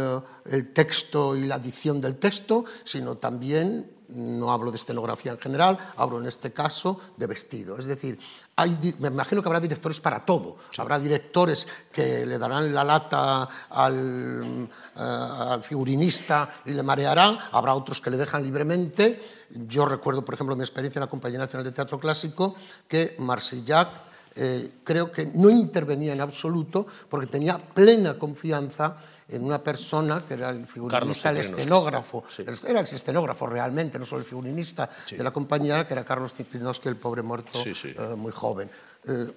el 0.45 0.73
texto 0.75 1.35
y 1.35 1.47
la 1.47 1.59
dicción 1.59 1.99
del 1.99 2.17
texto, 2.17 2.67
sino 2.85 3.17
también 3.17 3.91
no 4.09 4.53
hablo 4.53 4.71
de 4.71 4.77
escenografía 4.77 5.33
en 5.33 5.39
general, 5.39 5.79
hablo 5.97 6.21
en 6.21 6.27
este 6.27 6.53
caso 6.53 6.99
de 7.17 7.27
vestido. 7.27 7.79
Es 7.79 7.87
decir, 7.87 8.19
hay, 8.57 8.77
me 8.99 9.09
imagino 9.09 9.43
que 9.43 9.49
habrá 9.49 9.61
directores 9.61 10.01
para 10.01 10.25
todo. 10.25 10.57
Sí. 10.71 10.81
Habrá 10.81 10.99
directores 10.99 11.67
que 11.93 12.25
le 12.25 12.39
darán 12.39 12.73
la 12.73 12.85
lata 12.85 13.49
al, 13.71 14.69
uh, 14.97 15.01
al, 15.01 15.63
figurinista 15.63 16.51
y 16.65 16.73
le 16.73 16.83
mareará, 16.83 17.51
habrá 17.53 17.75
otros 17.75 18.01
que 18.01 18.11
le 18.11 18.17
dejan 18.17 18.43
libremente. 18.43 19.23
Yo 19.51 19.87
recuerdo, 19.87 20.25
por 20.25 20.35
ejemplo, 20.35 20.57
mi 20.57 20.63
experiencia 20.63 20.99
en 20.99 21.05
la 21.05 21.11
Compañía 21.11 21.39
Nacional 21.39 21.65
de 21.65 21.73
Teatro 21.73 21.99
Clásico, 21.99 22.55
que 22.87 23.17
Marsillac 23.19 23.89
eh, 24.35 24.71
creo 24.85 25.11
que 25.11 25.27
no 25.35 25.51
intervenía 25.51 26.13
en 26.13 26.21
absoluto 26.21 26.87
porque 27.09 27.27
tenía 27.27 27.59
plena 27.59 28.19
confianza 28.19 28.97
en 29.29 29.45
una 29.45 29.63
persona 29.63 30.25
que 30.27 30.35
era 30.35 30.51
el 30.51 30.67
figurinista, 30.67 31.31
el 31.31 31.39
escenógrafo, 31.39 32.25
era 32.67 32.81
el 32.81 32.87
escenógrafo 32.87 33.47
realmente, 33.47 33.99
no 33.99 34.07
solo 34.07 34.23
el 34.23 34.27
figurinista 34.27 34.89
de 35.11 35.23
la 35.23 35.31
compañía, 35.31 35.87
que 35.87 35.93
era 35.93 36.05
Carlos 36.05 36.33
Ciprinoschi, 36.33 36.89
el 36.89 36.97
pobre 36.97 37.23
muerto 37.23 37.63
eh, 37.65 38.15
muy 38.17 38.33
joven. 38.33 38.71
Eh, 39.07 39.31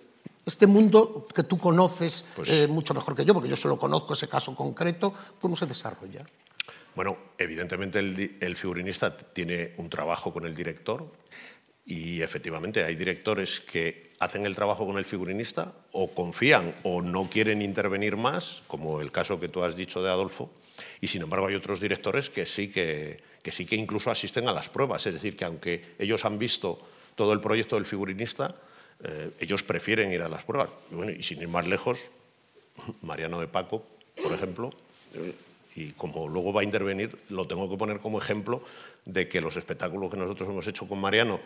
este 0.45 0.65
mundo 0.65 1.27
que 1.33 1.43
tú 1.43 1.57
conoces 1.57 2.25
pues 2.35 2.49
eh, 2.49 2.67
mucho 2.67 2.93
mejor 2.93 3.15
que 3.15 3.25
yo, 3.25 3.33
porque 3.33 3.49
yo 3.49 3.55
solo 3.55 3.77
conozco 3.77 4.13
ese 4.13 4.27
caso 4.27 4.55
concreto, 4.55 5.13
¿cómo 5.39 5.55
se 5.55 5.65
desarrolla? 5.65 6.25
Bueno, 6.95 7.17
evidentemente 7.37 7.99
el, 7.99 8.37
el 8.39 8.55
figurinista 8.57 9.15
tiene 9.15 9.75
un 9.77 9.89
trabajo 9.89 10.33
con 10.33 10.45
el 10.45 10.55
director, 10.55 11.05
y 11.91 12.21
efectivamente 12.21 12.85
hay 12.85 12.95
directores 12.95 13.59
que 13.59 14.11
hacen 14.19 14.45
el 14.45 14.55
trabajo 14.55 14.85
con 14.85 14.97
el 14.97 15.03
figurinista 15.03 15.73
o 15.91 16.07
confían 16.07 16.73
o 16.83 17.01
no 17.01 17.29
quieren 17.29 17.61
intervenir 17.61 18.15
más, 18.15 18.63
como 18.67 19.01
el 19.01 19.11
caso 19.11 19.41
que 19.41 19.49
tú 19.49 19.61
has 19.61 19.75
dicho 19.75 20.01
de 20.01 20.09
Adolfo, 20.09 20.49
y 21.01 21.07
sin 21.07 21.21
embargo 21.21 21.47
hay 21.47 21.55
otros 21.55 21.81
directores 21.81 22.29
que 22.29 22.45
sí 22.45 22.69
que, 22.69 23.19
sí 23.43 23.65
que 23.65 23.75
incluso 23.75 24.09
asisten 24.09 24.47
a 24.47 24.53
las 24.53 24.69
pruebas, 24.69 25.05
es 25.05 25.15
decir, 25.15 25.35
que 25.35 25.43
aunque 25.43 25.81
ellos 25.99 26.23
han 26.23 26.39
visto 26.39 26.79
todo 27.15 27.33
el 27.33 27.41
proyecto 27.41 27.75
del 27.75 27.85
figurinista, 27.85 28.55
eh, 29.03 29.31
ellos 29.41 29.63
prefieren 29.63 30.13
ir 30.13 30.21
a 30.21 30.29
las 30.29 30.43
pruebas. 30.43 30.69
Y, 30.91 30.95
bueno, 30.95 31.11
y 31.11 31.21
sin 31.23 31.41
ir 31.41 31.49
más 31.49 31.67
lejos, 31.67 31.99
Mariano 33.01 33.41
de 33.41 33.49
Paco, 33.49 33.83
por 34.23 34.31
ejemplo, 34.31 34.69
eh, 35.15 35.35
y 35.75 35.91
como 35.91 36.29
luego 36.29 36.53
va 36.53 36.61
a 36.61 36.63
intervenir, 36.63 37.17
lo 37.29 37.47
tengo 37.47 37.69
que 37.69 37.75
poner 37.75 37.99
como 37.99 38.17
ejemplo 38.17 38.63
de 39.03 39.27
que 39.27 39.41
los 39.41 39.57
espectáculos 39.57 40.09
que 40.09 40.17
nosotros 40.17 40.47
hemos 40.47 40.67
hecho 40.67 40.87
con 40.87 40.99
Mariano 40.99 41.41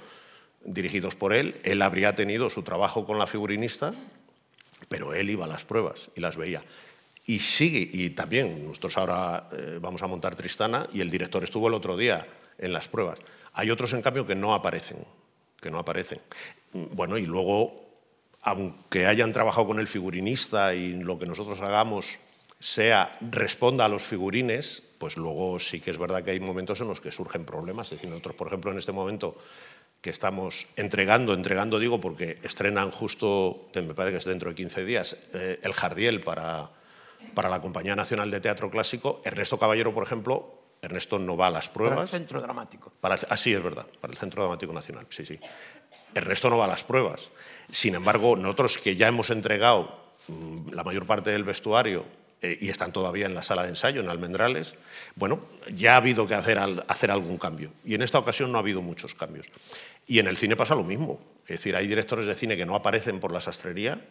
dirigidos 0.65 1.15
por 1.15 1.33
él. 1.33 1.55
Él 1.63 1.81
habría 1.81 2.15
tenido 2.15 2.49
su 2.49 2.63
trabajo 2.63 3.05
con 3.05 3.19
la 3.19 3.27
figurinista, 3.27 3.93
pero 4.89 5.13
él 5.13 5.29
iba 5.29 5.45
a 5.45 5.47
las 5.47 5.63
pruebas 5.63 6.09
y 6.15 6.21
las 6.21 6.37
veía. 6.37 6.63
Y 7.25 7.39
sigue, 7.39 7.89
y 7.91 8.11
también 8.11 8.67
nosotros 8.67 8.97
ahora 8.97 9.49
eh, 9.51 9.79
vamos 9.81 10.03
a 10.03 10.07
montar 10.07 10.35
Tristana 10.35 10.87
y 10.93 11.01
el 11.01 11.09
director 11.09 11.43
estuvo 11.43 11.67
el 11.67 11.73
otro 11.73 11.97
día 11.97 12.27
en 12.57 12.71
las 12.71 12.87
pruebas. 12.87 13.19
Hay 13.53 13.71
otros, 13.71 13.93
en 13.93 14.01
cambio, 14.01 14.27
que 14.27 14.35
no 14.35 14.53
aparecen, 14.53 14.97
que 15.59 15.71
no 15.71 15.79
aparecen. 15.79 16.19
Bueno, 16.73 17.17
y 17.17 17.25
luego, 17.25 17.89
aunque 18.41 19.07
hayan 19.07 19.31
trabajado 19.31 19.67
con 19.67 19.79
el 19.79 19.87
figurinista 19.87 20.75
y 20.75 20.93
lo 20.93 21.17
que 21.17 21.25
nosotros 21.25 21.61
hagamos 21.61 22.19
sea 22.59 23.17
responda 23.21 23.85
a 23.85 23.89
los 23.89 24.03
figurines, 24.03 24.83
pues 24.97 25.17
luego 25.17 25.59
sí 25.59 25.79
que 25.79 25.91
es 25.91 25.97
verdad 25.97 26.23
que 26.23 26.31
hay 26.31 26.39
momentos 26.39 26.81
en 26.81 26.87
los 26.87 27.01
que 27.01 27.11
surgen 27.11 27.45
problemas. 27.45 27.87
Es 27.87 27.97
decir, 27.97 28.09
nosotros, 28.09 28.35
por 28.35 28.47
ejemplo, 28.47 28.71
en 28.71 28.77
este 28.77 28.91
momento 28.91 29.37
que 30.05 30.11
estamos 30.11 30.67
entregando, 30.75 31.33
entregando 31.33 31.79
digo 31.79 31.99
porque 31.99 32.37
estrenan 32.43 32.91
justo, 32.91 33.69
me 33.73 33.95
parece 33.95 34.11
que 34.11 34.17
es 34.19 34.25
dentro 34.25 34.49
de 34.49 34.55
15 34.55 34.85
días, 34.85 35.17
eh, 35.33 35.59
el 35.63 35.73
Jardiel 35.73 36.21
para, 36.21 36.69
para 37.33 37.49
la 37.49 37.59
Compañía 37.59 37.95
Nacional 37.95 38.29
de 38.29 38.39
Teatro 38.39 38.69
Clásico. 38.69 39.23
Ernesto 39.25 39.57
Caballero, 39.57 39.95
por 39.95 40.03
ejemplo, 40.03 40.61
Ernesto 40.83 41.17
no 41.17 41.35
va 41.35 41.47
a 41.47 41.49
las 41.49 41.69
pruebas. 41.69 41.95
Para 41.95 42.03
el 42.03 42.07
Centro 42.07 42.39
Dramático. 42.39 42.93
Para, 43.01 43.17
ah, 43.27 43.35
sí, 43.35 43.51
es 43.51 43.63
verdad, 43.63 43.87
para 43.99 44.13
el 44.13 44.19
Centro 44.19 44.43
Dramático 44.43 44.71
Nacional, 44.73 45.07
sí, 45.09 45.25
sí. 45.25 45.39
Ernesto 46.13 46.51
no 46.51 46.59
va 46.59 46.65
a 46.65 46.67
las 46.67 46.83
pruebas. 46.83 47.21
Sin 47.71 47.95
embargo, 47.95 48.35
nosotros 48.35 48.77
que 48.77 48.95
ya 48.95 49.07
hemos 49.07 49.31
entregado 49.31 50.13
mm, 50.27 50.69
la 50.71 50.83
mayor 50.83 51.07
parte 51.07 51.31
del 51.31 51.43
vestuario 51.43 52.05
eh, 52.45 52.59
y 52.61 52.69
están 52.69 52.91
todavía 52.91 53.25
en 53.25 53.33
la 53.33 53.41
sala 53.41 53.63
de 53.63 53.69
ensayo, 53.69 54.01
en 54.01 54.09
Almendrales, 54.09 54.75
bueno, 55.15 55.39
ya 55.73 55.93
ha 55.93 55.97
habido 55.97 56.27
que 56.27 56.35
hacer, 56.35 56.59
hacer 56.87 57.09
algún 57.09 57.37
cambio. 57.37 57.71
Y 57.83 57.95
en 57.95 58.03
esta 58.03 58.19
ocasión 58.19 58.51
no 58.51 58.59
ha 58.59 58.61
habido 58.61 58.83
muchos 58.83 59.15
cambios. 59.15 59.47
Y 60.07 60.19
en 60.19 60.27
el 60.27 60.37
cine 60.37 60.55
pasa 60.55 60.75
lo 60.75 60.83
mismo. 60.83 61.19
Es 61.43 61.57
decir, 61.57 61.75
hay 61.75 61.87
directores 61.87 62.25
de 62.25 62.35
cine 62.35 62.57
que 62.57 62.65
no 62.65 62.75
aparecen 62.75 63.19
por 63.19 63.31
la 63.31 63.39
sastrería, 63.39 64.01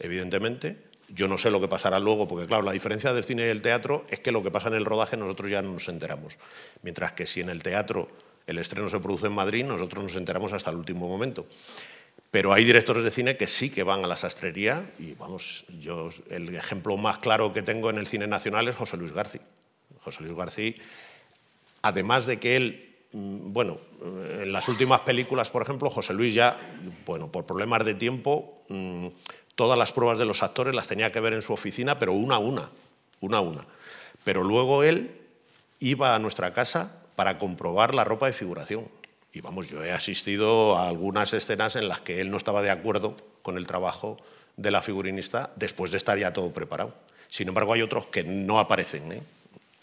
evidentemente. 0.00 0.76
Yo 1.08 1.28
no 1.28 1.38
sé 1.38 1.50
lo 1.50 1.60
que 1.60 1.68
pasará 1.68 1.98
luego, 2.00 2.26
porque 2.26 2.46
claro, 2.46 2.64
la 2.64 2.72
diferencia 2.72 3.12
del 3.12 3.24
cine 3.24 3.46
y 3.46 3.50
el 3.50 3.62
teatro 3.62 4.04
es 4.10 4.18
que 4.18 4.32
lo 4.32 4.42
que 4.42 4.50
pasa 4.50 4.68
en 4.68 4.74
el 4.74 4.84
rodaje 4.84 5.16
nosotros 5.16 5.50
ya 5.50 5.62
no 5.62 5.72
nos 5.72 5.88
enteramos. 5.88 6.36
Mientras 6.82 7.12
que 7.12 7.26
si 7.26 7.40
en 7.40 7.48
el 7.48 7.62
teatro 7.62 8.08
el 8.46 8.58
estreno 8.58 8.88
se 8.88 8.98
produce 8.98 9.26
en 9.26 9.32
Madrid, 9.32 9.64
nosotros 9.64 10.02
nos 10.02 10.16
enteramos 10.16 10.52
hasta 10.52 10.70
el 10.70 10.76
último 10.76 11.08
momento. 11.08 11.46
Pero 12.30 12.52
hay 12.52 12.64
directores 12.64 13.04
de 13.04 13.10
cine 13.10 13.36
que 13.36 13.46
sí 13.46 13.70
que 13.70 13.84
van 13.84 14.04
a 14.04 14.08
la 14.08 14.16
sastrería 14.16 14.90
y 14.98 15.14
vamos, 15.14 15.64
yo 15.80 16.10
el 16.30 16.54
ejemplo 16.54 16.96
más 16.96 17.18
claro 17.18 17.52
que 17.52 17.62
tengo 17.62 17.88
en 17.90 17.98
el 17.98 18.06
cine 18.06 18.26
nacional 18.26 18.66
es 18.68 18.74
José 18.74 18.96
Luis 18.96 19.12
García. 19.12 19.42
José 20.00 20.22
Luis 20.22 20.36
García, 20.36 20.74
además 21.82 22.26
de 22.26 22.38
que 22.38 22.56
él 22.56 22.85
bueno, 23.16 23.78
eh, 24.02 24.40
en 24.42 24.52
las 24.52 24.68
últimas 24.68 25.00
películas, 25.00 25.50
por 25.50 25.62
ejemplo, 25.62 25.90
José 25.90 26.12
Luis 26.12 26.34
ya, 26.34 26.56
bueno, 27.06 27.32
por 27.32 27.46
problemas 27.46 27.84
de 27.84 27.94
tiempo, 27.94 28.62
mm, 28.68 29.08
todas 29.54 29.78
las 29.78 29.92
pruebas 29.92 30.18
de 30.18 30.26
los 30.26 30.42
actores 30.42 30.74
las 30.74 30.88
tenía 30.88 31.10
que 31.12 31.20
ver 31.20 31.32
en 31.32 31.42
su 31.42 31.52
oficina, 31.52 31.98
pero 31.98 32.12
una 32.12 32.36
a 32.36 32.38
una, 32.38 32.70
una 33.20 33.38
a 33.38 33.40
una. 33.40 33.64
Pero 34.24 34.44
luego 34.44 34.82
él 34.82 35.18
iba 35.80 36.14
a 36.14 36.18
nuestra 36.18 36.52
casa 36.52 36.92
para 37.16 37.38
comprobar 37.38 37.94
la 37.94 38.04
ropa 38.04 38.26
de 38.26 38.32
figuración. 38.32 38.88
Y 39.32 39.40
vamos, 39.40 39.68
yo 39.68 39.82
he 39.84 39.92
asistido 39.92 40.76
a 40.76 40.88
algunas 40.88 41.32
escenas 41.32 41.76
en 41.76 41.88
las 41.88 42.00
que 42.00 42.20
él 42.20 42.30
no 42.30 42.36
estaba 42.36 42.62
de 42.62 42.70
acuerdo 42.70 43.16
con 43.42 43.56
el 43.56 43.66
trabajo 43.66 44.18
de 44.56 44.70
la 44.70 44.82
figurinista 44.82 45.50
después 45.56 45.90
de 45.90 45.98
estar 45.98 46.18
ya 46.18 46.32
todo 46.32 46.52
preparado. 46.52 46.94
Sin 47.28 47.48
embargo, 47.48 47.72
hay 47.72 47.82
otros 47.82 48.06
que 48.06 48.24
no 48.24 48.58
aparecen. 48.58 49.12
¿eh? 49.12 49.22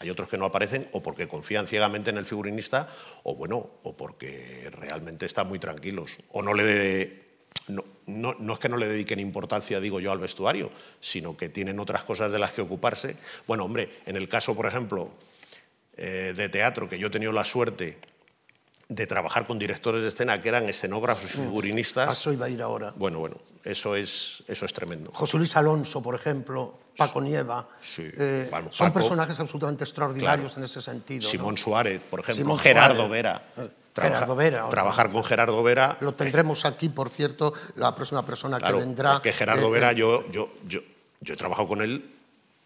Hay 0.00 0.10
otros 0.10 0.28
que 0.28 0.38
no 0.38 0.44
aparecen 0.44 0.88
o 0.92 1.02
porque 1.02 1.28
confían 1.28 1.66
ciegamente 1.66 2.10
en 2.10 2.18
el 2.18 2.26
figurinista 2.26 2.88
o 3.22 3.36
bueno, 3.36 3.70
o 3.82 3.96
porque 3.96 4.68
realmente 4.70 5.26
están 5.26 5.48
muy 5.48 5.58
tranquilos 5.58 6.16
o 6.32 6.42
no 6.42 6.52
le 6.52 7.24
no, 7.68 7.84
no, 8.06 8.52
es 8.52 8.58
que 8.58 8.68
no 8.68 8.76
le 8.76 8.86
dediquen 8.86 9.20
importancia, 9.20 9.80
digo 9.80 10.00
yo, 10.00 10.12
al 10.12 10.18
vestuario, 10.18 10.70
sino 11.00 11.36
que 11.36 11.48
tienen 11.48 11.80
otras 11.80 12.04
cosas 12.04 12.30
de 12.30 12.38
las 12.38 12.52
que 12.52 12.60
ocuparse. 12.60 13.16
Bueno, 13.46 13.64
hombre, 13.64 13.88
en 14.04 14.16
el 14.16 14.28
caso, 14.28 14.54
por 14.54 14.66
ejemplo, 14.66 15.10
eh, 15.96 16.34
de 16.36 16.48
teatro, 16.48 16.88
que 16.88 16.98
yo 16.98 17.06
he 17.06 17.10
tenido 17.10 17.32
la 17.32 17.44
suerte 17.44 17.98
de 18.88 19.06
trabajar 19.06 19.46
con 19.46 19.58
directores 19.58 20.02
de 20.02 20.08
escena 20.08 20.40
que 20.40 20.48
eran 20.48 20.68
escenógrafos 20.68 21.34
y 21.34 21.38
mm. 21.38 21.42
figurinistas. 21.44 22.18
eso 22.18 22.32
iba 22.32 22.46
a 22.46 22.48
ir 22.48 22.62
ahora. 22.62 22.92
Bueno, 22.96 23.18
bueno, 23.18 23.36
eso 23.64 23.96
es, 23.96 24.42
eso 24.46 24.66
es 24.66 24.72
tremendo. 24.72 25.10
José 25.14 25.38
Luis 25.38 25.56
Alonso, 25.56 26.02
por 26.02 26.14
ejemplo, 26.14 26.78
Paco 26.96 27.20
Nieva. 27.20 27.66
Sí. 27.80 28.08
Eh, 28.16 28.50
son 28.70 28.92
personajes 28.92 29.38
absolutamente 29.40 29.84
extraordinarios 29.84 30.56
en 30.56 30.64
ese 30.64 30.82
sentido. 30.82 31.28
Simón 31.28 31.56
Suárez, 31.56 32.02
por 32.04 32.20
ejemplo, 32.20 32.56
Gerardo 32.56 33.08
Vera. 33.08 33.42
Eh, 33.56 33.68
Gerardo 33.94 34.36
Vera. 34.36 34.68
Trabajar 34.68 35.10
con 35.10 35.24
Gerardo 35.24 35.62
Vera. 35.62 35.96
Lo 36.00 36.14
tendremos 36.14 36.64
aquí, 36.64 36.88
por 36.88 37.08
cierto, 37.08 37.54
la 37.76 37.94
próxima 37.94 38.24
persona 38.24 38.60
que 38.60 38.72
vendrá. 38.72 39.14
Es 39.14 39.20
que 39.20 39.32
Gerardo 39.32 39.68
eh, 39.68 39.70
Vera, 39.70 39.92
yo, 39.92 40.28
yo, 40.30 40.50
yo, 40.66 40.80
yo 41.20 41.34
he 41.34 41.36
trabajado 41.36 41.68
con 41.68 41.80
él 41.80 42.12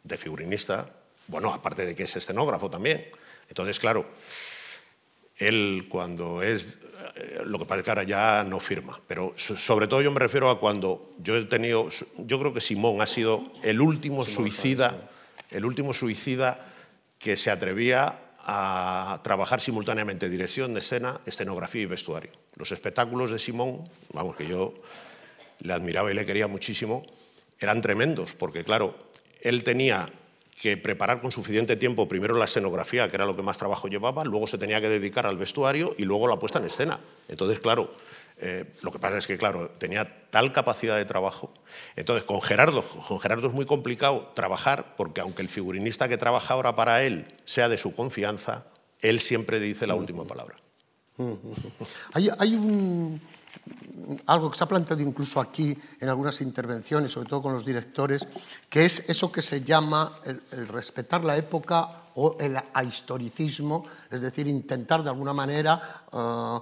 de 0.03 0.17
figurinista, 0.17 0.89
bueno, 1.27 1.53
aparte 1.53 1.85
de 1.85 1.95
que 1.95 2.05
es 2.05 2.17
escenógrafo 2.17 2.71
también. 2.71 3.07
Entonces, 3.49 3.79
claro, 3.79 4.07
él 5.39 5.87
cuando 5.89 6.43
es, 6.43 6.79
eh, 7.17 7.43
lo 7.45 7.59
que 7.59 7.83
que 7.83 7.91
ahora 7.91 8.03
ya 8.03 8.45
no 8.45 8.61
firma, 8.61 9.01
pero 9.07 9.35
sobre 9.37 9.87
todo 9.87 10.03
yo 10.03 10.11
me 10.11 10.21
refiero 10.21 10.51
a 10.51 10.59
cuando 10.59 11.15
yo 11.19 11.37
he 11.37 11.45
tenido, 11.45 11.89
yo 12.19 12.39
creo 12.41 12.53
que 12.53 12.61
Simón 12.61 13.01
ha 13.01 13.07
sido 13.07 13.53
el 13.63 13.81
último 13.81 14.25
suicida, 14.25 15.09
el 15.51 15.65
último 15.65 15.95
suicida 15.95 16.67
que 17.19 17.37
se 17.37 17.51
atrevía 17.51 18.19
a 18.41 19.21
trabajar 19.23 19.61
simultáneamente 19.61 20.29
dirección 20.29 20.75
de 20.75 20.81
escena, 20.81 21.21
escenografía 21.27 21.83
y 21.83 21.87
vestuario. 21.87 22.31
Los 22.57 22.73
espectáculos 22.73 23.31
de 23.31 23.39
Simón, 23.39 23.89
vamos 24.13 24.37
que 24.37 24.47
yo 24.47 24.75
le 25.61 25.73
admiraba 25.73 26.11
y 26.11 26.15
le 26.15 26.25
quería 26.25 26.49
muchísimo, 26.49 27.05
eran 27.61 27.83
tremendos, 27.83 28.33
porque 28.33 28.65
claro, 28.65 28.97
él 29.43 29.63
tenía 29.63 30.09
que 30.61 30.77
preparar 30.77 31.21
con 31.21 31.31
suficiente 31.31 31.77
tiempo 31.77 32.09
primero 32.09 32.37
la 32.37 32.47
escenografía, 32.47 33.09
que 33.09 33.17
era 33.17 33.27
lo 33.27 33.37
que 33.37 33.43
más 33.43 33.59
trabajo 33.59 33.89
llevaba, 33.89 34.25
luego 34.25 34.47
se 34.47 34.59
tenía 34.59 34.81
que 34.81 34.89
dedicar 34.89 35.27
al 35.27 35.37
vestuario 35.37 35.95
y 35.99 36.05
luego 36.05 36.27
la 36.27 36.39
puesta 36.39 36.59
en 36.59 36.65
escena. 36.65 36.99
Entonces, 37.29 37.61
claro, 37.61 37.93
eh, 38.39 38.65
lo 38.83 38.91
que 38.91 38.99
pasa 38.99 39.19
es 39.19 39.27
que, 39.27 39.39
claro, 39.39 39.71
tenía 39.79 40.29
tal 40.31 40.53
capacidad 40.53 40.97
de 40.97 41.05
trabajo. 41.05 41.53
Entonces, 41.95 42.25
con 42.25 42.43
Gerardo, 42.43 42.83
con 42.83 43.21
Gerardo 43.21 43.49
es 43.49 43.53
muy 43.53 43.67
complicado 43.67 44.33
trabajar 44.35 44.97
porque 44.97 45.21
aunque 45.21 45.43
el 45.43 45.49
figurinista 45.49 46.09
que 46.09 46.17
trabaja 46.17 46.55
ahora 46.55 46.75
para 46.75 47.03
él 47.05 47.37
sea 47.45 47.69
de 47.69 47.79
su 47.79 47.95
confianza, 47.95 48.67
él 49.01 49.21
siempre 49.21 49.61
dice 49.61 49.87
la 49.87 49.95
última 49.95 50.25
palabra. 50.25 50.57
Hay, 52.15 52.29
hay 52.39 52.55
un 52.55 53.21
algo 54.27 54.51
que 54.51 54.57
se 54.57 54.65
ha 54.65 54.69
planteado 54.69 55.03
incluso 55.03 55.41
aquí 55.41 55.77
en 56.01 56.09
algunas 56.09 56.41
intervenciones, 56.41 57.13
sobre 57.13 57.29
todo 57.29 57.43
con 57.43 57.53
los 57.53 57.65
directores, 57.65 58.27
que 58.69 58.85
es 58.85 59.09
eso 59.09 59.31
que 59.31 59.43
se 59.43 59.63
llama 59.63 60.13
el, 60.25 60.69
respetar 60.69 61.25
la 61.25 61.37
época 61.37 62.05
o 62.15 62.37
el 62.41 62.57
ahistoricismo, 62.73 63.85
es 64.11 64.21
decir, 64.21 64.47
intentar 64.47 65.03
de 65.03 65.11
alguna 65.11 65.33
manera 65.33 65.81
eh, 66.13 66.59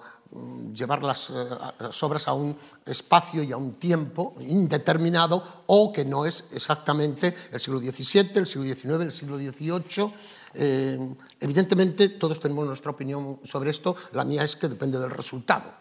llevar 0.74 0.98
eh, 1.00 1.06
las, 1.06 2.02
obras 2.02 2.28
a 2.28 2.34
un 2.34 2.56
espacio 2.84 3.42
y 3.42 3.52
a 3.52 3.56
un 3.56 3.74
tiempo 3.74 4.34
indeterminado 4.40 5.42
o 5.66 5.92
que 5.92 6.04
no 6.04 6.26
es 6.26 6.44
exactamente 6.52 7.34
el 7.52 7.60
siglo 7.60 7.78
XVII, 7.78 8.32
el 8.34 8.46
siglo 8.46 8.64
XIX, 8.64 8.84
el 9.02 9.12
siglo 9.12 9.38
XVIII 9.38 10.12
eh, 10.56 10.98
evidentemente, 11.40 12.08
todos 12.10 12.40
tenemos 12.40 12.66
nuestra 12.66 12.90
opinión 12.90 13.40
sobre 13.44 13.70
esto. 13.70 13.96
La 14.12 14.24
mía 14.24 14.44
es 14.44 14.56
que 14.56 14.68
depende 14.68 14.98
del 14.98 15.10
resultado. 15.10 15.74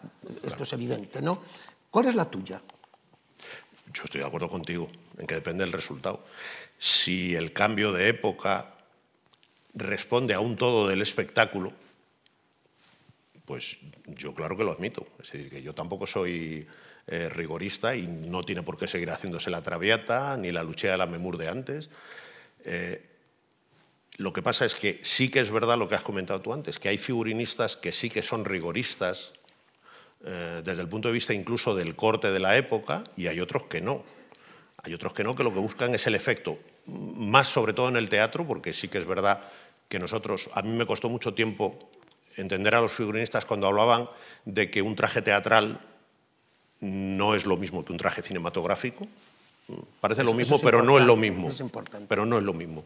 Esto 0.44 0.62
es 0.62 0.72
evidente, 0.72 1.22
¿no? 1.22 1.40
¿Cuál 1.90 2.06
es 2.06 2.14
la 2.14 2.30
tuya? 2.30 2.60
Yo 3.92 4.02
estoy 4.04 4.20
de 4.20 4.26
acuerdo 4.26 4.50
contigo 4.50 4.88
en 5.18 5.26
que 5.26 5.34
depende 5.34 5.64
del 5.64 5.72
resultado. 5.72 6.24
Si 6.78 7.34
el 7.34 7.52
cambio 7.52 7.92
de 7.92 8.08
época 8.08 8.74
responde 9.74 10.34
a 10.34 10.40
un 10.40 10.56
todo 10.56 10.88
del 10.88 11.00
espectáculo, 11.00 11.72
pues 13.46 13.78
yo 14.06 14.34
claro 14.34 14.56
que 14.56 14.64
lo 14.64 14.72
admito. 14.72 15.06
Es 15.22 15.32
decir, 15.32 15.48
que 15.48 15.62
yo 15.62 15.74
tampoco 15.74 16.06
soy 16.06 16.66
eh, 17.06 17.28
rigorista 17.28 17.94
y 17.94 18.08
no 18.08 18.42
tiene 18.42 18.62
por 18.62 18.76
qué 18.76 18.88
seguir 18.88 19.10
haciéndose 19.10 19.48
la 19.48 19.62
traviata 19.62 20.36
ni 20.36 20.50
la 20.52 20.62
lucha 20.62 20.90
de 20.90 20.96
la 20.96 21.06
memur 21.06 21.38
de 21.38 21.48
antes. 21.48 21.88
Eh, 22.64 23.15
lo 24.16 24.32
que 24.32 24.42
pasa 24.42 24.64
es 24.64 24.74
que 24.74 25.00
sí 25.02 25.30
que 25.30 25.40
es 25.40 25.50
verdad 25.50 25.76
lo 25.76 25.88
que 25.88 25.94
has 25.94 26.02
comentado 26.02 26.40
tú 26.40 26.52
antes, 26.52 26.78
que 26.78 26.88
hay 26.88 26.98
figurinistas 26.98 27.76
que 27.76 27.92
sí 27.92 28.08
que 28.08 28.22
son 28.22 28.44
rigoristas 28.44 29.32
eh, 30.24 30.62
desde 30.64 30.82
el 30.82 30.88
punto 30.88 31.08
de 31.08 31.14
vista 31.14 31.34
incluso 31.34 31.74
del 31.74 31.94
corte 31.94 32.30
de 32.30 32.40
la 32.40 32.56
época 32.56 33.04
y 33.16 33.26
hay 33.26 33.40
otros 33.40 33.64
que 33.64 33.80
no. 33.80 34.02
Hay 34.82 34.94
otros 34.94 35.12
que 35.12 35.24
no, 35.24 35.34
que 35.34 35.44
lo 35.44 35.52
que 35.52 35.58
buscan 35.58 35.94
es 35.94 36.06
el 36.06 36.14
efecto, 36.14 36.58
más 36.86 37.48
sobre 37.48 37.72
todo 37.72 37.88
en 37.88 37.96
el 37.96 38.08
teatro, 38.08 38.46
porque 38.46 38.72
sí 38.72 38.88
que 38.88 38.98
es 38.98 39.04
verdad 39.04 39.42
que 39.88 39.98
nosotros, 39.98 40.48
a 40.54 40.62
mí 40.62 40.70
me 40.70 40.86
costó 40.86 41.08
mucho 41.08 41.34
tiempo 41.34 41.78
entender 42.36 42.74
a 42.74 42.80
los 42.80 42.92
figurinistas 42.92 43.44
cuando 43.44 43.66
hablaban 43.66 44.08
de 44.44 44.70
que 44.70 44.82
un 44.82 44.94
traje 44.94 45.22
teatral 45.22 45.80
no 46.80 47.34
es 47.34 47.46
lo 47.46 47.56
mismo 47.56 47.84
que 47.84 47.92
un 47.92 47.98
traje 47.98 48.22
cinematográfico. 48.22 49.06
Parece 50.00 50.22
lo 50.22 50.34
mismo, 50.34 50.60
pero 50.60 50.82
no 50.82 50.98
es 50.98 51.04
lo 51.04 51.16
mismo. 51.16 51.50
pero 52.08 52.24
no 52.24 52.38
es 52.38 52.44
lo 52.44 52.52
mismo. 52.52 52.84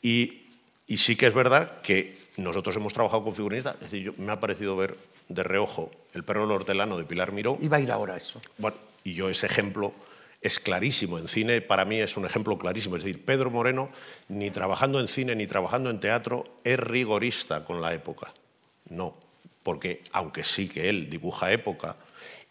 Y 0.00 0.41
y 0.86 0.98
sí 0.98 1.16
que 1.16 1.26
es 1.26 1.34
verdad 1.34 1.80
que 1.82 2.14
nosotros 2.36 2.76
hemos 2.76 2.92
trabajado 2.92 3.24
con 3.24 3.34
figurinistas, 3.34 3.76
es 3.76 3.90
decir, 3.90 4.14
me 4.18 4.32
ha 4.32 4.40
parecido 4.40 4.76
ver 4.76 4.96
de 5.28 5.42
reojo 5.42 5.90
el 6.12 6.24
perro 6.24 6.42
del 6.42 6.52
hortelano 6.52 6.98
de 6.98 7.04
Pilar 7.04 7.32
Miró. 7.32 7.56
Iba 7.60 7.76
a 7.76 7.80
ir 7.80 7.90
ahora 7.92 8.16
eso. 8.16 8.40
Bueno, 8.58 8.76
y 9.04 9.14
yo 9.14 9.28
ese 9.28 9.46
ejemplo 9.46 9.92
es 10.40 10.58
clarísimo. 10.58 11.18
En 11.18 11.28
cine 11.28 11.60
para 11.60 11.84
mí 11.84 12.00
es 12.00 12.16
un 12.16 12.26
ejemplo 12.26 12.58
clarísimo. 12.58 12.96
Es 12.96 13.04
decir, 13.04 13.24
Pedro 13.24 13.50
Moreno, 13.50 13.90
ni 14.28 14.50
trabajando 14.50 15.00
en 15.00 15.08
cine 15.08 15.36
ni 15.36 15.46
trabajando 15.46 15.88
en 15.88 16.00
teatro, 16.00 16.44
es 16.64 16.78
rigorista 16.78 17.64
con 17.64 17.80
la 17.80 17.94
época. 17.94 18.32
No, 18.88 19.16
porque 19.62 20.02
aunque 20.12 20.44
sí 20.44 20.68
que 20.68 20.88
él 20.88 21.08
dibuja 21.08 21.52
época 21.52 21.96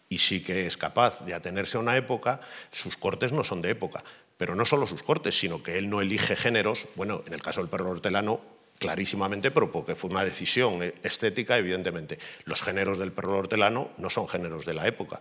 y 0.10 0.18
sí 0.18 0.42
que 0.42 0.66
es 0.66 0.78
capaz 0.78 1.24
de 1.26 1.34
atenerse 1.34 1.78
a 1.78 1.82
una 1.82 1.98
época, 1.98 2.42
sus 2.72 2.98
cortes 2.98 3.32
no 3.32 3.44
son 3.44 3.62
de 3.62 3.72
época. 3.72 4.04
Pero 4.42 4.56
no 4.56 4.66
solo 4.66 4.88
sus 4.88 5.04
cortes, 5.04 5.38
sino 5.38 5.62
que 5.62 5.78
él 5.78 5.88
no 5.88 6.02
elige 6.02 6.36
géneros, 6.36 6.88
bueno, 6.96 7.22
en 7.28 7.34
el 7.34 7.44
caso 7.44 7.62
del 7.62 7.70
perro 7.70 7.92
hortelano, 7.92 8.42
clarísimamente, 8.80 9.52
pero 9.52 9.72
porque 9.72 9.96
fue 9.96 10.10
una 10.10 10.26
decisión 10.26 10.82
estética, 11.04 11.60
evidentemente. 11.60 12.18
Los 12.46 12.64
géneros 12.64 12.98
del 12.98 13.12
perro 13.12 13.38
hortelano 13.38 13.92
no 14.00 14.10
son 14.10 14.28
géneros 14.28 14.66
de 14.66 14.74
la 14.74 14.88
época. 14.88 15.20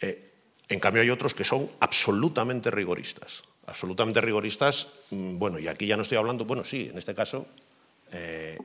Eh, 0.00 0.32
en 0.68 0.80
cambio, 0.80 1.02
hay 1.02 1.10
otros 1.10 1.32
que 1.32 1.44
son 1.44 1.70
absolutamente 1.78 2.72
rigoristas. 2.72 3.44
Absolutamente 3.66 4.20
rigoristas, 4.20 4.88
mm, 5.10 5.38
bueno, 5.38 5.60
y 5.60 5.68
aquí 5.68 5.86
ya 5.86 5.96
no 5.96 6.02
estoy 6.02 6.18
hablando, 6.18 6.44
bueno, 6.44 6.64
sí, 6.64 6.88
en 6.90 6.98
este 6.98 7.14
caso, 7.14 7.46
eh, 8.10 8.58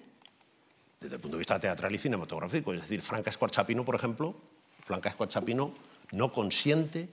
desde 0.99 1.13
el 1.13 1.21
punto 1.21 1.37
de 1.37 1.41
vista 1.41 1.59
teatral 1.59 1.93
y 1.93 1.99
cinematográfico. 1.99 2.73
Es 2.73 2.81
decir, 2.81 3.03
Franca 3.03 3.29
Escuarchapino, 3.29 3.85
por 3.85 3.93
ejemplo, 3.93 4.35
Franca 4.83 5.09
Escuarchapino 5.09 5.75
no 6.11 6.33
consiente, 6.33 7.07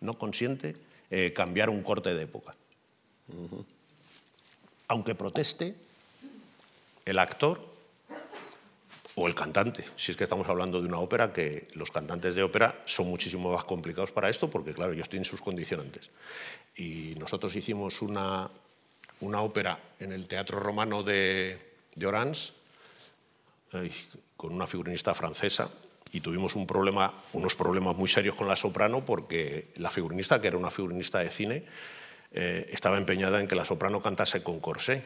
no 0.00 0.18
consiente 0.18 0.74
eh, 1.14 1.34
cambiar 1.34 1.68
un 1.68 1.82
corte 1.82 2.14
de 2.14 2.22
época. 2.22 2.54
Aunque 4.88 5.14
proteste 5.14 5.74
el 7.04 7.18
actor 7.18 7.60
o 9.16 9.28
el 9.28 9.34
cantante, 9.34 9.84
si 9.94 10.12
es 10.12 10.16
que 10.16 10.24
estamos 10.24 10.48
hablando 10.48 10.80
de 10.80 10.88
una 10.88 11.00
ópera, 11.00 11.30
que 11.30 11.68
los 11.74 11.90
cantantes 11.90 12.34
de 12.34 12.42
ópera 12.42 12.82
son 12.86 13.08
muchísimo 13.08 13.52
más 13.52 13.64
complicados 13.64 14.10
para 14.10 14.30
esto, 14.30 14.48
porque 14.48 14.72
claro, 14.72 14.94
ellos 14.94 15.10
tienen 15.10 15.26
sus 15.26 15.42
condicionantes. 15.42 16.08
Y 16.76 17.14
nosotros 17.18 17.54
hicimos 17.56 18.00
una, 18.00 18.50
una 19.20 19.42
ópera 19.42 19.78
en 19.98 20.12
el 20.12 20.26
Teatro 20.26 20.60
Romano 20.60 21.02
de, 21.02 21.74
de 21.94 22.06
Orange, 22.06 22.54
con 24.34 24.54
una 24.54 24.66
figurinista 24.66 25.14
francesa, 25.14 25.70
y 26.12 26.20
tuvimos 26.20 26.54
unos 26.54 27.54
problemas 27.54 27.96
muy 27.96 28.08
serios 28.08 28.34
con 28.36 28.46
la 28.46 28.54
soprano 28.54 29.04
porque 29.04 29.68
la 29.76 29.90
figurinista, 29.90 30.40
que 30.40 30.48
era 30.48 30.58
una 30.58 30.70
figurinista 30.70 31.20
de 31.20 31.30
cine, 31.30 31.64
eh, 32.32 32.68
estaba 32.70 32.98
empeñada 32.98 33.40
en 33.40 33.48
que 33.48 33.54
la 33.54 33.64
soprano 33.64 34.02
cantase 34.02 34.42
con 34.42 34.60
corsé. 34.60 35.02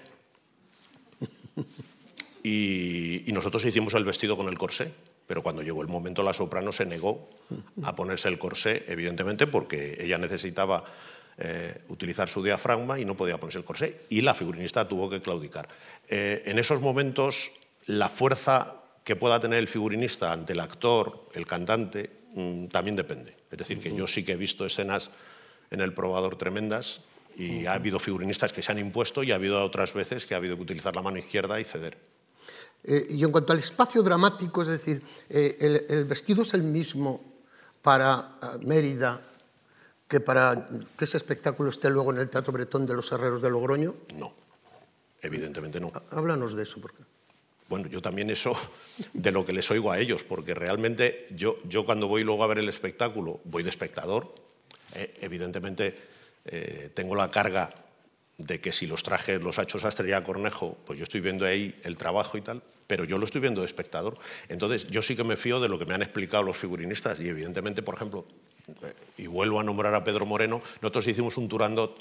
Y, 2.43 3.25
nosotros 3.33 3.65
hicimos 3.65 3.95
el 3.95 4.05
vestido 4.05 4.37
con 4.37 4.49
el 4.49 4.57
corsé, 4.57 4.93
pero 5.27 5.43
cuando 5.43 5.63
llegó 5.63 5.83
el 5.83 5.89
momento 5.89 6.23
la 6.23 6.33
soprano 6.33 6.71
se 6.71 6.87
negó 6.87 7.29
a 7.83 7.97
ponerse 7.97 8.29
el 8.29 8.39
corsé, 8.39 8.85
evidentemente 8.87 9.49
porque 9.49 9.99
ella 9.99 10.17
necesitaba 10.17 10.85
eh, 11.39 11.83
utilizar 11.89 12.29
su 12.29 12.45
diafragma 12.45 13.01
y 13.01 13.05
no 13.05 13.17
podía 13.17 13.39
ponerse 13.39 13.59
el 13.59 13.65
corsé, 13.65 14.03
y 14.09 14.21
la 14.21 14.35
figurinista 14.35 14.87
tuvo 14.87 15.11
que 15.11 15.21
claudicar. 15.21 15.69
Eh, 16.09 16.45
en 16.47 16.61
esos 16.61 16.81
momentos 16.81 17.51
la 17.87 18.09
fuerza 18.09 18.86
que 19.07 19.15
pueda 19.15 19.39
tener 19.39 19.61
el 19.61 19.69
figurinista 19.69 20.33
ante 20.33 20.53
el 20.53 20.59
actor, 20.59 21.29
el 21.33 21.47
cantante, 21.47 22.11
mm, 22.35 22.67
también 22.67 22.97
depende. 22.97 23.37
Es 23.53 23.57
decir, 23.57 23.79
que 23.79 23.95
yo 23.95 24.09
sí 24.09 24.25
que 24.25 24.33
he 24.33 24.37
visto 24.37 24.67
escenas 24.67 25.11
en 25.71 25.81
el 25.81 25.95
probador 25.95 26.37
tremendas 26.37 27.03
y 27.37 27.67
ha 27.67 27.75
habido 27.75 28.01
figurinistas 28.01 28.53
que 28.53 28.63
se 28.63 28.73
han 28.73 28.81
impuesto 28.81 29.23
y 29.23 29.31
ha 29.31 29.37
habido 29.37 29.65
otras 29.65 29.95
veces 29.95 30.27
que 30.27 30.35
ha 30.35 30.39
habido 30.39 30.57
que 30.57 30.63
utilizar 30.63 30.97
la 30.97 31.03
mano 31.03 31.19
izquierda 31.19 31.61
y 31.61 31.65
ceder. 31.65 31.97
Eh, 32.83 33.07
y 33.11 33.23
en 33.23 33.31
cuanto 33.31 33.53
al 33.53 33.61
espacio 33.61 34.03
dramático, 34.03 34.63
es 34.63 34.69
decir, 34.69 35.01
eh, 35.31 35.85
el, 35.89 36.05
vestido 36.07 36.43
es 36.43 36.53
el 36.55 36.65
mismo 36.65 37.23
para 37.83 38.33
eh, 38.43 38.67
Mérida 38.67 39.23
que 40.09 40.19
para 40.19 40.69
que 40.99 41.05
ese 41.05 41.17
espectáculo 41.17 41.71
esté 41.71 41.91
luego 41.91 42.13
en 42.13 42.19
el 42.19 42.29
Teatro 42.29 42.53
Bretón 42.53 42.85
de 42.85 42.95
los 42.95 43.13
Herreros 43.13 43.41
de 43.41 43.51
Logroño? 43.51 43.95
No, 44.17 44.35
evidentemente 45.23 45.79
no. 45.79 45.93
Háblanos 46.11 46.57
de 46.57 46.65
eso, 46.65 46.81
porque 46.81 47.05
bueno, 47.69 47.89
yo 47.89 48.01
también 48.03 48.31
eso 48.31 48.57
de 49.13 49.33
lo 49.33 49.45
que 49.45 49.53
les 49.53 49.71
oigo 49.71 49.91
a 49.91 49.99
ellos, 49.99 50.25
porque 50.25 50.55
realmente 50.55 51.27
yo, 51.31 51.57
yo 51.65 51.85
cuando 51.85 52.09
voy 52.09 52.25
luego 52.25 52.45
a 52.45 52.47
ver 52.47 52.59
el 52.59 52.69
espectáculo, 52.69 53.41
voy 53.45 53.63
de 53.63 53.71
espectador, 53.71 54.35
eh, 54.95 55.15
evidentemente 55.21 55.95
eh, 56.45 56.91
tengo 56.95 57.15
la 57.15 57.31
carga 57.31 57.75
de 58.39 58.61
que 58.61 58.73
si 58.73 58.87
los 58.87 59.03
trajes 59.03 59.43
los 59.43 59.59
ha 59.59 59.63
hecho 59.63 59.79
Sastrería 59.79 60.23
Cornejo, 60.23 60.77
pues 60.87 60.99
yo 60.99 61.05
estoy 61.05 61.21
viendo 61.21 61.47
ahí 61.47 61.75
el 61.85 61.97
trabajo 61.97 62.37
y 62.37 62.43
tal, 62.43 62.63
pero 62.87 63.05
yo 63.05 63.19
lo 63.19 63.25
estoy 63.25 63.41
viendo 63.41 63.63
de 63.63 63.67
espectador. 63.67 64.19
Entonces, 64.49 64.87
yo 64.89 65.03
sí 65.03 65.17
que 65.17 65.25
me 65.25 65.37
fío 65.37 65.59
de 65.59 65.69
lo 65.69 65.79
que 65.79 65.87
me 65.87 65.95
han 65.95 66.03
explicado 66.03 66.43
los 66.43 66.57
figurinistas 66.57 67.19
y 67.19 67.29
evidentemente, 67.29 67.83
por 67.83 67.95
ejemplo, 67.95 68.27
eh, 68.83 68.93
y 69.17 69.27
vuelvo 69.27 69.59
a 69.59 69.65
nombrar 69.65 69.95
a 69.95 70.05
Pedro 70.05 70.27
Moreno, 70.27 70.61
nosotros 70.83 71.07
hicimos 71.07 71.37
un 71.37 71.49
turandot 71.49 71.97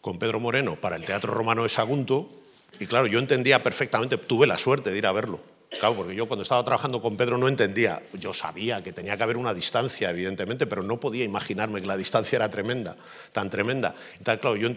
con 0.00 0.18
Pedro 0.18 0.38
Moreno 0.38 0.80
para 0.80 0.96
el 0.96 1.04
Teatro 1.04 1.32
Romano 1.34 1.64
de 1.64 1.68
Sagunto, 1.68 2.30
y 2.78 2.86
claro, 2.86 3.06
yo 3.06 3.18
entendía 3.18 3.62
perfectamente, 3.62 4.18
tuve 4.18 4.46
la 4.46 4.58
suerte 4.58 4.90
de 4.90 4.98
ir 4.98 5.06
a 5.06 5.12
verlo. 5.12 5.40
Claro, 5.78 5.96
porque 5.96 6.14
yo 6.14 6.26
cuando 6.26 6.42
estaba 6.42 6.62
trabajando 6.62 7.02
con 7.02 7.16
Pedro 7.16 7.36
no 7.36 7.48
entendía, 7.48 8.00
yo 8.12 8.32
sabía 8.32 8.82
que 8.82 8.92
tenía 8.92 9.16
que 9.16 9.22
haber 9.22 9.36
una 9.36 9.52
distancia, 9.54 10.10
evidentemente, 10.10 10.66
pero 10.66 10.82
no 10.82 11.00
podía 11.00 11.24
imaginarme 11.24 11.80
que 11.80 11.86
la 11.86 11.96
distancia 11.96 12.36
era 12.36 12.48
tremenda, 12.48 12.96
tan 13.32 13.50
tremenda. 13.50 13.94
Claro, 14.22 14.56
yo 14.56 14.68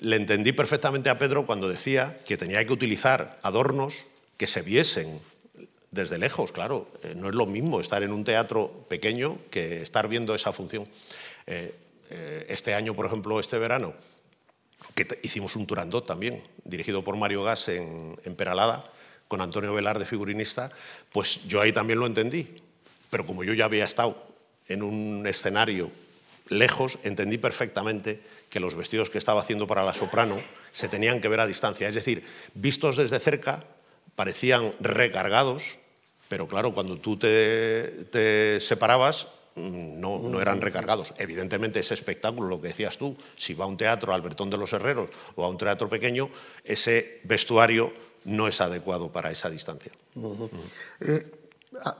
le 0.00 0.16
entendí 0.16 0.52
perfectamente 0.52 1.10
a 1.10 1.18
Pedro 1.18 1.44
cuando 1.44 1.68
decía 1.68 2.18
que 2.24 2.36
tenía 2.36 2.64
que 2.64 2.72
utilizar 2.72 3.38
adornos 3.42 3.94
que 4.36 4.46
se 4.46 4.62
viesen 4.62 5.20
desde 5.90 6.18
lejos, 6.18 6.52
claro. 6.52 6.88
Eh, 7.02 7.14
no 7.16 7.28
es 7.28 7.34
lo 7.34 7.46
mismo 7.46 7.80
estar 7.80 8.02
en 8.02 8.12
un 8.12 8.24
teatro 8.24 8.86
pequeño 8.88 9.38
que 9.50 9.82
estar 9.82 10.08
viendo 10.08 10.34
esa 10.34 10.52
función. 10.52 10.86
Eh, 11.46 11.74
eh, 12.10 12.46
este 12.48 12.74
año, 12.74 12.94
por 12.94 13.06
ejemplo, 13.06 13.40
este 13.40 13.58
verano, 13.58 13.94
que 14.94 15.20
hicimos 15.22 15.56
un 15.56 15.66
Turandot 15.66 16.06
también, 16.06 16.42
dirigido 16.64 17.02
por 17.04 17.16
Mario 17.16 17.42
Gas 17.44 17.68
en, 17.68 18.16
Peralada, 18.36 18.84
con 19.28 19.40
Antonio 19.40 19.72
Velar 19.72 19.98
de 19.98 20.06
figurinista, 20.06 20.70
pues 21.12 21.46
yo 21.46 21.60
ahí 21.60 21.72
también 21.72 21.98
lo 21.98 22.06
entendí. 22.06 22.62
Pero 23.10 23.26
como 23.26 23.44
yo 23.44 23.54
ya 23.54 23.64
había 23.64 23.84
estado 23.84 24.22
en 24.68 24.82
un 24.82 25.26
escenario 25.26 25.90
lejos, 26.48 26.98
entendí 27.02 27.38
perfectamente 27.38 28.20
que 28.50 28.60
los 28.60 28.74
vestidos 28.74 29.10
que 29.10 29.18
estaba 29.18 29.40
haciendo 29.40 29.66
para 29.66 29.84
la 29.84 29.94
soprano 29.94 30.42
se 30.72 30.88
tenían 30.88 31.20
que 31.20 31.28
ver 31.28 31.40
a 31.40 31.46
distancia. 31.46 31.88
Es 31.88 31.94
decir, 31.94 32.24
vistos 32.54 32.96
desde 32.96 33.20
cerca, 33.20 33.64
parecían 34.14 34.72
recargados, 34.80 35.78
Pero 36.28 36.46
claro, 36.46 36.74
cuando 36.74 36.98
tú 36.98 37.16
te, 37.16 38.60
separabas, 38.60 39.28
no, 39.58 40.18
no, 40.18 40.40
eran 40.40 40.60
recargados. 40.60 41.14
Evidentemente 41.18 41.80
ese 41.80 41.94
espectáculo, 41.94 42.48
lo 42.48 42.60
que 42.60 42.68
decías 42.68 42.96
tú, 42.96 43.16
si 43.36 43.54
va 43.54 43.64
a 43.64 43.68
un 43.68 43.76
teatro 43.76 44.12
Albertón 44.12 44.50
de 44.50 44.56
los 44.56 44.72
Herreros 44.72 45.10
o 45.36 45.44
a 45.44 45.48
un 45.48 45.58
teatro 45.58 45.88
pequeño, 45.88 46.30
ese 46.64 47.20
vestuario 47.24 47.92
no 48.24 48.48
es 48.48 48.60
adecuado 48.60 49.10
para 49.10 49.30
esa 49.30 49.50
distancia. 49.50 49.92
Uh 50.14 50.34
-huh. 50.34 50.50
eh, 51.00 51.32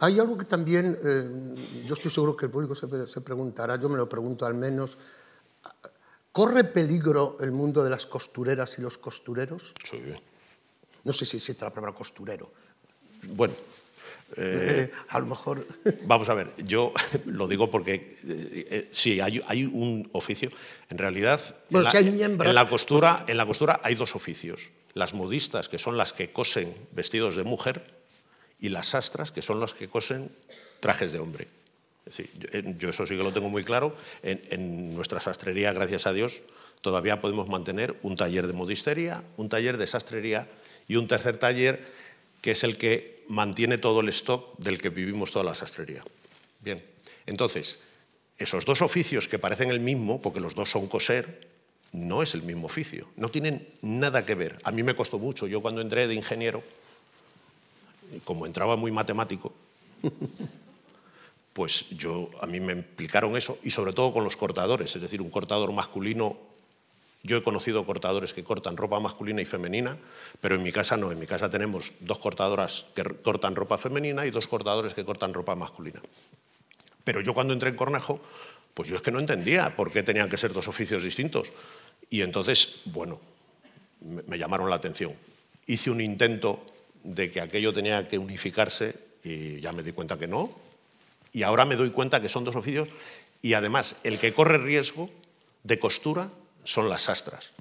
hay 0.00 0.18
algo 0.18 0.36
que 0.38 0.46
también, 0.46 0.98
eh, 1.04 1.84
yo 1.84 1.94
estoy 1.94 2.10
seguro 2.10 2.36
que 2.36 2.46
el 2.46 2.52
público 2.52 2.74
se, 2.74 2.86
se 3.06 3.20
preguntará, 3.20 3.76
yo 3.76 3.88
me 3.88 3.96
lo 3.96 4.08
pregunto 4.08 4.46
al 4.46 4.54
menos, 4.54 4.96
¿corre 6.32 6.64
peligro 6.64 7.36
el 7.40 7.52
mundo 7.52 7.84
de 7.84 7.90
las 7.90 8.06
costureras 8.06 8.78
y 8.78 8.82
los 8.82 8.96
costureros? 8.98 9.74
Sí. 9.84 10.00
No 11.04 11.12
sé 11.12 11.24
si 11.26 11.36
existe 11.36 11.64
la 11.64 11.70
palabra 11.72 11.94
costurero. 11.96 12.50
Bueno, 13.34 13.54
eh, 14.36 14.90
a 15.08 15.18
lo 15.18 15.26
mejor. 15.26 15.66
Vamos 16.04 16.28
a 16.28 16.34
ver, 16.34 16.52
yo 16.58 16.92
lo 17.26 17.48
digo 17.48 17.70
porque 17.70 17.94
eh, 17.94 18.66
eh, 18.70 18.88
sí, 18.90 19.20
hay, 19.20 19.42
hay, 19.46 19.64
un 19.64 20.08
oficio. 20.12 20.50
En 20.90 20.98
realidad, 20.98 21.40
en, 21.70 21.82
la, 21.82 21.90
si 21.90 21.96
hay 21.96 22.10
miembros, 22.10 22.48
en, 22.48 22.54
la 22.54 22.68
costura, 22.68 23.24
en 23.26 23.36
la 23.36 23.46
costura 23.46 23.80
hay 23.82 23.94
dos 23.94 24.14
oficios. 24.14 24.70
Las 24.94 25.14
modistas, 25.14 25.68
que 25.68 25.78
son 25.78 25.96
las 25.96 26.12
que 26.12 26.32
cosen 26.32 26.74
vestidos 26.92 27.36
de 27.36 27.44
mujer, 27.44 27.98
y 28.60 28.70
las 28.70 28.88
sastras, 28.88 29.30
que 29.30 29.42
son 29.42 29.60
las 29.60 29.74
que 29.74 29.88
cosen 29.88 30.30
trajes 30.80 31.12
de 31.12 31.20
hombre. 31.20 31.48
Sí, 32.10 32.28
yo, 32.38 32.60
yo, 32.78 32.88
eso 32.88 33.06
sí 33.06 33.16
que 33.16 33.22
lo 33.22 33.32
tengo 33.32 33.48
muy 33.48 33.64
claro. 33.64 33.94
En, 34.22 34.40
en 34.50 34.94
nuestra 34.94 35.20
sastrería, 35.20 35.72
gracias 35.72 36.06
a 36.06 36.12
Dios, 36.12 36.42
todavía 36.80 37.20
podemos 37.20 37.48
mantener 37.48 37.96
un 38.02 38.16
taller 38.16 38.46
de 38.46 38.54
modistería, 38.54 39.22
un 39.36 39.48
taller 39.48 39.76
de 39.76 39.86
sastrería 39.86 40.48
y 40.88 40.96
un 40.96 41.06
tercer 41.06 41.36
taller 41.36 41.92
que 42.40 42.52
es 42.52 42.64
el 42.64 42.76
que 42.76 43.24
mantiene 43.28 43.78
todo 43.78 44.00
el 44.00 44.08
stock 44.08 44.58
del 44.58 44.80
que 44.80 44.90
vivimos 44.90 45.30
toda 45.30 45.44
la 45.44 45.54
sastrería. 45.54 46.02
Bien, 46.60 46.84
entonces, 47.26 47.78
esos 48.38 48.64
dos 48.64 48.82
oficios 48.82 49.28
que 49.28 49.38
parecen 49.38 49.70
el 49.70 49.80
mismo, 49.80 50.20
porque 50.20 50.40
los 50.40 50.54
dos 50.54 50.70
son 50.70 50.88
coser, 50.88 51.48
no 51.92 52.22
es 52.22 52.34
el 52.34 52.42
mismo 52.42 52.66
oficio, 52.66 53.08
no 53.16 53.30
tienen 53.30 53.68
nada 53.82 54.24
que 54.24 54.34
ver. 54.34 54.58
A 54.64 54.72
mí 54.72 54.82
me 54.82 54.94
costó 54.94 55.18
mucho, 55.18 55.46
yo 55.46 55.60
cuando 55.60 55.80
entré 55.80 56.06
de 56.06 56.14
ingeniero, 56.14 56.62
como 58.24 58.46
entraba 58.46 58.76
muy 58.76 58.90
matemático, 58.90 59.52
pues 61.52 61.86
yo, 61.90 62.30
a 62.40 62.46
mí 62.46 62.60
me 62.60 62.72
implicaron 62.72 63.36
eso, 63.36 63.58
y 63.62 63.70
sobre 63.70 63.92
todo 63.92 64.12
con 64.12 64.24
los 64.24 64.36
cortadores, 64.36 64.94
es 64.94 65.02
decir, 65.02 65.20
un 65.20 65.30
cortador 65.30 65.72
masculino 65.72 66.47
yo 67.22 67.36
he 67.36 67.42
conocido 67.42 67.84
cortadores 67.84 68.32
que 68.32 68.44
cortan 68.44 68.76
ropa 68.76 69.00
masculina 69.00 69.42
y 69.42 69.44
femenina, 69.44 69.98
pero 70.40 70.54
en 70.54 70.62
mi 70.62 70.70
casa 70.70 70.96
no. 70.96 71.10
En 71.10 71.18
mi 71.18 71.26
casa 71.26 71.50
tenemos 71.50 71.92
dos 72.00 72.18
cortadoras 72.18 72.86
que 72.94 73.02
cortan 73.02 73.56
ropa 73.56 73.78
femenina 73.78 74.24
y 74.26 74.30
dos 74.30 74.46
cortadores 74.46 74.94
que 74.94 75.04
cortan 75.04 75.34
ropa 75.34 75.56
masculina. 75.56 76.00
Pero 77.04 77.20
yo 77.20 77.34
cuando 77.34 77.54
entré 77.54 77.70
en 77.70 77.76
Cornejo, 77.76 78.20
pues 78.74 78.88
yo 78.88 78.96
es 78.96 79.02
que 79.02 79.10
no 79.10 79.18
entendía 79.18 79.74
por 79.74 79.90
qué 79.90 80.02
tenían 80.02 80.30
que 80.30 80.38
ser 80.38 80.52
dos 80.52 80.68
oficios 80.68 81.02
distintos. 81.02 81.50
Y 82.10 82.22
entonces, 82.22 82.82
bueno, 82.84 83.20
me 84.00 84.38
llamaron 84.38 84.70
la 84.70 84.76
atención. 84.76 85.14
Hice 85.66 85.90
un 85.90 86.00
intento 86.00 86.64
de 87.02 87.30
que 87.30 87.40
aquello 87.40 87.72
tenía 87.72 88.06
que 88.06 88.18
unificarse 88.18 88.94
y 89.24 89.60
ya 89.60 89.72
me 89.72 89.82
di 89.82 89.92
cuenta 89.92 90.18
que 90.18 90.28
no. 90.28 90.50
Y 91.32 91.42
ahora 91.42 91.64
me 91.64 91.76
doy 91.76 91.90
cuenta 91.90 92.20
que 92.20 92.28
son 92.28 92.44
dos 92.44 92.56
oficios 92.56 92.88
y 93.42 93.54
además 93.54 93.96
el 94.04 94.18
que 94.18 94.32
corre 94.32 94.58
riesgo 94.58 95.10
de 95.64 95.78
costura 95.78 96.30
son 96.64 96.88
las 96.88 97.02
sastras. 97.02 97.52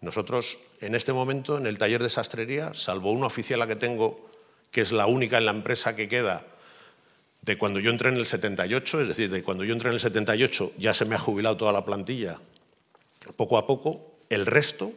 Nosotros, 0.00 0.58
en 0.80 0.94
este 0.94 1.12
momento, 1.12 1.56
en 1.58 1.66
el 1.66 1.78
taller 1.78 2.02
de 2.02 2.10
sastrería, 2.10 2.74
salvo 2.74 3.12
una 3.12 3.26
oficiala 3.26 3.66
que 3.66 3.76
tengo, 3.76 4.30
que 4.70 4.82
es 4.82 4.92
la 4.92 5.06
única 5.06 5.38
en 5.38 5.46
la 5.46 5.52
empresa 5.52 5.96
que 5.96 6.08
queda 6.08 6.44
de 7.42 7.56
cuando 7.56 7.78
yo 7.80 7.90
entré 7.90 8.08
en 8.08 8.16
el 8.16 8.26
78, 8.26 9.02
es 9.02 9.08
decir, 9.08 9.30
de 9.30 9.42
cuando 9.42 9.64
yo 9.64 9.72
entré 9.72 9.88
en 9.88 9.94
el 9.94 10.00
78 10.00 10.72
ya 10.78 10.92
se 10.94 11.04
me 11.04 11.14
ha 11.14 11.18
jubilado 11.18 11.56
toda 11.56 11.72
la 11.72 11.84
plantilla, 11.84 12.40
poco 13.36 13.56
a 13.56 13.66
poco, 13.66 14.18
el 14.28 14.46
resto 14.46 14.92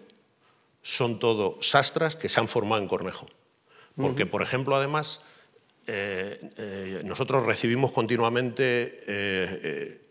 son 0.81 1.19
todo 1.19 1.61
sastras 1.61 2.15
que 2.15 2.29
se 2.29 2.39
han 2.39 2.47
formado 2.47 2.81
en 2.81 2.87
Cornejo. 2.87 3.27
Porque, 3.95 4.23
uh 4.23 4.25
-huh. 4.25 4.29
por 4.29 4.41
ejemplo, 4.41 4.75
además, 4.75 5.21
eh, 5.85 6.39
eh, 6.57 7.01
nosotros 7.05 7.45
recibimos 7.45 7.91
continuamente 7.91 8.99
eh, 9.07 10.01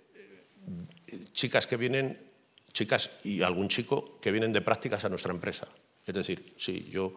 chicas 1.33 1.67
que 1.67 1.77
vienen 1.77 2.19
chicas 2.79 3.11
y 3.25 3.43
algún 3.43 3.69
chico 3.69 4.19
que 4.21 4.31
vienen 4.31 4.53
de 4.53 4.61
prácticas 4.61 5.05
a 5.05 5.09
nuestra 5.09 5.33
empresa. 5.33 5.67
Es 6.07 6.15
decir, 6.15 6.55
sí, 6.57 6.89
yo 6.91 7.13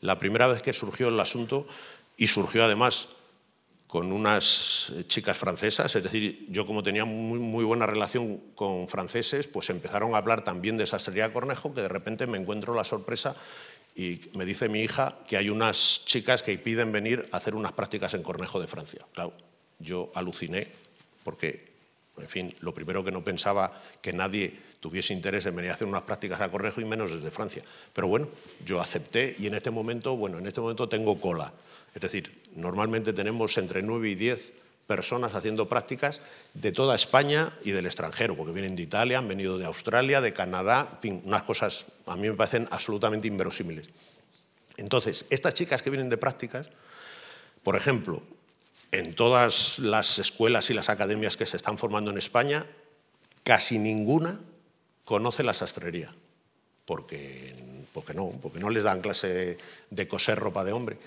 la 0.00 0.18
primera 0.18 0.46
vez 0.46 0.60
que 0.60 0.72
surgió 0.72 1.08
el 1.08 1.20
asunto, 1.20 1.66
y 2.16 2.26
surgió 2.26 2.64
además 2.64 3.08
con 3.86 4.10
unas 4.10 4.92
chicas 5.06 5.36
francesas, 5.36 5.94
es 5.94 6.02
decir, 6.02 6.46
yo 6.48 6.66
como 6.66 6.82
tenía 6.82 7.04
muy, 7.04 7.38
muy 7.38 7.64
buena 7.64 7.86
relación 7.86 8.38
con 8.54 8.88
franceses, 8.88 9.46
pues 9.46 9.70
empezaron 9.70 10.14
a 10.14 10.18
hablar 10.18 10.42
también 10.42 10.76
de 10.76 10.86
sastrería 10.86 11.32
Cornejo, 11.32 11.72
que 11.72 11.82
de 11.82 11.88
repente 11.88 12.26
me 12.26 12.36
encuentro 12.36 12.74
la 12.74 12.82
sorpresa 12.82 13.36
y 13.94 14.20
me 14.34 14.44
dice 14.44 14.68
mi 14.68 14.80
hija 14.80 15.18
que 15.28 15.36
hay 15.36 15.50
unas 15.50 16.04
chicas 16.04 16.42
que 16.42 16.58
piden 16.58 16.90
venir 16.90 17.28
a 17.30 17.36
hacer 17.36 17.54
unas 17.54 17.72
prácticas 17.72 18.14
en 18.14 18.22
Cornejo 18.22 18.60
de 18.60 18.66
Francia. 18.66 19.06
Claro, 19.12 19.32
yo 19.78 20.10
aluciné 20.14 20.68
porque, 21.22 21.72
en 22.18 22.26
fin, 22.26 22.54
lo 22.60 22.74
primero 22.74 23.04
que 23.04 23.12
no 23.12 23.22
pensaba 23.22 23.80
que 24.02 24.12
nadie 24.12 24.58
tuviese 24.86 25.12
interés 25.12 25.44
en 25.46 25.56
venir 25.56 25.72
a 25.72 25.74
hacer 25.74 25.88
unas 25.88 26.02
prácticas 26.02 26.40
a 26.40 26.48
Cornejo 26.48 26.80
y 26.80 26.84
menos 26.84 27.12
desde 27.12 27.32
Francia. 27.32 27.64
Pero 27.92 28.06
bueno, 28.06 28.28
yo 28.64 28.80
acepté 28.80 29.34
y 29.36 29.48
en 29.48 29.54
este 29.54 29.72
momento, 29.72 30.16
bueno, 30.16 30.38
en 30.38 30.46
este 30.46 30.60
momento 30.60 30.88
tengo 30.88 31.20
cola. 31.20 31.52
Es 31.92 32.00
decir, 32.00 32.32
normalmente 32.54 33.12
tenemos 33.12 33.58
entre 33.58 33.82
9 33.82 34.10
y 34.10 34.14
10 34.14 34.52
personas 34.86 35.34
haciendo 35.34 35.66
prácticas 35.66 36.20
de 36.54 36.70
toda 36.70 36.94
España 36.94 37.52
y 37.64 37.72
del 37.72 37.86
extranjero, 37.86 38.36
porque 38.36 38.52
vienen 38.52 38.76
de 38.76 38.82
Italia, 38.82 39.18
han 39.18 39.26
venido 39.26 39.58
de 39.58 39.64
Australia, 39.64 40.20
de 40.20 40.32
Canadá, 40.32 41.00
unas 41.24 41.42
cosas 41.42 41.86
a 42.06 42.14
mí 42.14 42.28
me 42.28 42.36
parecen 42.36 42.68
absolutamente 42.70 43.26
inverosímiles. 43.26 43.88
Entonces, 44.76 45.26
estas 45.30 45.54
chicas 45.54 45.82
que 45.82 45.90
vienen 45.90 46.10
de 46.10 46.16
prácticas, 46.16 46.68
por 47.64 47.74
ejemplo, 47.74 48.22
en 48.92 49.16
todas 49.16 49.80
las 49.80 50.20
escuelas 50.20 50.70
y 50.70 50.74
las 50.74 50.90
academias 50.90 51.36
que 51.36 51.46
se 51.46 51.56
están 51.56 51.76
formando 51.76 52.12
en 52.12 52.18
España, 52.18 52.66
casi 53.42 53.80
ninguna 53.80 54.38
conoce 55.06 55.44
la 55.44 55.54
sastrería, 55.54 56.12
porque, 56.84 57.54
porque, 57.94 58.12
no, 58.12 58.32
porque 58.42 58.58
no 58.58 58.68
les 58.68 58.82
dan 58.82 59.00
clase 59.00 59.56
de, 59.88 60.08
coser 60.08 60.36
ropa 60.38 60.64
de 60.64 60.72
hombre. 60.72 60.98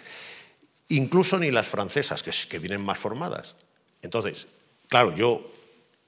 Incluso 0.87 1.37
ni 1.37 1.51
las 1.51 1.67
francesas, 1.67 2.23
que, 2.23 2.31
que 2.49 2.59
vienen 2.59 2.81
más 2.81 2.97
formadas. 2.97 3.55
Entonces, 4.01 4.47
claro, 4.87 5.13
yo, 5.13 5.51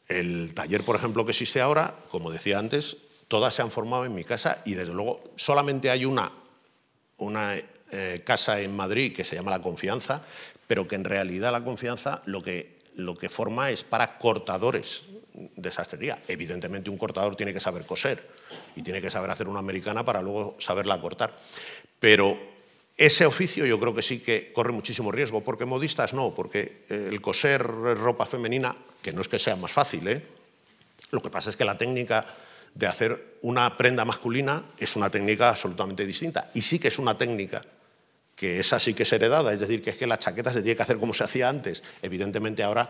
el 0.08 0.54
taller, 0.56 0.84
por 0.86 0.96
ejemplo, 0.96 1.26
que 1.26 1.32
existe 1.32 1.60
ahora, 1.60 1.94
como 2.10 2.32
decía 2.32 2.58
antes, 2.58 2.96
todas 3.28 3.54
se 3.54 3.62
han 3.62 3.72
formado 3.72 4.06
en 4.06 4.16
mi 4.16 4.24
casa 4.24 4.62
y 4.66 4.74
desde 4.74 4.94
luego 4.94 5.22
solamente 5.36 5.90
hay 5.90 6.06
una, 6.06 6.32
una 7.18 7.62
eh, 7.92 8.22
casa 8.24 8.62
en 8.62 8.74
Madrid 8.74 9.14
que 9.14 9.26
se 9.26 9.36
llama 9.36 9.52
La 9.52 9.62
Confianza, 9.62 10.22
pero 10.66 10.88
que 10.88 10.96
en 10.96 11.04
realidad 11.04 11.52
la 11.52 11.66
confianza 11.66 12.22
lo 12.26 12.42
que, 12.42 12.80
lo 12.96 13.18
que 13.18 13.28
forma 13.28 13.70
es 13.70 13.84
para 13.84 14.18
cortadores 14.18 15.04
de 15.62 15.72
sastrería. 15.72 16.20
Evidentemente 16.28 16.90
un 16.90 16.98
cortador 16.98 17.36
tiene 17.36 17.54
que 17.54 17.60
saber 17.60 17.86
coser 17.86 18.28
y 18.76 18.82
tiene 18.82 19.02
que 19.02 19.10
saber 19.10 19.30
hacer 19.30 19.48
una 19.48 19.60
americana 19.60 20.04
para 20.04 20.22
luego 20.22 20.56
saberla 20.60 21.00
cortar. 21.00 21.36
Pero 22.00 22.38
ese 22.98 23.26
oficio 23.26 23.66
yo 23.66 23.80
creo 23.80 23.96
que 23.96 24.02
sí 24.02 24.20
que 24.20 24.52
corre 24.54 24.72
muchísimo 24.72 25.12
riesgo, 25.12 25.42
porque 25.42 25.66
modistas 25.66 26.14
no, 26.14 26.34
porque 26.34 26.84
el 26.90 27.22
coser 27.22 27.64
ropa 27.64 28.26
femenina, 28.26 28.76
que 29.02 29.14
no 29.14 29.22
es 29.22 29.28
que 29.28 29.40
sea 29.40 29.56
más 29.56 29.72
fácil, 29.72 30.08
¿eh? 30.08 30.22
lo 31.12 31.22
que 31.22 31.30
pasa 31.30 31.50
es 31.50 31.56
que 31.56 31.66
la 31.66 31.78
técnica 31.78 32.26
de 32.74 32.88
hacer 32.88 33.38
una 33.42 33.76
prenda 33.76 34.06
masculina 34.06 34.64
es 34.78 34.96
una 34.96 35.10
técnica 35.10 35.50
absolutamente 35.50 36.06
distinta. 36.06 36.50
Y 36.54 36.62
sí 36.62 36.80
que 36.80 36.88
es 36.88 37.00
una 37.00 37.18
técnica 37.18 37.62
que 38.36 38.60
esa 38.60 38.80
sí 38.80 38.94
que 38.94 39.04
es 39.04 39.14
heredada, 39.14 39.54
es 39.54 39.60
decir, 39.60 39.82
que 39.82 39.92
es 39.92 39.98
que 39.98 40.08
la 40.08 40.18
chaqueta 40.18 40.52
se 40.52 40.62
tiene 40.62 40.76
que 40.76 40.84
hacer 40.84 40.98
como 40.98 41.14
se 41.14 41.24
hacía 41.24 41.50
antes. 41.50 41.84
Evidentemente 42.02 42.64
ahora 42.64 42.90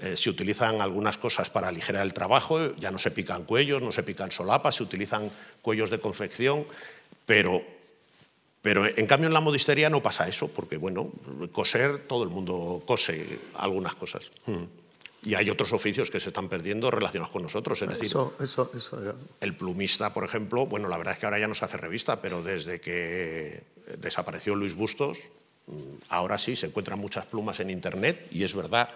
eh, 0.00 0.16
se 0.16 0.30
utilizan 0.30 0.80
algunas 0.80 1.18
cosas 1.18 1.50
para 1.50 1.68
aligerar 1.68 2.06
el 2.06 2.14
trabajo, 2.14 2.76
ya 2.76 2.92
no 2.92 2.98
se 2.98 3.10
pican 3.10 3.42
cuellos, 3.42 3.82
no 3.82 3.90
se 3.90 4.04
pican 4.04 4.30
solapas, 4.30 4.76
se 4.76 4.84
utilizan 4.84 5.28
cuellos 5.60 5.90
de 5.90 5.98
confección, 5.98 6.64
pero, 7.26 7.60
pero 8.62 8.86
en 8.86 9.06
cambio 9.06 9.26
en 9.26 9.34
la 9.34 9.40
modistería 9.40 9.90
no 9.90 10.00
pasa 10.00 10.28
eso, 10.28 10.48
porque 10.48 10.76
bueno, 10.76 11.10
coser, 11.50 12.06
todo 12.06 12.22
el 12.22 12.30
mundo 12.30 12.80
cose 12.86 13.40
algunas 13.54 13.96
cosas. 13.96 14.30
Mm. 14.46 14.64
Y 15.24 15.34
hay 15.34 15.50
otros 15.50 15.72
oficios 15.72 16.12
que 16.12 16.20
se 16.20 16.28
están 16.28 16.48
perdiendo 16.48 16.92
relacionados 16.92 17.32
con 17.32 17.42
nosotros. 17.42 17.82
Es 17.82 17.88
decir, 17.88 18.06
eso, 18.06 18.36
eso, 18.40 18.70
eso, 18.76 19.04
ya. 19.04 19.14
el 19.40 19.56
plumista, 19.56 20.14
por 20.14 20.22
ejemplo, 20.22 20.66
bueno, 20.66 20.86
la 20.86 20.96
verdad 20.96 21.14
es 21.14 21.18
que 21.18 21.26
ahora 21.26 21.40
ya 21.40 21.48
no 21.48 21.56
se 21.56 21.64
hace 21.64 21.76
revista, 21.76 22.22
pero 22.22 22.40
desde 22.40 22.80
que 22.80 23.64
desapareció 23.98 24.54
Luis 24.54 24.76
Bustos, 24.76 25.18
mm, 25.66 25.72
ahora 26.10 26.38
sí 26.38 26.54
se 26.54 26.66
encuentran 26.66 27.00
muchas 27.00 27.26
plumas 27.26 27.58
en 27.58 27.70
Internet 27.70 28.28
y 28.30 28.44
es 28.44 28.54
verdad 28.54 28.90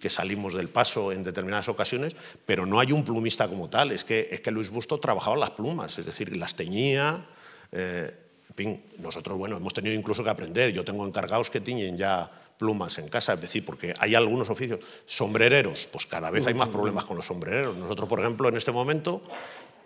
que 0.00 0.10
salimos 0.10 0.54
del 0.54 0.68
paso 0.68 1.12
en 1.12 1.24
determinadas 1.24 1.68
ocasiones, 1.68 2.14
pero 2.44 2.66
no 2.66 2.80
hay 2.80 2.92
un 2.92 3.04
plumista 3.04 3.48
como 3.48 3.68
tal. 3.70 3.92
Es 3.92 4.04
que, 4.04 4.28
es 4.30 4.40
que 4.40 4.50
Luis 4.50 4.70
Busto 4.70 4.98
trabajaba 5.00 5.36
las 5.36 5.50
plumas, 5.50 5.98
es 5.98 6.06
decir, 6.06 6.36
las 6.36 6.54
teñía. 6.54 7.26
Eh, 7.72 8.14
en 8.50 8.54
fin, 8.54 8.82
nosotros, 8.98 9.38
bueno, 9.38 9.56
hemos 9.56 9.72
tenido 9.72 9.94
incluso 9.94 10.22
que 10.22 10.30
aprender. 10.30 10.72
Yo 10.72 10.84
tengo 10.84 11.06
encargados 11.06 11.50
que 11.50 11.60
tiñen 11.60 11.96
ya 11.96 12.30
plumas 12.58 12.98
en 12.98 13.08
casa, 13.08 13.34
es 13.34 13.40
decir, 13.40 13.64
porque 13.64 13.94
hay 13.98 14.14
algunos 14.14 14.48
oficios, 14.48 14.80
sombrereros, 15.04 15.88
pues 15.92 16.06
cada 16.06 16.30
vez 16.30 16.46
hay 16.46 16.54
más 16.54 16.68
problemas 16.68 17.04
con 17.04 17.16
los 17.16 17.26
sombrereros. 17.26 17.76
Nosotros, 17.76 18.08
por 18.08 18.20
ejemplo, 18.20 18.48
en 18.48 18.56
este 18.56 18.72
momento, 18.72 19.22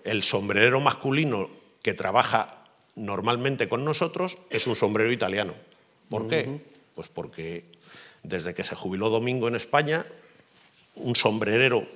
el 0.05 0.23
sombrerero 0.23 0.81
masculino 0.81 1.51
que 1.83 1.95
trabaja 1.95 2.65
normalmente 2.95 3.69
con 3.69 3.85
nosotros 3.85 4.39
es 4.51 4.67
un 4.67 4.77
sombrero 4.77 5.11
italiano. 5.11 5.55
¿Por 6.09 6.29
qué? 6.29 6.61
Pues 6.95 7.09
porque 7.09 7.65
desde 8.23 8.55
que 8.55 8.65
se 8.65 8.75
jubiló 8.75 9.11
Domingo 9.11 9.49
en 9.49 9.57
España, 9.57 10.07
un 10.97 11.17
sombrerero 11.17 11.87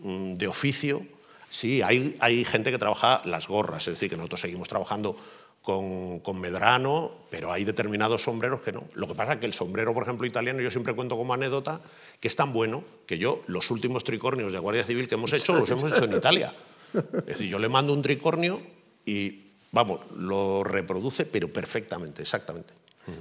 mm, 0.00 0.34
de 0.34 0.46
oficio, 0.46 1.06
sí, 1.48 1.82
hay, 1.82 2.16
hay 2.20 2.44
gente 2.44 2.70
que 2.70 2.78
trabaja 2.78 3.22
las 3.24 3.48
gorras, 3.48 3.86
es 3.88 3.94
decir, 3.94 4.10
que 4.10 4.16
nosotros 4.16 4.40
seguimos 4.40 4.68
trabajando 4.68 5.16
con, 5.62 6.40
Medrano, 6.40 7.12
pero 7.30 7.52
hay 7.52 7.64
determinados 7.64 8.22
sombreros 8.22 8.60
que 8.62 8.72
no. 8.72 8.84
Lo 8.94 9.06
que 9.06 9.14
pasa 9.14 9.34
es 9.34 9.38
que 9.38 9.46
el 9.46 9.52
sombrero, 9.52 9.94
por 9.94 10.02
ejemplo, 10.02 10.26
italiano, 10.26 10.60
yo 10.60 10.70
siempre 10.70 10.92
cuento 10.94 11.16
como 11.16 11.34
anécdota, 11.34 11.80
que 12.18 12.28
es 12.28 12.34
tan 12.34 12.52
bueno 12.52 12.82
que 13.06 13.18
yo, 13.18 13.42
los 13.46 13.70
últimos 13.70 14.02
tricornios 14.02 14.52
de 14.52 14.58
Guardia 14.58 14.84
Civil 14.84 15.06
que 15.06 15.14
hemos 15.14 15.32
hecho, 15.32 15.54
los 15.54 15.70
hemos 15.70 15.92
hecho 15.92 16.04
en 16.04 16.14
Italia. 16.14 16.52
Es 16.92 17.26
decir, 17.26 17.48
yo 17.48 17.58
le 17.58 17.68
mando 17.68 17.92
un 17.92 18.02
tricornio 18.02 18.60
y, 19.06 19.52
vamos, 19.70 20.00
lo 20.16 20.64
reproduce, 20.64 21.26
pero 21.26 21.52
perfectamente, 21.52 22.22
exactamente. 22.22 22.74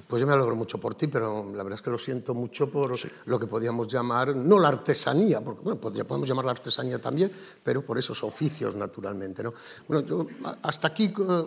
Pues 0.08 0.20
yo 0.20 0.28
me 0.28 0.34
alegro 0.34 0.56
mucho 0.56 0.78
por 0.78 0.94
ti, 0.94 1.08
pero 1.08 1.52
la 1.56 1.64
verdad 1.64 1.74
es 1.74 1.82
que 1.82 1.90
lo 1.90 1.98
siento 1.98 2.34
mucho 2.34 2.70
por 2.70 2.96
lo 3.26 3.40
que 3.40 3.48
podíamos 3.48 3.88
llamar, 3.88 4.36
no 4.36 4.60
la 4.60 4.68
artesanía, 4.68 5.42
porque 5.42 5.62
bueno, 5.64 5.80
podemos 5.80 6.28
llamar 6.28 6.46
la 6.46 6.52
artesanía 6.52 7.00
también, 7.00 7.32
pero 7.64 7.84
por 7.84 7.98
esos 7.98 8.24
oficios 8.24 8.76
naturalmente. 8.76 9.42
¿no? 9.42 9.54
Bueno, 9.88 10.06
yo, 10.06 10.28
hasta 10.62 10.88
aquí 10.88 11.06
eh, 11.06 11.44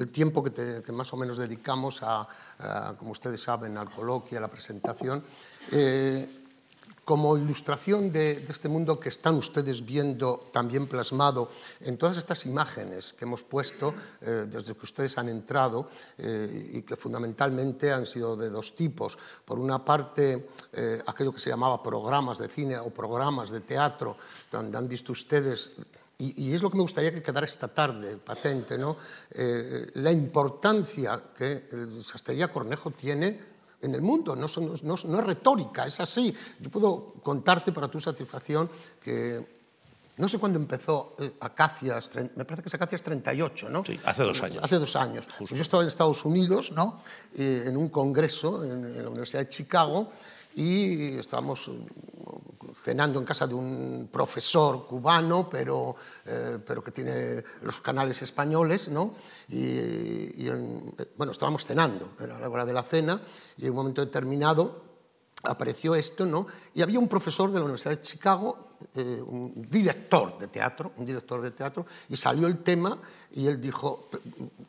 el 0.00 0.08
tiempo 0.08 0.42
que, 0.42 0.82
más 0.92 1.12
o 1.12 1.16
menos 1.16 1.38
dedicamos 1.38 2.00
a, 2.02 2.26
como 2.98 3.12
ustedes 3.12 3.40
saben, 3.40 3.76
al 3.76 3.90
coloquio, 3.90 4.38
a 4.38 4.40
la 4.40 4.48
presentación. 4.48 5.22
Eh, 5.70 6.39
como 7.10 7.36
ilustración 7.36 8.12
de, 8.12 8.38
este 8.46 8.68
mundo 8.68 9.00
que 9.00 9.08
están 9.08 9.34
ustedes 9.34 9.82
viendo 9.84 10.46
también 10.54 10.86
plasmado 10.86 11.50
en 11.80 11.98
todas 11.98 12.16
estas 12.16 12.46
imágenes 12.46 13.14
que 13.18 13.24
hemos 13.24 13.42
puesto 13.42 13.92
eh, 14.22 14.46
desde 14.46 14.78
que 14.78 14.86
ustedes 14.86 15.18
han 15.18 15.28
entrado 15.28 15.90
eh, 16.18 16.70
y 16.78 16.82
que 16.82 16.94
fundamentalmente 16.94 17.90
han 17.90 18.06
sido 18.06 18.36
de 18.36 18.48
dos 18.48 18.76
tipos. 18.76 19.18
Por 19.44 19.58
una 19.58 19.84
parte, 19.84 20.54
eh, 20.72 21.02
aquello 21.04 21.34
que 21.34 21.40
se 21.40 21.50
llamaba 21.50 21.82
programas 21.82 22.38
de 22.38 22.46
cine 22.46 22.78
o 22.78 22.94
programas 22.94 23.50
de 23.50 23.62
teatro, 23.66 24.14
donde 24.46 24.78
han 24.78 24.86
visto 24.86 25.10
ustedes 25.10 25.72
y, 26.16 26.54
es 26.54 26.62
lo 26.62 26.70
que 26.70 26.76
me 26.76 26.82
gustaría 26.82 27.10
que 27.10 27.24
quedara 27.24 27.46
esta 27.46 27.66
tarde 27.66 28.18
patente, 28.18 28.76
¿no? 28.76 28.98
la 29.94 30.12
importancia 30.12 31.20
que 31.34 31.66
el 31.72 32.04
Sastrería 32.04 32.52
Cornejo 32.52 32.90
tiene 32.90 33.49
en 33.82 33.94
el 33.94 34.02
mundo, 34.02 34.36
no, 34.36 34.46
no, 34.82 34.94
es 34.94 35.24
retórica, 35.24 35.86
es 35.86 36.00
así. 36.00 36.34
Yo 36.58 36.70
puedo 36.70 37.14
contarte 37.22 37.72
para 37.72 37.88
tu 37.88 38.00
satisfacción 38.00 38.70
que 39.02 39.60
no 40.16 40.28
sé 40.28 40.38
cuándo 40.38 40.58
empezó 40.58 41.16
eh, 41.18 41.32
Acacias, 41.40 42.12
me 42.14 42.44
parece 42.44 42.62
que 42.62 42.68
es 42.68 42.74
Acacias 42.74 43.02
38, 43.02 43.70
¿no? 43.70 43.84
Sí, 43.84 43.98
hace 44.04 44.22
dos 44.22 44.42
años. 44.42 44.62
Hace 44.62 44.76
dos 44.76 44.94
años. 44.96 45.26
Pues 45.38 45.50
yo 45.50 45.62
estaba 45.62 45.82
en 45.82 45.88
Estados 45.88 46.24
Unidos, 46.26 46.72
¿no? 46.72 47.00
Eh, 47.34 47.64
en 47.66 47.76
un 47.76 47.88
congreso 47.88 48.62
en, 48.64 49.02
la 49.02 49.08
Universidad 49.08 49.40
de 49.40 49.48
Chicago 49.48 50.12
y 50.54 51.16
estábamos 51.16 51.70
cenando 52.82 53.18
en 53.18 53.24
casa 53.24 53.46
de 53.46 53.54
un 53.54 54.08
profesor 54.10 54.86
cubano, 54.86 55.48
pero, 55.48 55.96
eh, 56.24 56.58
pero 56.64 56.82
que 56.82 56.90
tiene 56.90 57.44
los 57.62 57.80
canales 57.80 58.22
españoles, 58.22 58.88
¿no? 58.88 59.14
Y, 59.48 60.48
bueno, 61.16 61.32
estábamos 61.32 61.66
cenando, 61.66 62.12
era 62.20 62.38
la 62.38 62.48
hora 62.48 62.64
de 62.64 62.72
la 62.72 62.82
cena, 62.82 63.20
y 63.56 63.64
en 63.64 63.70
un 63.70 63.76
momento 63.76 64.04
determinado 64.04 64.82
apareció 65.42 65.94
esto, 65.94 66.24
¿no? 66.24 66.46
Y 66.74 66.82
había 66.82 66.98
un 66.98 67.08
profesor 67.08 67.50
de 67.50 67.58
la 67.58 67.64
Universidad 67.64 67.96
de 67.96 68.02
Chicago, 68.02 68.69
eh, 68.94 69.22
un 69.24 69.66
director 69.70 70.38
de 70.38 70.48
teatro, 70.48 70.92
un 70.96 71.06
director 71.06 71.40
de 71.40 71.50
teatro, 71.50 71.86
y 72.08 72.16
salió 72.16 72.46
el 72.46 72.62
tema 72.62 72.98
y 73.32 73.46
él 73.46 73.60
dijo, 73.60 74.08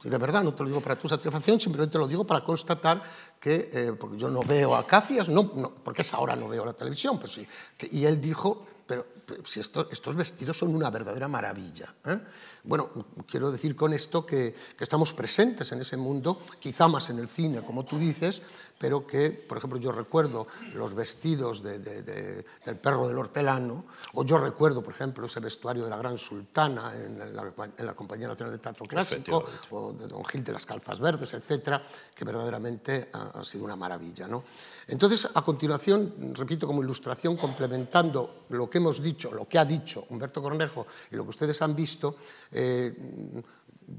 de 0.04 0.18
verdad, 0.18 0.44
no 0.44 0.54
te 0.54 0.64
lo 0.64 0.70
digo 0.70 0.82
para 0.82 0.96
tu 0.96 1.08
satisfacción, 1.08 1.60
simplemente 1.60 1.98
lo 1.98 2.08
digo 2.08 2.26
para 2.26 2.44
constatar 2.44 3.02
que, 3.40 3.70
eh, 3.72 3.94
porque 4.00 4.18
yo 4.18 4.30
no 4.30 4.42
veo 4.42 4.76
acacias, 4.76 5.30
no, 5.30 5.52
no, 5.56 5.74
porque 5.84 6.02
es 6.02 6.14
ahora 6.14 6.36
no 6.36 6.48
veo 6.48 6.66
la 6.66 6.74
televisión, 6.74 7.18
pues 7.20 7.34
sí, 7.34 7.48
y 7.92 8.06
él 8.06 8.22
dijo, 8.22 8.66
pero, 8.86 9.06
si 9.46 9.62
estos 9.62 10.16
vestidos 10.16 10.58
son 10.58 10.76
una 10.76 10.90
verdadera 10.90 11.28
maravilla. 11.28 11.96
¿eh? 12.06 12.20
Bueno, 12.64 12.90
quiero 13.28 13.52
decir 13.52 13.76
con 13.76 13.94
esto 13.94 14.26
que, 14.26 14.56
estamos 14.80 15.14
presentes 15.14 15.72
en 15.72 15.82
ese 15.82 15.98
mundo, 15.98 16.42
quizá 16.60 16.88
más 16.88 17.10
en 17.10 17.20
el 17.20 17.28
cine, 17.28 17.64
como 17.64 17.86
tú 17.86 17.98
dices, 17.98 18.42
pero 18.78 19.06
que, 19.06 19.30
por 19.30 19.58
ejemplo, 19.58 19.80
yo 19.80 19.92
recuerdo 19.92 20.48
los 20.74 20.94
vestidos 20.94 21.62
del 21.64 22.46
perro 22.82 23.08
del 23.08 23.18
hortelano, 23.18 23.86
o 24.14 24.24
yo 24.24 24.38
recuerdo, 24.38 24.82
por 24.82 24.94
ejemplo, 24.94 25.26
ese 25.26 25.40
vestuario 25.40 25.84
de 25.84 25.90
la 25.90 25.98
gran 25.98 26.18
sultana 26.18 26.92
en 26.96 27.36
la, 27.36 27.94
Compañía 27.94 28.28
Nacional 28.28 28.54
de 28.54 28.60
Teatro 28.60 28.86
Clásico, 28.86 29.44
o 29.70 29.94
de 29.94 30.08
Don 30.08 30.26
Gil 30.26 30.44
de 30.44 30.54
las 30.54 30.66
Calzas 30.66 31.00
Verdes, 31.00 31.34
etcétera, 31.34 31.86
que 32.16 32.26
verdaderamente 32.26 33.10
ha, 33.14 33.40
ha 33.40 33.44
sido 33.44 33.66
una 33.66 33.76
maravilla. 33.76 34.28
¿no? 34.28 34.44
Entonces, 34.88 35.28
a 35.34 35.42
continuación, 35.42 36.34
repito, 36.36 36.68
como 36.68 36.84
ilustración, 36.84 37.38
complementando 37.38 38.46
lo 38.50 38.70
que 38.70 38.80
hemos 38.80 39.02
dicho, 39.02 39.32
lo 39.32 39.48
que 39.48 39.58
ha 39.58 39.66
dicho 39.66 40.06
Humberto 40.10 40.42
Cornejo 40.42 40.88
y 41.12 41.16
lo 41.16 41.24
que 41.24 41.30
ustedes 41.30 41.62
han 41.62 41.76
visto, 41.76 42.18
eh, 42.52 42.94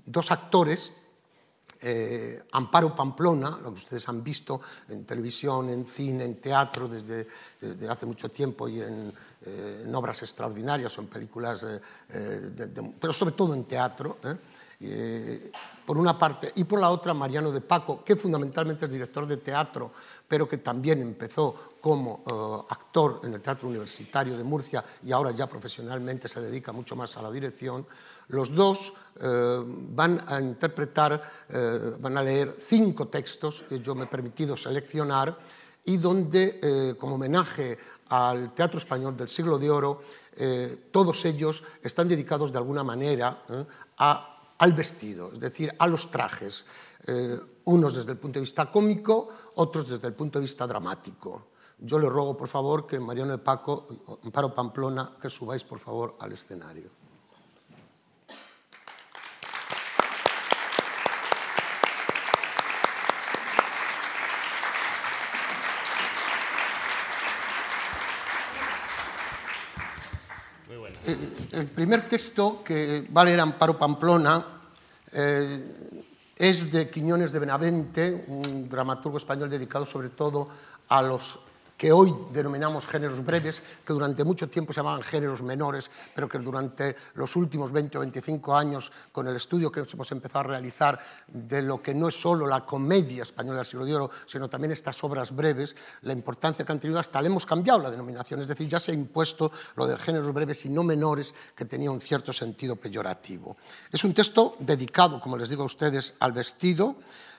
dos 0.07 0.31
actores 0.31 0.93
eh, 1.83 2.41
Amparo 2.53 2.95
Pamplona, 2.95 3.59
lo 3.61 3.75
que 3.75 3.81
ustedes 3.81 4.09
han 4.09 4.23
visto 4.23 4.61
en 4.89 5.05
televisión, 5.05 5.69
en 5.69 5.87
cine, 5.87 6.25
en 6.25 6.41
teatro 6.41 6.87
desde, 6.87 7.27
desde 7.61 7.89
hace 7.89 8.07
mucho 8.07 8.31
tiempo 8.31 8.69
y 8.69 8.81
en, 8.81 9.13
eh, 9.45 9.83
en 9.85 9.95
obras 9.95 10.23
extraordinarias 10.23 10.97
o 10.97 11.01
en 11.01 11.09
películas, 11.09 11.65
eh, 11.65 11.81
eh 12.11 12.19
de, 12.55 12.67
de, 12.69 12.95
pero 13.01 13.13
sobre 13.13 13.35
todo 13.35 13.53
en 13.55 13.65
teatro. 13.65 14.19
Eh, 14.23 14.37
eh 14.81 15.53
por 15.85 15.99
una 15.99 16.19
parte, 16.19 16.53
y 16.57 16.65
por 16.65 16.81
la 16.81 16.91
otra 16.91 17.15
Mariano 17.15 17.51
de 17.51 17.61
Paco, 17.61 18.05
que 18.05 18.17
fundamentalmente 18.17 18.87
es 18.87 18.93
director 18.93 19.27
de 19.27 19.39
teatro, 19.39 19.93
pero 20.29 20.49
que 20.49 20.59
también 20.59 21.03
empezó 21.03 21.73
como 21.81 22.23
eh, 22.27 22.73
actor 22.73 23.21
en 23.25 23.35
el 23.35 23.41
Teatro 23.41 23.69
Universitario 23.69 24.37
de 24.39 24.45
Murcia 24.45 24.85
y 25.03 25.11
ahora 25.11 25.33
ya 25.33 25.49
profesionalmente 25.49 26.29
se 26.29 26.41
dedica 26.41 26.73
mucho 26.73 26.95
más 26.95 27.17
a 27.17 27.23
la 27.23 27.31
dirección, 27.31 27.87
los 28.29 28.55
dos 28.55 28.95
eh, 29.21 29.63
van 29.67 30.25
a 30.29 30.41
interpretar, 30.41 31.21
eh, 31.49 31.97
van 31.99 32.17
a 32.17 32.23
leer 32.23 32.57
cinco 32.59 33.09
textos 33.09 33.65
que 33.69 33.81
yo 33.81 33.95
me 33.95 34.05
he 34.05 34.07
permitido 34.07 34.57
seleccionar 34.57 35.37
y 35.85 35.97
donde, 35.97 36.95
como 36.97 37.17
homenaje 37.17 37.77
al 38.11 38.55
Teatro 38.55 38.79
Español 38.79 39.17
del 39.17 39.29
siglo 39.29 39.59
de 39.59 39.69
oro, 39.69 40.01
todos 40.93 41.25
ellos 41.25 41.65
están 41.83 42.07
dedicados 42.07 42.53
de 42.53 42.59
alguna 42.59 42.85
manera 42.85 43.43
a 43.99 44.32
al 44.63 44.75
vestido, 44.75 45.33
es 45.33 45.41
decir, 45.41 45.75
a 45.77 45.89
los 45.89 46.09
trajes, 46.09 46.65
eh, 47.09 47.37
unos 47.65 47.97
desde 47.97 48.13
el 48.13 48.19
punto 48.19 48.39
de 48.39 48.43
vista 48.43 48.71
cómico, 48.71 49.29
otros 49.57 49.89
desde 49.91 50.07
el 50.07 50.15
punto 50.15 50.39
de 50.39 50.45
vista 50.45 50.69
dramático. 50.69 51.49
Yo 51.81 51.99
le 51.99 52.09
ruego, 52.09 52.37
por 52.37 52.47
favor, 52.47 52.87
que 52.87 53.01
Mariano 53.01 53.33
de 53.33 53.39
Paco, 53.39 53.89
Amparo 54.23 54.55
Pamplona, 54.55 55.17
que 55.21 55.29
subáis, 55.29 55.65
por 55.65 55.81
favor, 55.81 56.15
al 56.21 56.31
escenario. 56.31 56.91
Eh, 71.05 71.49
el 71.53 71.69
primer 71.83 72.07
texto 72.07 72.63
que 72.63 73.09
va 73.11 73.23
a 73.23 73.25
leer 73.25 73.41
Amparo 73.41 73.75
Pamplona 73.77 74.39
eh, 75.11 75.99
es 76.37 76.71
de 76.71 76.89
Quiñones 76.89 77.33
de 77.33 77.41
Benavente, 77.41 78.25
un 78.29 78.69
dramaturgo 78.69 79.19
español 79.19 79.51
dedicado 79.51 79.85
sobre 79.85 80.11
todo 80.11 80.47
a 80.89 81.03
los 81.03 81.41
que 81.83 81.91
hoy 81.91 82.15
denominamos 82.31 82.87
géneros 82.87 83.25
breves, 83.25 83.61
que 83.85 83.93
durante 83.93 84.23
mucho 84.23 84.49
tiempo 84.49 84.73
se 84.73 84.79
llamaban 84.79 85.03
géneros 85.03 85.43
menores, 85.43 85.91
pero 86.15 86.29
que 86.29 86.39
durante 86.39 86.95
los 87.15 87.35
últimos 87.35 87.73
20 87.73 87.99
o 87.99 88.01
25 88.03 88.55
años, 88.55 88.93
con 89.11 89.27
el 89.27 89.35
estudio 89.35 89.73
que 89.73 89.81
hemos 89.81 90.13
empezado 90.13 90.39
a 90.39 90.43
realizar 90.45 91.01
de 91.27 91.61
lo 91.61 91.83
que 91.83 91.93
no 91.93 92.07
es 92.07 92.15
solo 92.15 92.47
la 92.47 92.65
comedia 92.65 93.25
española 93.25 93.57
del 93.57 93.67
siglo 93.67 93.85
de 93.85 93.97
oro, 93.97 94.11
sino 94.27 94.49
también 94.49 94.71
estas 94.71 95.03
obras 95.03 95.35
breves, 95.35 95.75
la 96.03 96.13
importancia 96.13 96.65
que 96.65 96.71
han 96.71 96.79
tenido, 96.79 97.01
hasta 97.01 97.21
le 97.21 97.27
hemos 97.27 97.47
cambiado 97.47 97.81
la 97.81 97.91
denominación, 97.91 98.39
es 98.39 98.47
decir, 98.47 98.69
ya 98.69 98.79
se 98.79 98.93
ha 98.93 98.95
impuesto 98.95 99.51
lo 99.75 99.85
de 99.89 99.97
géneros 99.97 100.33
breves 100.33 100.65
y 100.65 100.69
no 100.69 100.85
menores, 100.85 101.35
que 101.57 101.65
tenía 101.65 101.91
un 101.91 102.01
cierto 102.01 102.33
sentido 102.33 102.77
peyorativo. 102.77 103.57
Es 103.91 104.05
un 104.05 104.15
texto 104.15 104.55
dedicado, 104.61 105.21
como 105.21 105.37
les 105.37 105.49
digo 105.49 105.65
a 105.65 105.67
ustedes, 105.67 106.15
al 106.21 106.31
vestido, 106.31 106.95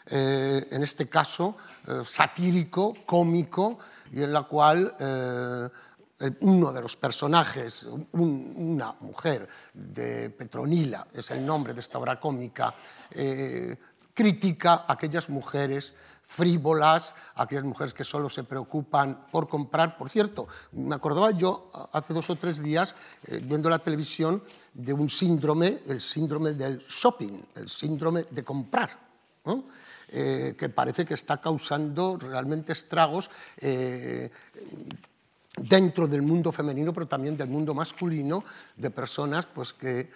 eh, 0.07 0.67
en 0.71 0.83
este 0.83 1.07
caso 1.07 1.55
eh, 1.87 2.01
satírico, 2.05 2.93
cómico, 3.05 3.79
y 4.11 4.23
en 4.23 4.33
la 4.33 4.43
cual 4.43 4.93
eh, 4.99 5.69
uno 6.41 6.71
de 6.71 6.81
los 6.81 6.95
personajes, 6.95 7.85
una 8.13 8.95
mujer 9.01 9.47
de 9.73 10.29
Petronila, 10.29 11.07
es 11.13 11.31
el 11.31 11.45
nombre 11.45 11.73
de 11.73 11.81
esta 11.81 11.97
obra 11.97 12.19
cómica, 12.19 12.73
critica 14.13 14.85
a 14.87 14.93
aquellas 14.93 15.27
mujeres 15.27 15.95
frívolas, 16.23 17.13
aquellas 17.35 17.63
mujeres 17.63 17.93
que 17.93 18.03
solo 18.03 18.29
se 18.29 18.43
preocupan 18.43 19.27
por 19.31 19.47
comprar. 19.47 19.97
Por 19.97 20.09
cierto, 20.09 20.47
me 20.71 20.95
acordaba 20.95 21.31
yo 21.31 21.69
hace 21.91 22.13
dos 22.13 22.29
o 22.29 22.35
tres 22.35 22.63
días, 22.63 22.95
eh, 23.27 23.39
viendo 23.43 23.69
la 23.69 23.79
televisión, 23.79 24.43
de 24.73 24.93
un 24.93 25.09
síndrome, 25.09 25.81
el 25.85 26.01
síndrome 26.01 26.53
del 26.53 26.79
shopping, 26.79 27.39
el 27.55 27.69
síndrome 27.69 28.25
de 28.31 28.43
comprar. 28.43 28.89
Eh, 30.15 30.53
que 30.55 30.69
parece 30.69 31.05
que 31.05 31.15
está 31.15 31.41
causando 31.41 32.21
realmente 32.21 32.71
estragos 32.71 33.31
eh, 33.57 34.29
dentro 35.57 36.07
del 36.07 36.21
mundo 36.21 36.51
femenino, 36.51 36.93
pero 36.93 37.07
también 37.07 37.35
del 37.35 37.49
mundo 37.49 37.73
masculino, 37.73 38.43
de 38.77 38.91
personas 38.91 39.47
pues, 39.47 39.73
que, 39.73 40.07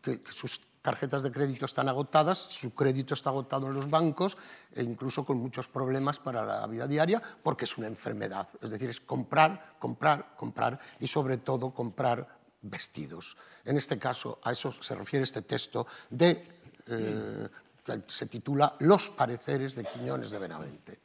que 0.00 0.20
sus 0.32 0.62
tarjetas 0.80 1.22
de 1.22 1.32
crédito 1.32 1.64
están 1.64 1.88
agotadas, 1.88 2.38
su 2.38 2.72
crédito 2.72 3.12
está 3.12 3.28
agotado 3.28 3.68
en 3.68 3.74
los 3.74 3.88
bancos 3.88 4.36
e 4.72 4.82
incluso 4.82 5.24
con 5.24 5.36
muchos 5.36 5.68
problemas 5.68 6.20
para 6.20 6.44
la 6.44 6.66
vida 6.66 6.86
diaria 6.86 7.22
porque 7.42 7.64
es 7.64 7.76
una 7.76 7.86
enfermedad. 7.86 8.48
Es 8.60 8.68
decir, 8.68 8.88
es 8.88 9.00
comprar, 9.00 9.76
comprar, 9.78 10.36
comprar 10.36 10.80
y 11.00 11.06
sobre 11.06 11.36
todo 11.36 11.72
comprar 11.72 12.28
vestidos. 12.60 13.36
En 13.64 13.76
este 13.76 13.98
caso, 13.98 14.40
a 14.44 14.52
eso 14.52 14.72
se 14.72 14.94
refiere 14.94 15.24
este 15.24 15.40
texto 15.40 15.86
de, 16.10 16.48
eh, 16.88 17.48
que 17.84 18.02
se 18.06 18.26
titula 18.26 18.74
Los 18.80 19.10
pareceres 19.10 19.74
de 19.74 19.84
Quiñones 19.84 20.30
de 20.30 20.38
Benavente. 20.38 20.98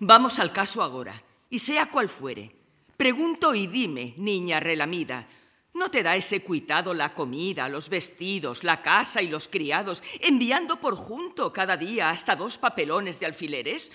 Vamos 0.00 0.38
al 0.38 0.52
caso 0.52 0.82
ahora, 0.82 1.20
y 1.48 1.58
sea 1.58 1.90
cual 1.90 2.08
fuere. 2.08 2.54
Pregunto 2.96 3.54
y 3.54 3.66
dime, 3.66 4.14
niña 4.18 4.60
relamida, 4.60 5.26
¿No 5.72 5.90
te 5.90 6.02
da 6.02 6.16
ese 6.16 6.42
cuitado 6.42 6.92
la 6.94 7.14
comida, 7.14 7.68
los 7.68 7.88
vestidos, 7.88 8.64
la 8.64 8.82
casa 8.82 9.22
y 9.22 9.28
los 9.28 9.46
criados, 9.46 10.02
enviando 10.20 10.80
por 10.80 10.96
junto 10.96 11.52
cada 11.52 11.76
día 11.76 12.10
hasta 12.10 12.34
dos 12.34 12.58
papelones 12.58 13.20
de 13.20 13.26
alfileres? 13.26 13.92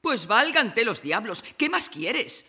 Pues 0.00 0.26
válgante 0.26 0.84
los 0.84 1.02
diablos, 1.02 1.44
¿qué 1.56 1.68
más 1.68 1.88
quieres? 1.88 2.44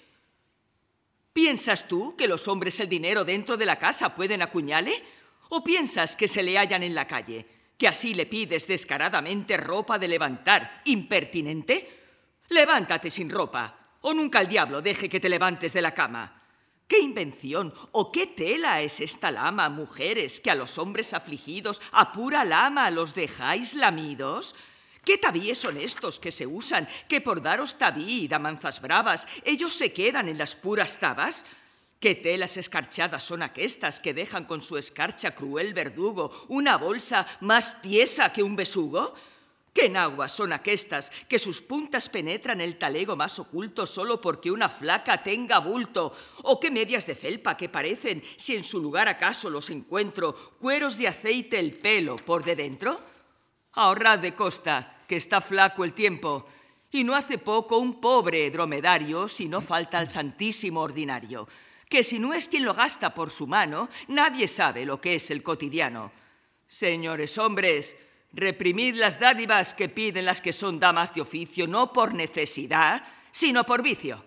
¿Piensas 1.31 1.87
tú 1.87 2.15
que 2.17 2.27
los 2.27 2.47
hombres 2.47 2.79
el 2.79 2.89
dinero 2.89 3.23
dentro 3.23 3.55
de 3.55 3.65
la 3.65 3.77
casa 3.77 4.15
pueden 4.15 4.41
acuñale? 4.41 5.03
¿O 5.49 5.63
piensas 5.63 6.15
que 6.15 6.27
se 6.27 6.43
le 6.43 6.57
hallan 6.57 6.83
en 6.83 6.95
la 6.95 7.07
calle? 7.07 7.45
¿Que 7.77 7.87
así 7.87 8.13
le 8.13 8.25
pides 8.25 8.67
descaradamente 8.67 9.57
ropa 9.57 9.99
de 9.99 10.07
levantar, 10.07 10.81
impertinente? 10.85 12.03
Levántate 12.49 13.11
sin 13.11 13.29
ropa, 13.29 13.97
o 14.01 14.13
nunca 14.13 14.39
el 14.41 14.47
diablo 14.47 14.81
deje 14.81 15.09
que 15.09 15.19
te 15.19 15.29
levantes 15.29 15.73
de 15.73 15.81
la 15.81 15.93
cama. 15.93 16.41
¿Qué 16.87 16.99
invención 16.99 17.73
o 17.93 18.11
qué 18.11 18.27
tela 18.27 18.81
es 18.81 18.99
esta 19.01 19.31
lama, 19.31 19.69
mujeres, 19.69 20.39
que 20.39 20.51
a 20.51 20.55
los 20.55 20.77
hombres 20.77 21.13
afligidos 21.15 21.81
a 21.91 22.11
pura 22.11 22.45
lama 22.45 22.91
los 22.91 23.15
dejáis 23.15 23.73
lamidos? 23.73 24.55
¿Qué 25.03 25.17
tabíes 25.17 25.57
son 25.57 25.77
estos 25.77 26.19
que 26.19 26.31
se 26.31 26.45
usan, 26.45 26.87
que 27.09 27.21
por 27.21 27.41
daros 27.41 27.77
tabí 27.77 28.23
y 28.23 28.27
damanzas 28.27 28.81
bravas, 28.81 29.27
ellos 29.43 29.73
se 29.73 29.93
quedan 29.93 30.29
en 30.29 30.37
las 30.37 30.55
puras 30.55 30.99
tabas? 30.99 31.45
¿Qué 31.99 32.15
telas 32.15 32.57
escarchadas 32.57 33.23
son 33.23 33.41
aquestas 33.41 33.99
que 33.99 34.13
dejan 34.13 34.45
con 34.45 34.61
su 34.61 34.77
escarcha 34.77 35.33
cruel 35.33 35.73
verdugo 35.73 36.31
una 36.49 36.77
bolsa 36.77 37.25
más 37.41 37.81
tiesa 37.81 38.31
que 38.31 38.43
un 38.43 38.55
besugo? 38.55 39.13
¿Qué 39.75 39.89
naguas 39.89 40.31
son 40.31 40.53
aquestas 40.53 41.11
que 41.27 41.37
sus 41.37 41.61
puntas 41.61 42.07
penetran 42.07 42.61
el 42.61 42.77
talego 42.77 43.17
más 43.17 43.39
oculto 43.39 43.85
solo 43.85 44.21
porque 44.21 44.49
una 44.49 44.69
flaca 44.69 45.21
tenga 45.21 45.59
bulto? 45.59 46.15
¿O 46.43 46.59
qué 46.61 46.71
medias 46.71 47.05
de 47.05 47.13
felpa 47.13 47.57
que 47.57 47.67
parecen, 47.67 48.23
si 48.37 48.55
en 48.55 48.63
su 48.63 48.79
lugar 48.79 49.09
acaso 49.09 49.49
los 49.49 49.69
encuentro, 49.69 50.33
cueros 50.59 50.97
de 50.97 51.09
aceite 51.09 51.59
el 51.59 51.73
pelo 51.73 52.15
por 52.15 52.45
de 52.45 52.55
dentro? 52.55 52.97
Ahorrad 53.73 54.19
de 54.19 54.33
costa, 54.33 54.97
que 55.09 55.17
está 55.17 55.41
flaco 55.41 55.83
el 55.83 55.91
tiempo, 55.91 56.47
y 56.91 57.03
no 57.03 57.13
hace 57.13 57.37
poco 57.37 57.77
un 57.77 57.99
pobre 57.99 58.49
dromedario 58.51 59.27
si 59.27 59.49
no 59.49 59.59
falta 59.59 59.99
al 59.99 60.09
santísimo 60.09 60.79
ordinario, 60.79 61.49
que 61.95 62.03
si 62.03 62.19
no 62.19 62.33
es 62.33 62.49
quien 62.49 62.65
lo 62.65 62.73
gasta 62.73 63.13
por 63.13 63.31
su 63.31 63.47
mano, 63.47 63.87
nadie 64.09 64.49
sabe 64.49 64.85
lo 64.85 64.99
que 64.99 65.15
es 65.15 65.31
el 65.31 65.41
cotidiano. 65.41 66.11
Señores 66.67 67.37
hombres, 67.37 67.95
Reprimid 68.33 68.95
las 68.95 69.17
dádivas 69.17 69.73
que 69.73 69.87
piden 69.87 70.25
las 70.25 70.41
que 70.41 70.51
son 70.51 70.77
damas 70.77 71.13
de 71.13 71.21
oficio, 71.21 71.67
no 71.67 71.93
por 71.93 72.13
necesidad, 72.13 73.01
sino 73.31 73.65
por 73.65 73.81
vicio. 73.81 74.21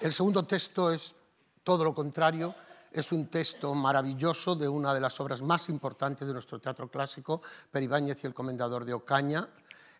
El 0.00 0.12
segundo 0.12 0.44
texto 0.44 0.92
es 0.92 1.16
todo 1.64 1.82
lo 1.82 1.92
contrario, 1.92 2.54
es 2.94 3.10
un 3.10 3.26
texto 3.26 3.74
maravilloso 3.74 4.54
de 4.54 4.68
una 4.68 4.94
de 4.94 5.00
las 5.00 5.20
obras 5.20 5.42
más 5.42 5.68
importantes 5.68 6.26
de 6.26 6.32
nuestro 6.32 6.60
teatro 6.60 6.88
clásico, 6.88 7.42
Peribáñez 7.70 8.22
y 8.22 8.26
el 8.28 8.34
Comendador 8.34 8.84
de 8.84 8.94
Ocaña, 8.94 9.48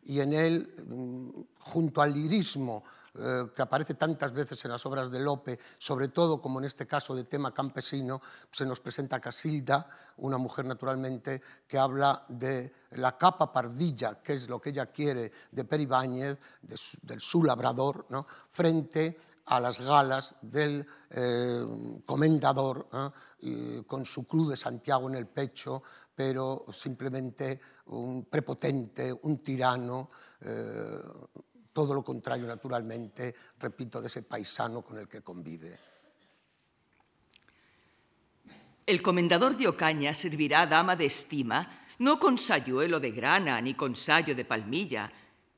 y 0.04 0.20
en 0.20 0.32
él, 0.32 0.72
mm, 0.86 1.60
junto 1.60 2.02
al 2.02 2.12
lirismo 2.12 2.84
eh, 3.16 3.46
que 3.54 3.62
aparece 3.62 3.94
tantas 3.94 4.32
veces 4.32 4.64
en 4.64 4.72
las 4.72 4.84
obras 4.86 5.08
de 5.08 5.20
Lope, 5.20 5.58
sobre 5.78 6.08
todo 6.08 6.40
como 6.40 6.58
en 6.58 6.64
este 6.64 6.84
caso 6.84 7.14
de 7.14 7.22
tema 7.22 7.54
campesino, 7.54 8.20
se 8.50 8.66
nos 8.66 8.80
presenta 8.80 9.20
Casilda, 9.20 9.86
una 10.16 10.36
mujer 10.36 10.64
naturalmente 10.64 11.40
que 11.66 11.78
habla 11.78 12.24
de 12.28 12.72
la 12.90 13.16
capa 13.16 13.52
pardilla, 13.52 14.20
que 14.20 14.34
es 14.34 14.48
lo 14.48 14.60
que 14.60 14.70
ella 14.70 14.86
quiere 14.86 15.30
de 15.50 15.64
Peribáñez, 15.64 16.38
del 17.02 17.20
su 17.20 17.44
labrador, 17.44 18.06
¿no? 18.08 18.26
frente 18.50 19.16
a 19.46 19.60
las 19.60 19.80
galas 19.80 20.36
del 20.40 20.86
eh, 21.10 21.64
comendador, 22.06 22.88
con 23.86 24.04
su 24.06 24.26
cruz 24.26 24.50
de 24.50 24.56
Santiago 24.56 25.08
en 25.08 25.16
el 25.16 25.26
pecho, 25.26 25.82
pero 26.14 26.66
simplemente 26.70 27.60
un 27.86 28.26
prepotente, 28.26 29.12
un 29.12 29.42
tirano, 29.42 30.08
eh, 30.40 31.00
todo 31.72 31.92
lo 31.92 32.04
contrario, 32.04 32.46
naturalmente, 32.46 33.34
repito, 33.58 34.00
de 34.00 34.06
ese 34.06 34.22
paisano 34.22 34.82
con 34.82 34.98
el 34.98 35.08
que 35.08 35.22
convive. 35.22 35.78
El 38.86 39.02
comendador 39.02 39.56
de 39.56 39.66
Ocaña 39.66 40.14
servirá 40.14 40.66
dama 40.66 40.94
de 40.94 41.06
estima, 41.06 41.86
no 41.98 42.18
con 42.18 42.38
sayuelo 42.38 43.00
de 43.00 43.10
grana 43.10 43.60
ni 43.60 43.74
con 43.74 43.96
sayo 43.96 44.34
de 44.34 44.44
palmilla. 44.44 45.10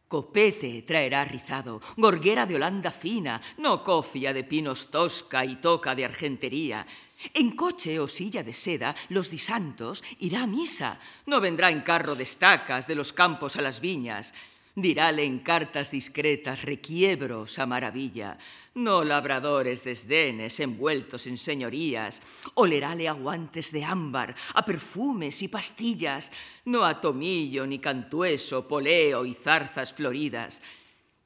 Copete 0.08 0.82
traerá 0.82 1.24
rizado, 1.24 1.80
gorguera 1.96 2.46
de 2.46 2.54
Holanda 2.54 2.92
fina, 2.92 3.42
no 3.58 3.82
cofia 3.82 4.32
de 4.32 4.44
pinos 4.44 4.86
tosca 4.86 5.44
y 5.44 5.56
toca 5.56 5.96
de 5.96 6.04
argentería. 6.04 6.86
En 7.34 7.56
coche 7.58 7.98
o 7.98 8.06
silla 8.06 8.46
de 8.46 8.52
seda, 8.52 8.94
los 9.08 9.30
disantos 9.30 10.04
irá 10.20 10.44
a 10.44 10.46
misa, 10.46 11.00
no 11.26 11.40
vendrá 11.40 11.74
en 11.74 11.80
carro 11.80 12.14
de 12.14 12.22
estacas 12.22 12.86
de 12.86 12.94
los 12.94 13.12
campos 13.12 13.56
a 13.56 13.62
las 13.62 13.80
viñas. 13.80 14.32
Dirále 14.78 15.24
en 15.24 15.38
cartas 15.38 15.90
discretas 15.90 16.60
requiebros 16.60 17.58
a 17.58 17.64
maravilla, 17.64 18.36
no 18.74 19.04
labradores 19.04 19.82
desdenes 19.82 20.60
envueltos 20.60 21.26
en 21.26 21.38
señorías, 21.38 22.20
olerále 22.52 23.08
a 23.08 23.12
guantes 23.12 23.72
de 23.72 23.82
ámbar, 23.82 24.36
a 24.52 24.66
perfumes 24.66 25.40
y 25.40 25.48
pastillas, 25.48 26.30
no 26.66 26.84
a 26.84 27.00
tomillo 27.00 27.66
ni 27.66 27.78
cantueso, 27.78 28.68
poleo 28.68 29.24
y 29.24 29.32
zarzas 29.32 29.94
floridas. 29.94 30.60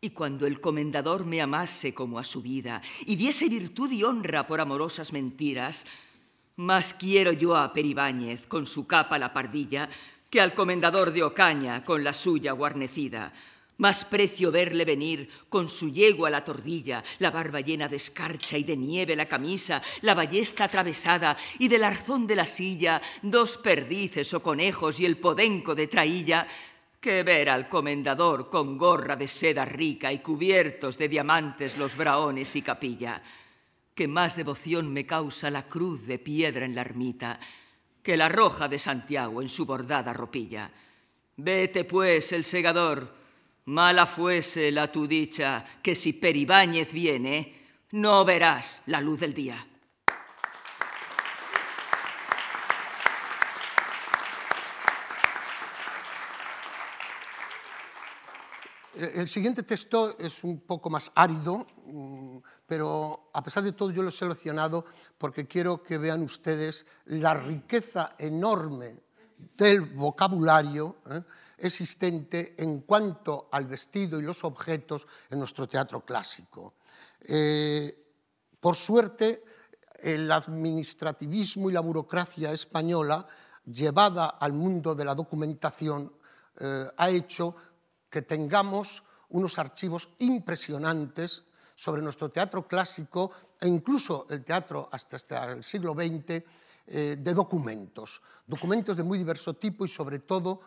Y 0.00 0.10
cuando 0.10 0.46
el 0.46 0.60
comendador 0.60 1.26
me 1.26 1.42
amase 1.42 1.92
como 1.92 2.20
a 2.20 2.24
su 2.24 2.42
vida 2.42 2.80
y 3.04 3.16
diese 3.16 3.48
virtud 3.48 3.90
y 3.90 4.04
honra 4.04 4.46
por 4.46 4.60
amorosas 4.60 5.12
mentiras, 5.12 5.86
más 6.54 6.94
quiero 6.94 7.32
yo 7.32 7.56
a 7.56 7.72
Peribáñez 7.72 8.46
con 8.46 8.68
su 8.68 8.86
capa 8.86 9.18
la 9.18 9.32
pardilla 9.32 9.88
que 10.30 10.40
al 10.40 10.54
comendador 10.54 11.12
de 11.12 11.24
Ocaña 11.24 11.84
con 11.84 12.04
la 12.04 12.12
suya 12.12 12.52
guarnecida. 12.52 13.32
Más 13.78 14.04
precio 14.04 14.52
verle 14.52 14.84
venir 14.84 15.28
con 15.48 15.68
su 15.68 15.90
yegua 15.90 16.28
a 16.28 16.30
la 16.30 16.44
tordilla, 16.44 17.02
la 17.18 17.30
barba 17.30 17.60
llena 17.60 17.88
de 17.88 17.96
escarcha 17.96 18.56
y 18.58 18.62
de 18.62 18.76
nieve 18.76 19.16
la 19.16 19.24
camisa, 19.24 19.82
la 20.02 20.14
ballesta 20.14 20.64
atravesada 20.64 21.36
y 21.58 21.66
del 21.66 21.84
arzón 21.84 22.26
de 22.26 22.36
la 22.36 22.44
silla, 22.44 23.00
dos 23.22 23.56
perdices 23.56 24.32
o 24.34 24.42
conejos 24.42 25.00
y 25.00 25.06
el 25.06 25.16
podenco 25.16 25.74
de 25.74 25.86
trailla, 25.86 26.46
que 27.00 27.22
ver 27.22 27.48
al 27.48 27.70
comendador 27.70 28.50
con 28.50 28.76
gorra 28.76 29.16
de 29.16 29.26
seda 29.26 29.64
rica 29.64 30.12
y 30.12 30.18
cubiertos 30.18 30.98
de 30.98 31.08
diamantes 31.08 31.78
los 31.78 31.96
braones 31.96 32.54
y 32.56 32.60
capilla. 32.60 33.22
Que 33.94 34.06
más 34.06 34.36
devoción 34.36 34.92
me 34.92 35.06
causa 35.06 35.50
la 35.50 35.66
cruz 35.66 36.06
de 36.06 36.18
piedra 36.18 36.66
en 36.66 36.74
la 36.74 36.82
ermita, 36.82 37.40
que 38.02 38.16
la 38.16 38.28
roja 38.28 38.68
de 38.68 38.78
Santiago 38.78 39.42
en 39.42 39.48
su 39.48 39.66
bordada 39.66 40.12
ropilla. 40.12 40.70
Vete, 41.36 41.84
pues, 41.84 42.32
el 42.32 42.44
segador, 42.44 43.14
mala 43.66 44.06
fuese 44.06 44.70
la 44.70 44.90
tu 44.90 45.06
dicha, 45.06 45.64
que 45.82 45.94
si 45.94 46.12
Peribáñez 46.12 46.92
viene, 46.92 47.60
no 47.92 48.24
verás 48.24 48.80
la 48.86 49.00
luz 49.00 49.20
del 49.20 49.34
día. 49.34 49.66
El 59.00 59.28
siguiente 59.28 59.62
texto 59.62 60.18
es 60.18 60.44
un 60.44 60.60
poco 60.60 60.90
más 60.90 61.10
árido, 61.14 61.66
mm, 61.86 62.38
pero 62.66 63.19
a 63.32 63.42
pesar 63.42 63.62
de 63.62 63.72
todo 63.72 63.90
yo 63.90 64.02
lo 64.02 64.08
he 64.08 64.12
seleccionado 64.12 64.84
porque 65.18 65.46
quiero 65.46 65.82
que 65.82 65.98
vean 65.98 66.22
ustedes 66.22 66.86
la 67.06 67.34
riqueza 67.34 68.14
enorme 68.18 69.00
del 69.56 69.82
vocabulario 69.94 70.96
¿eh? 71.10 71.22
existente 71.58 72.54
en 72.58 72.80
cuanto 72.80 73.48
al 73.52 73.66
vestido 73.66 74.18
y 74.18 74.22
los 74.22 74.44
objetos 74.44 75.06
en 75.30 75.38
nuestro 75.38 75.66
teatro 75.68 76.04
clásico. 76.04 76.74
Eh, 77.20 78.14
por 78.58 78.76
suerte, 78.76 79.44
el 80.02 80.30
administrativismo 80.30 81.70
y 81.70 81.72
la 81.72 81.80
burocracia 81.80 82.52
española, 82.52 83.24
llevada 83.64 84.26
al 84.26 84.52
mundo 84.52 84.94
de 84.94 85.04
la 85.04 85.14
documentación, 85.14 86.12
eh, 86.58 86.84
ha 86.96 87.10
hecho 87.10 87.54
que 88.08 88.22
tengamos 88.22 89.04
unos 89.28 89.58
archivos 89.58 90.10
impresionantes 90.18 91.44
sobre 91.80 92.02
nuestro 92.02 92.28
teatro 92.28 92.68
clásico 92.68 93.56
e 93.56 93.64
incluso 93.64 94.26
el 94.28 94.44
teatro 94.44 94.90
hasta, 94.92 95.56
el 95.56 95.64
siglo 95.64 95.96
XX 95.96 96.44
eh, 96.84 97.16
de 97.16 97.32
documentos, 97.32 98.20
documentos 98.44 98.98
de 98.98 99.02
muy 99.02 99.16
diverso 99.16 99.56
tipo 99.56 99.86
y 99.86 99.88
sobre 99.88 100.18
todo 100.18 100.60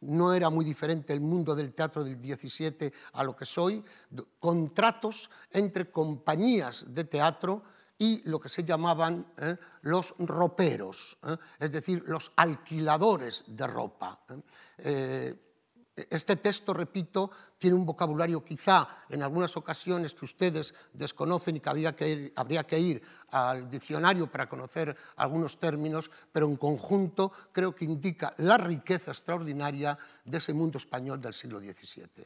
no 0.00 0.34
era 0.34 0.50
muy 0.50 0.64
diferente 0.64 1.12
el 1.12 1.20
mundo 1.20 1.54
del 1.54 1.72
teatro 1.72 2.02
del 2.02 2.20
17 2.20 2.92
a 3.12 3.22
lo 3.22 3.36
que 3.36 3.44
soy, 3.44 3.80
contratos 4.40 5.30
entre 5.52 5.92
compañías 5.92 6.86
de 6.88 7.04
teatro 7.04 7.62
y 7.96 8.28
lo 8.28 8.40
que 8.40 8.48
se 8.48 8.64
llamaban 8.64 9.30
eh, 9.36 9.54
los 9.82 10.16
roperos, 10.18 11.16
eh, 11.28 11.36
es 11.60 11.70
decir, 11.70 12.02
los 12.06 12.32
alquiladores 12.34 13.44
de 13.46 13.66
ropa. 13.68 14.18
Este 16.08 16.36
texto, 16.36 16.72
repito, 16.72 17.30
tiene 17.58 17.76
un 17.76 17.84
vocabulario 17.84 18.44
quizá 18.44 18.88
en 19.08 19.22
algunas 19.22 19.56
ocasiones 19.56 20.14
que 20.14 20.24
ustedes 20.24 20.74
desconocen 20.92 21.56
y 21.56 21.60
que 21.60 21.70
habría 22.34 22.64
que 22.64 22.78
ir, 22.78 23.02
al 23.30 23.70
diccionario 23.70 24.26
para 24.26 24.48
conocer 24.48 24.96
algunos 25.16 25.58
términos, 25.58 26.10
pero 26.32 26.46
en 26.46 26.56
conjunto 26.56 27.32
creo 27.52 27.74
que 27.74 27.84
indica 27.84 28.34
la 28.38 28.56
riqueza 28.56 29.12
extraordinaria 29.12 29.96
de 30.24 30.38
ese 30.38 30.52
mundo 30.52 30.78
español 30.78 31.20
del 31.20 31.34
siglo 31.34 31.60
XVII. 31.60 32.24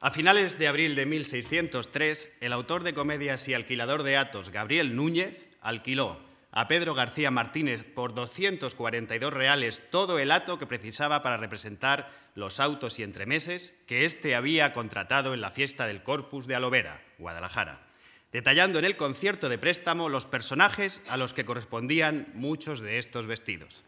A 0.00 0.10
finales 0.10 0.58
de 0.58 0.66
abril 0.66 0.94
de 0.94 1.04
1603, 1.04 2.30
el 2.40 2.52
autor 2.52 2.84
de 2.84 2.94
comedias 2.94 3.46
y 3.48 3.54
alquilador 3.54 4.02
de 4.02 4.16
atos 4.16 4.48
Gabriel 4.48 4.96
Núñez 4.96 5.46
alquiló 5.60 6.29
a 6.52 6.66
Pedro 6.66 6.94
García 6.94 7.30
Martínez 7.30 7.84
por 7.84 8.14
242 8.14 9.32
reales 9.32 9.82
todo 9.90 10.18
el 10.18 10.32
ato 10.32 10.58
que 10.58 10.66
precisaba 10.66 11.22
para 11.22 11.36
representar 11.36 12.10
los 12.34 12.60
autos 12.60 12.98
y 12.98 13.02
entremeses 13.02 13.74
que 13.86 14.04
éste 14.04 14.34
había 14.34 14.72
contratado 14.72 15.34
en 15.34 15.40
la 15.40 15.50
fiesta 15.50 15.86
del 15.86 16.02
Corpus 16.02 16.46
de 16.46 16.56
Alovera, 16.56 17.02
Guadalajara, 17.18 17.86
detallando 18.32 18.78
en 18.78 18.84
el 18.84 18.96
concierto 18.96 19.48
de 19.48 19.58
préstamo 19.58 20.08
los 20.08 20.26
personajes 20.26 21.02
a 21.08 21.16
los 21.16 21.34
que 21.34 21.44
correspondían 21.44 22.28
muchos 22.34 22.80
de 22.80 22.98
estos 22.98 23.26
vestidos. 23.26 23.84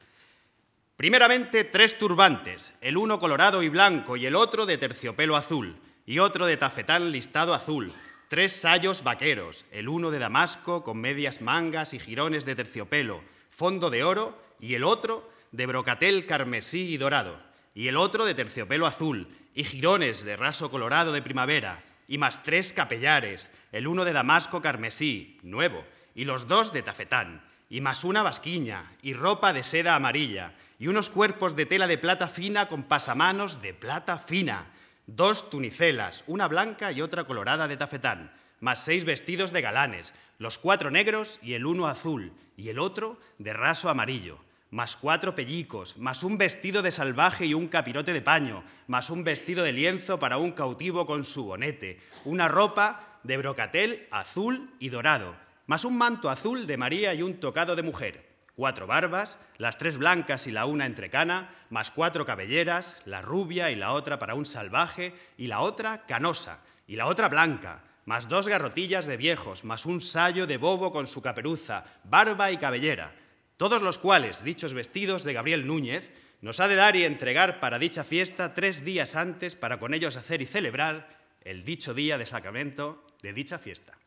Primeramente, 0.97 1.65
tres 1.65 1.99
turbantes, 1.99 2.75
el 2.81 2.97
uno 2.97 3.19
colorado 3.19 3.63
y 3.63 3.69
blanco 3.69 4.17
y 4.17 4.27
el 4.27 4.37
otro 4.37 4.67
de 4.67 4.79
terciopelo 4.79 5.37
azul, 5.37 5.81
y 6.07 6.19
otro 6.19 6.47
de 6.47 6.57
tafetán 6.57 7.11
listado 7.11 7.55
azul, 7.55 7.93
tres 8.33 8.55
sayos 8.55 9.05
vaqueros, 9.05 9.67
el 9.73 9.91
uno 9.91 10.11
de 10.11 10.19
damasco 10.19 10.83
con 10.85 10.97
medias 10.97 11.43
mangas 11.43 11.93
y 11.93 11.99
jirones 11.99 12.47
de 12.47 12.57
terciopelo, 12.57 13.21
fondo 13.51 13.91
de 13.91 14.05
oro, 14.05 14.43
y 14.59 14.75
el 14.75 14.85
otro 14.85 15.31
de 15.51 15.67
brocatel 15.67 16.25
carmesí 16.25 16.95
y 16.95 16.97
dorado, 16.97 17.39
y 17.75 17.89
el 17.89 17.99
otro 17.99 18.25
de 18.25 18.33
terciopelo 18.33 18.87
azul, 18.87 19.29
y 19.55 19.65
jirones 19.65 20.25
de 20.25 20.37
raso 20.37 20.71
colorado 20.71 21.13
de 21.13 21.21
primavera, 21.21 21.85
y 22.09 22.17
más 22.17 22.43
tres 22.43 22.73
capellares, 22.73 23.51
el 23.71 23.87
uno 23.87 24.03
de 24.07 24.15
damasco 24.15 24.63
carmesí, 24.63 25.39
nuevo, 25.43 25.85
y 26.15 26.25
los 26.25 26.49
dos 26.49 26.73
de 26.73 26.81
tafetán, 26.81 27.45
y 27.69 27.83
más 27.83 28.03
una 28.03 28.23
basquiña, 28.23 28.93
y 29.03 29.13
ropa 29.13 29.53
de 29.53 29.63
seda 29.63 29.95
amarilla, 29.95 30.55
y 30.79 30.89
unos 30.89 31.11
cuerpos 31.11 31.55
de 31.55 31.67
tela 31.67 31.87
de 31.87 31.99
plata 31.99 32.29
fina 32.29 32.67
con 32.67 32.85
pasamanos 32.85 33.61
de 33.61 33.75
plata 33.75 34.17
fina, 34.17 34.73
dos 35.07 35.51
tunicelas, 35.51 36.25
una 36.27 36.49
blanca 36.49 36.93
y 36.93 37.03
otra 37.03 37.25
colorada 37.25 37.69
de 37.69 37.77
tafetán, 37.77 38.33
más 38.61 38.85
seis 38.85 39.05
vestidos 39.05 39.53
de 39.53 39.61
galanes, 39.61 40.15
los 40.39 40.59
cuatro 40.59 40.91
negros 40.91 41.39
y 41.43 41.55
el 41.55 41.67
uno 41.67 41.87
azul, 41.87 42.33
y 42.57 42.69
el 42.69 42.79
otro 42.79 43.19
de 43.39 43.53
raso 43.53 43.89
amarillo, 43.89 44.39
más 44.71 44.97
cuatro 44.97 45.35
pellicos, 45.35 45.99
más 45.99 46.23
un 46.23 46.39
vestido 46.39 46.83
de 46.83 46.91
salvaje 46.91 47.47
y 47.47 47.55
un 47.55 47.69
capirote 47.69 48.13
de 48.13 48.23
paño, 48.23 48.65
más 48.87 49.11
un 49.11 49.25
vestido 49.25 49.65
de 49.65 49.73
lienzo 49.73 50.19
para 50.19 50.39
un 50.39 50.53
cautivo 50.53 51.07
con 51.07 51.25
su 51.25 51.45
bonete, 51.45 52.01
una 52.25 52.49
ropa 52.49 53.19
de 53.23 53.37
brocatel 53.37 54.07
azul 54.11 54.71
y 54.79 54.89
dorado, 54.89 55.35
más 55.67 55.85
un 55.85 55.99
manto 55.99 56.31
azul 56.31 56.67
de 56.67 56.77
María 56.77 57.15
y 57.15 57.23
un 57.23 57.41
tocado 57.41 57.77
de 57.77 57.83
mujer 57.83 58.32
cuatro 58.63 58.87
barbas, 58.87 59.41
las 59.59 59.77
tres 59.77 59.99
blancas 59.99 60.47
y 60.47 60.53
la 60.53 60.67
una 60.67 60.87
entrecana, 60.87 61.53
más 61.69 61.91
cuatro 61.91 62.25
cabelleras, 62.25 62.97
la 63.07 63.21
rubia 63.21 63.73
y 63.73 63.75
la 63.75 63.91
otra 63.91 64.21
para 64.21 64.37
un 64.37 64.47
salvaje, 64.47 65.15
y 65.37 65.49
la 65.49 65.63
otra 65.63 66.07
canosa, 66.07 66.61
y 66.87 66.95
la 66.95 67.07
otra 67.07 67.29
blanca, 67.29 67.83
más 68.05 68.29
dos 68.29 68.47
garrotillas 68.47 69.07
de 69.07 69.17
viejos, 69.17 69.65
más 69.65 69.85
un 69.85 70.01
sayo 70.01 70.47
de 70.47 70.59
bobo 70.59 70.93
con 70.93 71.09
su 71.09 71.21
caperuza, 71.21 71.83
barba 72.05 72.53
y 72.53 72.57
cabellera, 72.57 73.13
todos 73.57 73.83
los 73.83 73.99
cuales, 73.99 74.45
dichos 74.45 74.75
vestidos 74.75 75.25
de 75.25 75.33
Gabriel 75.33 75.67
Núñez, 75.67 76.13
nos 76.41 76.61
ha 76.61 76.69
de 76.69 76.77
dar 76.77 76.95
y 76.95 77.05
entregar 77.05 77.59
para 77.59 77.81
dicha 77.81 78.05
fiesta 78.05 78.55
tres 78.55 78.85
días 78.85 79.17
antes 79.17 79.57
para 79.57 79.81
con 79.81 79.93
ellos 79.93 80.15
hacer 80.15 80.41
y 80.41 80.47
celebrar 80.47 81.09
el 81.43 81.65
dicho 81.65 81.95
día 81.95 82.17
de 82.17 82.27
sacramento 82.27 83.05
de 83.23 83.33
dicha 83.33 83.59
fiesta. 83.59 83.99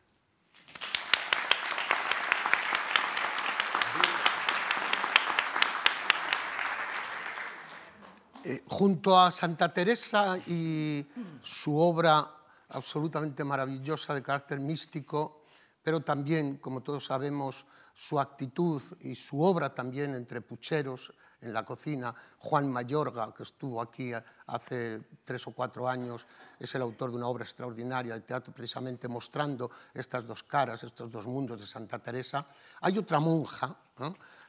Eh, 8.48 8.62
junto 8.68 9.18
a 9.18 9.32
Santa 9.32 9.72
Teresa 9.72 10.38
y 10.46 11.04
su 11.42 11.76
obra 11.76 12.30
absolutamente 12.68 13.42
maravillosa 13.42 14.14
de 14.14 14.22
carácter 14.22 14.60
místico, 14.60 15.42
pero 15.82 15.98
también, 16.02 16.58
como 16.58 16.80
todos 16.80 17.06
sabemos, 17.06 17.66
su 17.92 18.20
actitud 18.20 18.80
y 19.00 19.16
su 19.16 19.42
obra 19.42 19.74
también 19.74 20.14
entre 20.14 20.42
pucheros 20.42 21.12
en 21.40 21.52
la 21.52 21.64
cocina. 21.64 22.14
Juan 22.38 22.70
Mayorga, 22.70 23.34
que 23.34 23.42
estuvo 23.42 23.82
aquí 23.82 24.12
hace 24.46 25.02
tres 25.24 25.44
o 25.48 25.50
cuatro 25.50 25.88
años, 25.88 26.24
es 26.60 26.72
el 26.76 26.82
autor 26.82 27.10
de 27.10 27.16
una 27.16 27.26
obra 27.26 27.42
extraordinaria 27.42 28.14
de 28.14 28.20
teatro 28.20 28.54
precisamente 28.54 29.08
mostrando 29.08 29.72
estas 29.92 30.24
dos 30.24 30.44
caras, 30.44 30.84
estos 30.84 31.10
dos 31.10 31.26
mundos 31.26 31.58
de 31.58 31.66
Santa 31.66 31.98
Teresa. 31.98 32.46
Hay 32.82 32.96
otra 32.96 33.18
monja 33.18 33.76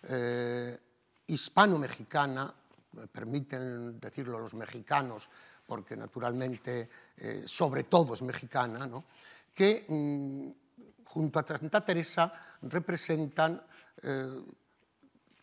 eh, 0.04 0.80
hispano-mexicana, 1.26 2.54
permiten 3.12 4.00
decirlo 4.00 4.40
los 4.40 4.54
mexicanos, 4.56 5.30
porque 5.66 5.96
naturalmente 5.96 6.90
eh, 7.18 7.44
sobre 7.46 7.84
todo 7.84 8.14
es 8.14 8.22
mexicana, 8.22 8.90
que 9.54 9.86
mm, 9.88 11.04
junto 11.04 11.40
a 11.40 11.46
Santa 11.46 11.84
Teresa 11.84 12.32
representan 12.64 13.62
eh, 14.02 14.42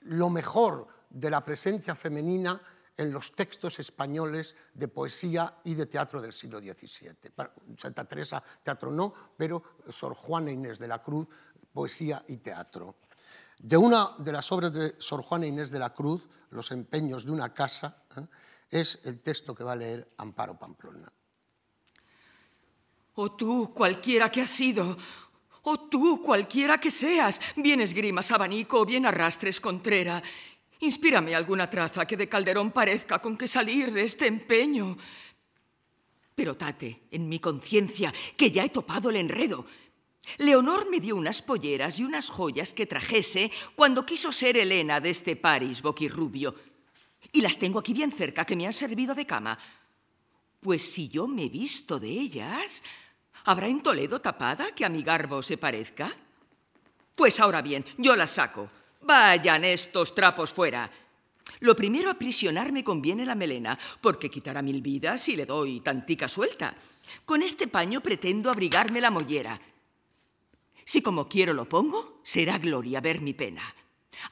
lo 0.02 0.30
mejor 0.30 0.88
de 1.11 1.30
la 1.30 1.44
presencia 1.44 1.94
femenina 1.94 2.61
en 2.96 3.12
los 3.12 3.32
textos 3.32 3.78
españoles 3.78 4.57
de 4.72 4.88
poesía 4.88 5.59
y 5.64 5.74
de 5.74 5.86
teatro 5.86 6.20
del 6.20 6.32
siglo 6.32 6.61
XVII. 6.61 7.32
Santa 7.76 8.05
Teresa, 8.05 8.42
teatro 8.62 8.90
no, 8.90 9.12
pero 9.36 9.62
Sor 9.88 10.14
Juana 10.14 10.50
Inés 10.50 10.78
de 10.78 10.88
la 10.88 11.02
Cruz, 11.02 11.26
poesía 11.72 12.24
y 12.28 12.36
teatro. 12.36 12.94
De 13.59 13.76
una 13.76 14.11
de 14.18 14.32
las 14.32 14.50
obras 14.52 14.72
de 14.72 14.94
Sor 14.98 15.22
Juana 15.22 15.46
Inés 15.46 15.70
de 15.70 15.78
la 15.78 15.94
Cruz, 15.94 16.26
Los 16.50 16.70
empeños 16.70 17.24
de 17.24 17.32
una 17.32 17.52
casa, 17.52 18.05
¿eh? 18.16 18.26
es 18.70 19.00
el 19.05 19.20
texto 19.20 19.55
que 19.55 19.64
va 19.64 19.72
a 19.72 19.76
leer 19.76 20.14
Amparo 20.18 20.59
Pamplona. 20.59 21.11
Oh 23.14 23.32
tú, 23.32 23.72
cualquiera 23.74 24.30
que 24.30 24.42
has 24.42 24.50
sido, 24.50 24.96
oh 25.62 25.88
tú, 25.88 26.22
cualquiera 26.22 26.78
que 26.78 26.90
seas, 26.90 27.40
bien 27.57 27.80
esgrimas 27.80 28.30
abanico 28.32 28.80
o 28.80 28.84
bien 28.84 29.07
arrastres 29.07 29.61
contrera, 29.61 30.22
inspírame 30.80 31.34
alguna 31.34 31.70
traza 31.70 32.07
que 32.07 32.16
de 32.16 32.28
Calderón 32.28 32.72
parezca 32.72 33.20
con 33.20 33.36
que 33.36 33.46
salir 33.46 33.92
de 33.92 34.02
este 34.02 34.26
empeño. 34.26 34.96
Pero 36.34 36.57
tate 36.57 37.07
en 37.12 37.28
mi 37.28 37.38
conciencia 37.38 38.12
que 38.36 38.50
ya 38.50 38.64
he 38.64 38.70
topado 38.70 39.11
el 39.11 39.16
enredo 39.16 39.64
Leonor 40.39 40.89
me 40.91 41.01
dio 41.01 41.16
unas 41.16 41.43
polleras 41.43 41.99
y 41.99 42.05
unas 42.05 42.29
joyas 42.31 42.72
que 42.72 42.87
trajese 42.87 43.51
cuando 43.75 44.07
quiso 44.07 44.33
ser 44.33 44.57
Elena 44.57 45.01
de 45.01 45.11
este 45.11 45.37
París 45.37 45.83
boquirrubio. 45.83 46.55
Y 47.33 47.41
las 47.41 47.59
tengo 47.59 47.79
aquí 47.79 47.93
bien 47.93 48.12
cerca, 48.12 48.45
que 48.45 48.57
me 48.57 48.66
han 48.66 48.72
servido 48.72 49.14
de 49.14 49.27
cama. 49.27 49.59
Pues 50.61 50.83
si 50.83 51.09
yo 51.09 51.27
me 51.27 51.45
he 51.45 51.49
visto 51.49 51.99
de 51.99 52.09
ellas, 52.09 52.83
¿habrá 53.45 53.68
en 53.68 53.83
Toledo 53.83 54.20
tapada 54.20 54.72
que 54.72 54.85
a 54.85 54.89
mi 54.89 55.03
garbo 55.03 55.43
se 55.43 55.59
parezca? 55.59 56.11
Pues 57.14 57.39
ahora 57.41 57.62
bien, 57.62 57.85
yo 57.99 58.16
las 58.16 58.31
saco. 58.31 58.68
Vayan 59.03 59.64
estos 59.64 60.14
trapos 60.14 60.51
fuera. 60.51 60.91
Lo 61.61 61.77
primero 61.77 62.11
aprisionarme 62.11 62.83
conviene 62.83 63.27
la 63.27 63.35
melena, 63.35 63.79
porque 64.01 64.31
quitará 64.31 64.62
mil 64.62 64.81
vidas 64.81 65.20
si 65.20 65.37
le 65.37 65.47
doy 65.47 65.81
tantica 65.81 66.29
suelta. 66.29 66.75
Con 67.25 67.43
este 67.43 67.68
paño 67.68 68.01
pretendo 68.01 68.51
abrigarme 68.51 69.01
la 69.01 69.11
mollera. 69.11 69.61
Si 70.85 71.03
como 71.03 71.28
quiero 71.28 71.55
lo 71.55 71.68
pongo, 71.68 72.20
será 72.22 72.59
gloria 72.59 73.01
ver 73.01 73.20
mi 73.20 73.35
pena. 73.35 73.62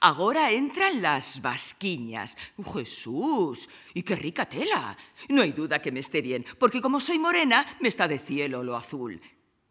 Ahora 0.00 0.50
entran 0.50 1.02
las 1.02 1.40
basquiñas. 1.40 2.36
Jesús, 2.72 3.68
y 3.94 4.02
qué 4.02 4.16
rica 4.16 4.46
tela. 4.46 4.96
No 5.28 5.42
hay 5.42 5.52
duda 5.52 5.80
que 5.80 5.92
me 5.92 6.00
esté 6.00 6.20
bien, 6.20 6.44
porque 6.58 6.80
como 6.80 7.00
soy 7.00 7.18
morena, 7.18 7.66
me 7.80 7.88
está 7.88 8.08
de 8.08 8.18
cielo 8.18 8.62
lo 8.62 8.76
azul. 8.76 9.20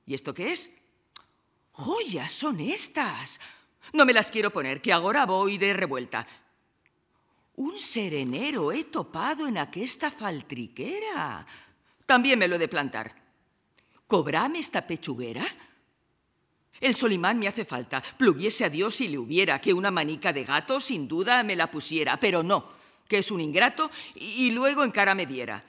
¿Y 0.05 0.13
esto 0.13 0.33
qué 0.33 0.51
es? 0.51 0.71
Joyas 1.71 2.31
son 2.31 2.59
estas. 2.59 3.39
No 3.93 4.05
me 4.05 4.13
las 4.13 4.29
quiero 4.29 4.51
poner, 4.51 4.81
que 4.81 4.93
ahora 4.93 5.25
voy 5.25 5.57
de 5.57 5.73
revuelta. 5.73 6.27
Un 7.55 7.77
serenero 7.77 8.71
he 8.71 8.85
topado 8.85 9.47
en 9.47 9.57
aquesta 9.57 10.11
faltriquera. 10.11 11.45
También 12.05 12.39
me 12.39 12.47
lo 12.47 12.55
he 12.55 12.59
de 12.59 12.67
plantar. 12.67 13.15
¿Cobrame 14.07 14.59
esta 14.59 14.85
pechuguera? 14.85 15.45
El 16.81 16.95
solimán 16.95 17.37
me 17.37 17.47
hace 17.47 17.63
falta. 17.63 18.01
Pluguiese 18.17 18.65
a 18.65 18.69
Dios 18.69 18.95
si 18.95 19.07
le 19.07 19.19
hubiera, 19.19 19.61
que 19.61 19.71
una 19.71 19.91
manica 19.91 20.33
de 20.33 20.43
gato 20.43 20.81
sin 20.81 21.07
duda 21.07 21.43
me 21.43 21.55
la 21.55 21.67
pusiera, 21.67 22.17
pero 22.17 22.41
no, 22.41 22.65
que 23.07 23.19
es 23.19 23.29
un 23.29 23.39
ingrato 23.39 23.89
y 24.15 24.49
luego 24.49 24.83
en 24.83 24.89
cara 24.89 25.13
me 25.13 25.27
diera. 25.27 25.63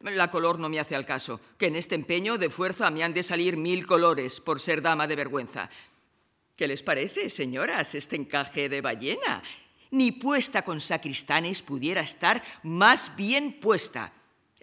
La 0.00 0.30
color 0.30 0.58
no 0.58 0.68
me 0.68 0.80
hace 0.80 0.96
al 0.96 1.06
caso, 1.06 1.40
que 1.58 1.66
en 1.66 1.76
este 1.76 1.94
empeño 1.94 2.38
de 2.38 2.50
fuerza 2.50 2.90
me 2.90 3.04
han 3.04 3.14
de 3.14 3.22
salir 3.22 3.56
mil 3.56 3.86
colores 3.86 4.40
por 4.40 4.58
ser 4.58 4.80
dama 4.80 5.06
de 5.06 5.16
vergüenza. 5.16 5.68
¿Qué 6.56 6.66
les 6.66 6.82
parece, 6.82 7.30
señoras, 7.30 7.94
este 7.94 8.16
encaje 8.16 8.68
de 8.68 8.80
ballena? 8.80 9.42
Ni 9.90 10.12
puesta 10.12 10.62
con 10.62 10.80
sacristanes 10.80 11.62
pudiera 11.62 12.00
estar 12.00 12.42
más 12.62 13.14
bien 13.16 13.60
puesta. 13.60 14.12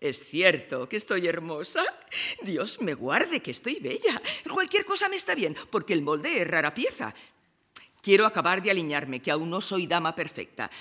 Es 0.02 0.24
cierto 0.26 0.90
que 0.90 0.98
estoy 0.98 1.28
hermosa. 1.28 1.84
Dios 2.42 2.82
me 2.82 2.96
guarde 2.96 3.40
que 3.40 3.52
estoy 3.52 3.76
bella. 3.76 4.20
Cualquier 4.52 4.84
cosa 4.84 5.08
me 5.08 5.16
está 5.16 5.36
bien, 5.36 5.56
porque 5.70 5.94
el 5.94 6.02
molde 6.02 6.42
es 6.42 6.48
rara 6.48 6.74
pieza. 6.74 7.14
Quiero 8.02 8.26
acabar 8.26 8.64
de 8.64 8.72
alinearme, 8.72 9.22
que 9.22 9.30
aún 9.30 9.52
no 9.52 9.62
soy 9.62 9.86
dama 9.86 10.16
perfecta. 10.16 10.72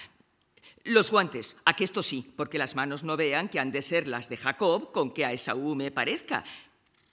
Los 0.84 1.10
guantes, 1.10 1.58
a 1.66 1.76
que 1.76 1.84
esto 1.84 2.02
sí, 2.02 2.32
porque 2.34 2.56
las 2.56 2.74
manos 2.74 3.04
no 3.04 3.18
vean 3.18 3.50
que 3.50 3.60
han 3.60 3.70
de 3.70 3.82
ser 3.82 4.08
las 4.08 4.30
de 4.30 4.38
Jacob 4.38 4.90
con 4.90 5.12
que 5.12 5.26
a 5.26 5.32
Esaú 5.32 5.74
me 5.74 5.90
parezca. 5.90 6.42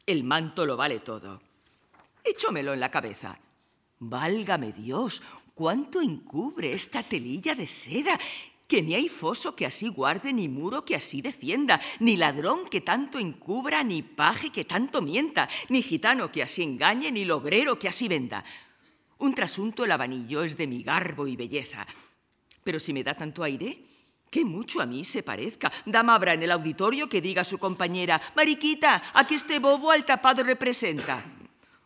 El 0.05 0.23
manto 0.23 0.65
lo 0.65 0.77
vale 0.77 1.01
todo. 1.01 1.41
Échomelo 2.23 2.73
en 2.73 2.79
la 2.79 2.89
cabeza. 2.89 3.37
Válgame 3.99 4.71
Dios, 4.71 5.21
cuánto 5.53 6.01
encubre 6.01 6.71
esta 6.71 7.03
telilla 7.03 7.53
de 7.53 7.67
seda 7.67 8.17
que 8.67 8.81
ni 8.81 8.95
hay 8.95 9.07
foso 9.07 9.55
que 9.55 9.65
así 9.65 9.87
guarde, 9.87 10.33
ni 10.33 10.49
muro 10.49 10.83
que 10.83 10.95
así 10.95 11.21
defienda, 11.21 11.79
ni 11.99 12.17
ladrón 12.17 12.67
que 12.69 12.81
tanto 12.81 13.17
encubra, 13.17 13.83
ni 13.83 14.03
paje 14.03 14.51
que 14.51 14.65
tanto 14.65 15.01
mienta, 15.01 15.47
ni 15.69 15.81
gitano 15.81 16.31
que 16.31 16.43
así 16.43 16.63
engañe, 16.63 17.11
ni 17.11 17.23
logrero 17.23 17.79
que 17.79 17.87
así 17.87 18.07
venda. 18.07 18.43
Un 19.19 19.33
trasunto 19.33 19.85
el 19.85 19.91
abanillo 19.91 20.43
es 20.43 20.57
de 20.57 20.67
mi 20.67 20.83
garbo 20.83 21.27
y 21.27 21.35
belleza. 21.35 21.87
Pero 22.63 22.79
si 22.79 22.91
me 22.91 23.03
da 23.03 23.15
tanto 23.15 23.41
aire, 23.43 23.79
que 24.29 24.43
mucho 24.43 24.81
a 24.81 24.85
mí 24.85 25.05
se 25.05 25.23
parezca. 25.23 25.71
Dama 25.85 26.13
habrá 26.13 26.33
en 26.33 26.43
el 26.43 26.51
auditorio 26.51 27.07
que 27.07 27.21
diga 27.21 27.41
a 27.41 27.45
su 27.45 27.57
compañera, 27.57 28.21
Mariquita, 28.35 29.01
a 29.13 29.25
que 29.25 29.35
este 29.35 29.59
bobo 29.59 29.91
al 29.91 30.05
tapado 30.05 30.43
representa. 30.43 31.23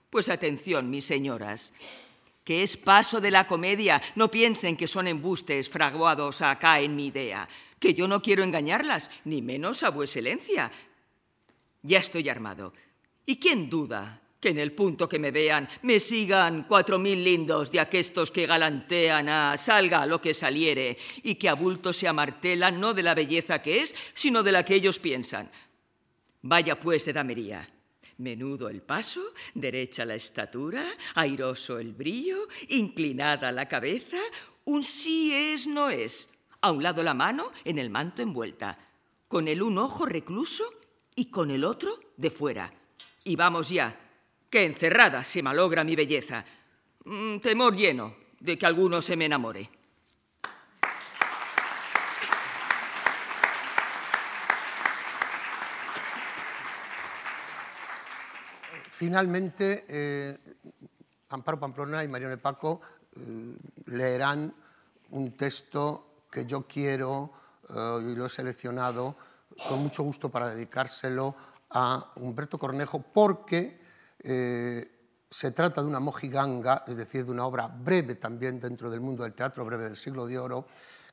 Pues 0.10 0.28
atención, 0.28 0.90
mis 0.90 1.06
señoras 1.06 1.72
que 2.44 2.64
es 2.64 2.78
paso 2.78 3.22
de 3.22 3.32
la 3.32 3.48
comedia. 3.48 4.02
No 4.16 4.32
piensen 4.32 4.78
que 4.78 4.88
son 4.88 5.08
embustes 5.08 5.70
fraguados 5.70 6.42
acá 6.42 6.80
en 6.80 6.96
mi 6.96 7.08
idea, 7.08 7.48
que 7.80 7.94
yo 7.94 8.08
no 8.08 8.22
quiero 8.22 8.44
engañarlas, 8.44 9.12
ni 9.26 9.42
menos 9.42 9.84
a 9.84 9.90
vueselencia. 9.90 10.72
Ya 11.84 12.00
estoy 12.00 12.30
armado. 12.30 12.74
¿Y 13.26 13.38
quién 13.38 13.70
duda 13.70 14.22
que 14.40 14.50
en 14.50 14.58
el 14.58 14.72
punto 14.72 15.08
que 15.08 15.20
me 15.20 15.30
vean 15.30 15.70
me 15.84 16.00
sigan 16.00 16.64
cuatro 16.68 16.98
mil 16.98 17.24
lindos 17.24 17.72
de 17.72 17.80
aquestos 17.80 18.32
que 18.32 18.48
galantean 18.48 19.30
a 19.30 19.56
salga 19.56 20.08
lo 20.08 20.20
que 20.20 20.34
saliere 20.34 20.98
y 21.22 21.36
que 21.36 21.48
a 21.48 21.54
bulto 21.54 21.94
se 21.94 22.08
amartelan 22.08 22.80
no 22.80 22.96
de 22.96 23.04
la 23.04 23.14
belleza 23.14 23.62
que 23.62 23.84
es, 23.84 23.94
sino 24.16 24.42
de 24.42 24.52
la 24.52 24.66
que 24.66 24.76
ellos 24.76 24.98
piensan? 24.98 25.50
Vaya 26.42 26.80
pues 26.80 27.06
de 27.06 27.14
damería. 27.14 27.70
Menudo 28.22 28.70
el 28.70 28.82
paso, 28.84 29.22
derecha 29.56 30.06
la 30.06 30.16
estatura, 30.16 30.86
airoso 31.16 31.80
el 31.80 31.94
brillo, 31.94 32.48
inclinada 32.70 33.52
la 33.52 33.68
cabeza, 33.68 34.20
un 34.66 34.84
sí 34.84 35.34
es, 35.34 35.66
no 35.66 35.90
es, 35.90 36.30
a 36.62 36.72
un 36.72 36.84
lado 36.84 37.02
la 37.02 37.16
mano 37.16 37.52
en 37.66 37.80
el 37.80 37.90
manto 37.90 38.22
envuelta, 38.22 38.78
con 39.28 39.48
el 39.48 39.64
un 39.64 39.80
ojo 39.80 40.06
recluso 40.06 40.64
y 41.16 41.32
con 41.32 41.50
el 41.50 41.64
otro 41.64 42.00
de 42.16 42.30
fuera. 42.30 42.72
Y 43.24 43.36
vamos 43.36 43.70
ya, 43.70 44.00
que 44.52 44.66
encerrada 44.66 45.24
se 45.24 45.42
malogra 45.42 45.84
mi 45.84 45.96
belleza. 45.96 46.46
Mm, 47.06 47.40
temor 47.40 47.76
lleno 47.76 48.16
de 48.40 48.58
que 48.58 48.66
alguno 48.68 49.02
se 49.02 49.16
me 49.16 49.26
enamore. 49.26 49.81
Finalmente, 59.02 59.84
eh, 59.90 60.38
Amparo 61.30 61.60
Pamplona 61.60 62.04
y 62.04 62.08
Mariano 62.08 62.38
Paco 62.38 62.82
eh, 63.16 63.56
leerán 63.88 64.54
un 65.10 65.36
texto 65.36 66.26
que 66.30 66.46
yo 66.46 66.68
quiero 66.68 67.34
eh, 67.68 68.12
y 68.12 68.16
lo 68.16 68.28
he 68.28 68.30
seleccionado 68.30 69.16
con 69.68 69.82
mucho 69.82 70.04
gusto 70.04 70.30
para 70.30 70.52
dedicárselo 70.52 71.36
a 71.72 72.12
Humberto 72.18 72.60
Cornejo 72.60 73.02
porque 73.02 73.82
se 74.22 75.50
trata 75.50 75.82
de 75.82 75.88
una 75.88 76.00
mojiganga, 76.00 76.84
es 76.86 76.98
decir, 76.98 77.26
de 77.26 77.32
una 77.32 77.48
obra 77.48 77.68
breve 77.70 78.14
también 78.14 78.60
dentro 78.60 78.92
del 78.92 79.02
mundo 79.02 79.24
del 79.24 79.34
teatro 79.34 79.66
breve 79.66 79.86
del 79.86 79.96
siglo 79.96 80.28
de 80.28 80.38
oro, 80.38 80.68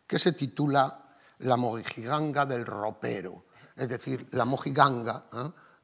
que 0.07 0.19
se 0.19 0.33
titula 0.33 1.17
La 1.39 1.57
mojiganga 1.57 2.45
del 2.45 2.67
ropero, 2.67 3.47
es 3.75 3.89
decir, 3.89 4.29
la 4.33 4.45
mojiganga 4.45 5.25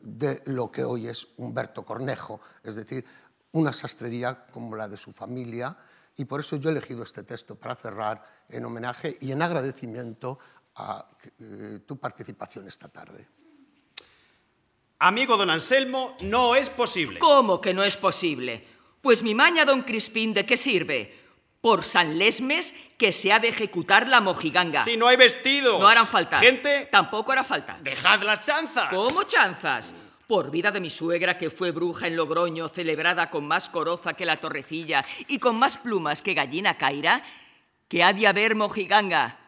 de 0.04 0.42
lo 0.46 0.70
que 0.70 0.84
hoy 0.84 1.08
es 1.08 1.26
Humberto 1.38 1.84
Cornejo, 1.84 2.40
es 2.62 2.76
decir, 2.76 3.04
una 3.52 3.72
sastrería 3.72 4.46
como 4.52 4.76
la 4.76 4.86
de 4.86 4.96
su 4.96 5.12
familia, 5.12 5.76
y 6.16 6.26
por 6.26 6.40
eso 6.40 6.56
yo 6.56 6.68
he 6.68 6.72
elegido 6.72 7.02
este 7.02 7.22
texto 7.22 7.56
para 7.56 7.74
cerrar 7.74 8.22
en 8.48 8.64
homenaje 8.64 9.16
y 9.20 9.32
en 9.32 9.40
agradecimiento 9.40 10.38
a 10.76 11.08
eh, 11.38 11.80
tu 11.86 11.96
participación 11.96 12.68
esta 12.68 12.88
tarde. 12.88 13.26
Amigo 14.98 15.36
don 15.36 15.50
Anselmo, 15.50 16.16
no 16.20 16.54
es 16.54 16.70
posible. 16.70 17.18
¿Cómo 17.18 17.60
que 17.60 17.74
no 17.74 17.82
es 17.82 17.96
posible? 17.96 18.66
Pues 19.00 19.22
mi 19.22 19.34
maña, 19.34 19.64
don 19.64 19.82
Crispín, 19.82 20.34
¿de 20.34 20.46
qué 20.46 20.56
sirve? 20.56 21.23
Por 21.64 21.82
San 21.82 22.18
Lesmes 22.18 22.74
que 22.98 23.10
se 23.10 23.32
ha 23.32 23.40
de 23.40 23.48
ejecutar 23.48 24.06
la 24.06 24.20
mojiganga. 24.20 24.84
Si 24.84 24.98
no 24.98 25.08
hay 25.08 25.16
vestidos. 25.16 25.80
No 25.80 25.88
harán 25.88 26.06
falta. 26.06 26.38
Gente. 26.38 26.86
Tampoco 26.92 27.32
hará 27.32 27.42
falta. 27.42 27.78
Dejad 27.80 28.22
las 28.22 28.44
chanzas. 28.44 28.90
¿Cómo 28.90 29.22
chanzas? 29.22 29.94
Por 30.26 30.50
vida 30.50 30.70
de 30.70 30.80
mi 30.80 30.90
suegra, 30.90 31.38
que 31.38 31.48
fue 31.48 31.70
bruja 31.70 32.06
en 32.06 32.16
Logroño, 32.16 32.68
celebrada 32.68 33.30
con 33.30 33.48
más 33.48 33.70
coroza 33.70 34.12
que 34.12 34.26
la 34.26 34.40
torrecilla 34.40 35.06
y 35.26 35.38
con 35.38 35.58
más 35.58 35.78
plumas 35.78 36.20
que 36.20 36.34
gallina 36.34 36.76
caira, 36.76 37.22
que 37.88 38.02
ha 38.02 38.12
de 38.12 38.26
haber 38.26 38.56
mojiganga. 38.56 39.38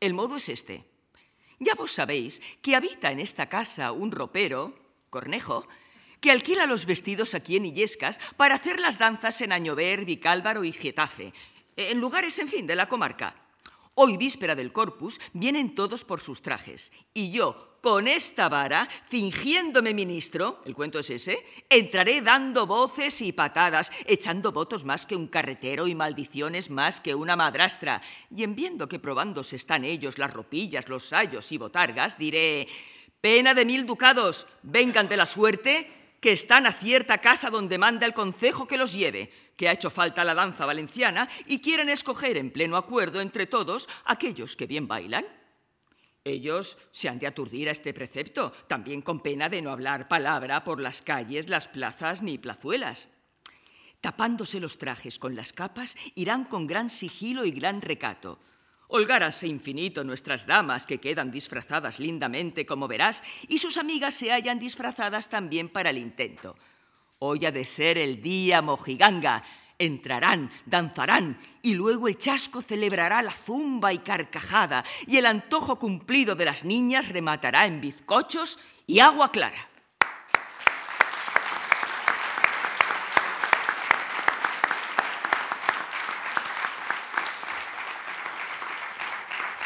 El 0.00 0.14
modo 0.14 0.38
es 0.38 0.48
este. 0.48 0.84
Ya 1.60 1.76
vos 1.76 1.92
sabéis 1.92 2.42
que 2.60 2.74
habita 2.74 3.12
en 3.12 3.20
esta 3.20 3.48
casa 3.48 3.92
un 3.92 4.10
ropero, 4.10 4.74
Cornejo, 5.10 5.68
que 6.22 6.30
alquila 6.30 6.66
los 6.66 6.86
vestidos 6.86 7.34
aquí 7.34 7.56
en 7.56 7.66
Illescas 7.66 8.20
para 8.36 8.54
hacer 8.54 8.78
las 8.78 8.96
danzas 8.96 9.40
en 9.40 9.50
Añover, 9.50 10.04
Vicálvaro 10.04 10.62
y 10.62 10.72
Getafe, 10.72 11.34
en 11.76 12.00
lugares, 12.00 12.38
en 12.38 12.46
fin, 12.46 12.64
de 12.64 12.76
la 12.76 12.88
comarca. 12.88 13.34
Hoy, 13.94 14.16
víspera 14.16 14.54
del 14.54 14.72
Corpus, 14.72 15.20
vienen 15.32 15.74
todos 15.74 16.04
por 16.04 16.20
sus 16.20 16.40
trajes. 16.40 16.92
Y 17.12 17.32
yo, 17.32 17.76
con 17.82 18.06
esta 18.06 18.48
vara, 18.48 18.88
fingiéndome 19.08 19.92
ministro, 19.94 20.62
el 20.64 20.76
cuento 20.76 21.00
es 21.00 21.10
ese, 21.10 21.44
entraré 21.68 22.20
dando 22.20 22.68
voces 22.68 23.20
y 23.20 23.32
patadas, 23.32 23.90
echando 24.06 24.52
votos 24.52 24.84
más 24.84 25.04
que 25.06 25.16
un 25.16 25.26
carretero 25.26 25.88
y 25.88 25.96
maldiciones 25.96 26.70
más 26.70 27.00
que 27.00 27.16
una 27.16 27.34
madrastra. 27.34 28.00
Y 28.34 28.44
en 28.44 28.54
viendo 28.54 28.86
que 28.86 29.00
probándose 29.00 29.56
están 29.56 29.84
ellos 29.84 30.18
las 30.18 30.32
ropillas, 30.32 30.88
los 30.88 31.04
sayos 31.04 31.50
y 31.50 31.58
botargas, 31.58 32.16
diré, 32.16 32.68
pena 33.20 33.54
de 33.54 33.64
mil 33.64 33.86
ducados, 33.86 34.46
vengan 34.62 35.08
de 35.08 35.16
la 35.16 35.26
suerte 35.26 36.01
que 36.22 36.30
están 36.30 36.66
a 36.66 36.72
cierta 36.72 37.18
casa 37.18 37.50
donde 37.50 37.78
manda 37.78 38.06
el 38.06 38.14
concejo 38.14 38.68
que 38.68 38.78
los 38.78 38.92
lleve, 38.92 39.28
que 39.56 39.68
ha 39.68 39.72
hecho 39.72 39.90
falta 39.90 40.22
la 40.22 40.36
danza 40.36 40.64
valenciana 40.64 41.28
y 41.46 41.58
quieren 41.58 41.88
escoger 41.88 42.36
en 42.36 42.52
pleno 42.52 42.76
acuerdo 42.76 43.20
entre 43.20 43.48
todos 43.48 43.88
aquellos 44.04 44.54
que 44.54 44.68
bien 44.68 44.86
bailan. 44.86 45.26
Ellos 46.22 46.78
se 46.92 47.08
han 47.08 47.18
de 47.18 47.26
aturdir 47.26 47.68
a 47.68 47.72
este 47.72 47.92
precepto, 47.92 48.52
también 48.68 49.02
con 49.02 49.18
pena 49.18 49.48
de 49.48 49.62
no 49.62 49.72
hablar 49.72 50.06
palabra 50.06 50.62
por 50.62 50.80
las 50.80 51.02
calles, 51.02 51.48
las 51.48 51.66
plazas 51.66 52.22
ni 52.22 52.38
plazuelas. 52.38 53.10
Tapándose 54.00 54.60
los 54.60 54.78
trajes 54.78 55.18
con 55.18 55.34
las 55.34 55.52
capas, 55.52 55.96
irán 56.14 56.44
con 56.44 56.68
gran 56.68 56.88
sigilo 56.88 57.44
y 57.44 57.50
gran 57.50 57.82
recato. 57.82 58.38
Holgárase 58.94 59.48
infinito 59.48 60.04
nuestras 60.04 60.44
damas, 60.44 60.84
que 60.84 60.98
quedan 60.98 61.30
disfrazadas 61.30 61.98
lindamente, 61.98 62.66
como 62.66 62.86
verás, 62.86 63.24
y 63.48 63.56
sus 63.56 63.78
amigas 63.78 64.12
se 64.12 64.30
hallan 64.30 64.58
disfrazadas 64.58 65.30
también 65.30 65.70
para 65.70 65.88
el 65.88 65.96
intento. 65.96 66.56
Hoy 67.18 67.46
ha 67.46 67.50
de 67.50 67.64
ser 67.64 67.96
el 67.96 68.20
día 68.20 68.60
mojiganga. 68.60 69.42
Entrarán, 69.78 70.50
danzarán, 70.66 71.40
y 71.62 71.72
luego 71.72 72.06
el 72.06 72.18
chasco 72.18 72.60
celebrará 72.60 73.22
la 73.22 73.30
zumba 73.30 73.94
y 73.94 74.00
carcajada, 74.00 74.84
y 75.06 75.16
el 75.16 75.24
antojo 75.24 75.78
cumplido 75.78 76.34
de 76.34 76.44
las 76.44 76.62
niñas 76.62 77.08
rematará 77.08 77.64
en 77.64 77.80
bizcochos 77.80 78.58
y 78.86 79.00
agua 79.00 79.32
clara. 79.32 79.71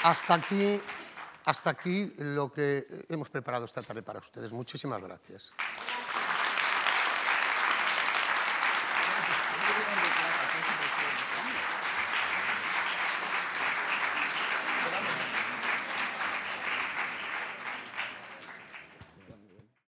Hasta 0.07 0.35
aquí, 0.35 0.81
hasta 1.47 1.71
aquí 1.71 2.15
lo 2.19 2.53
que 2.53 2.87
hemos 3.09 3.29
preparado 3.29 3.65
esta 3.65 3.83
tarde 3.83 4.05
para 4.05 4.21
ustedes. 4.21 4.53
Muchísimas 4.53 5.03
gracias. 5.03 5.53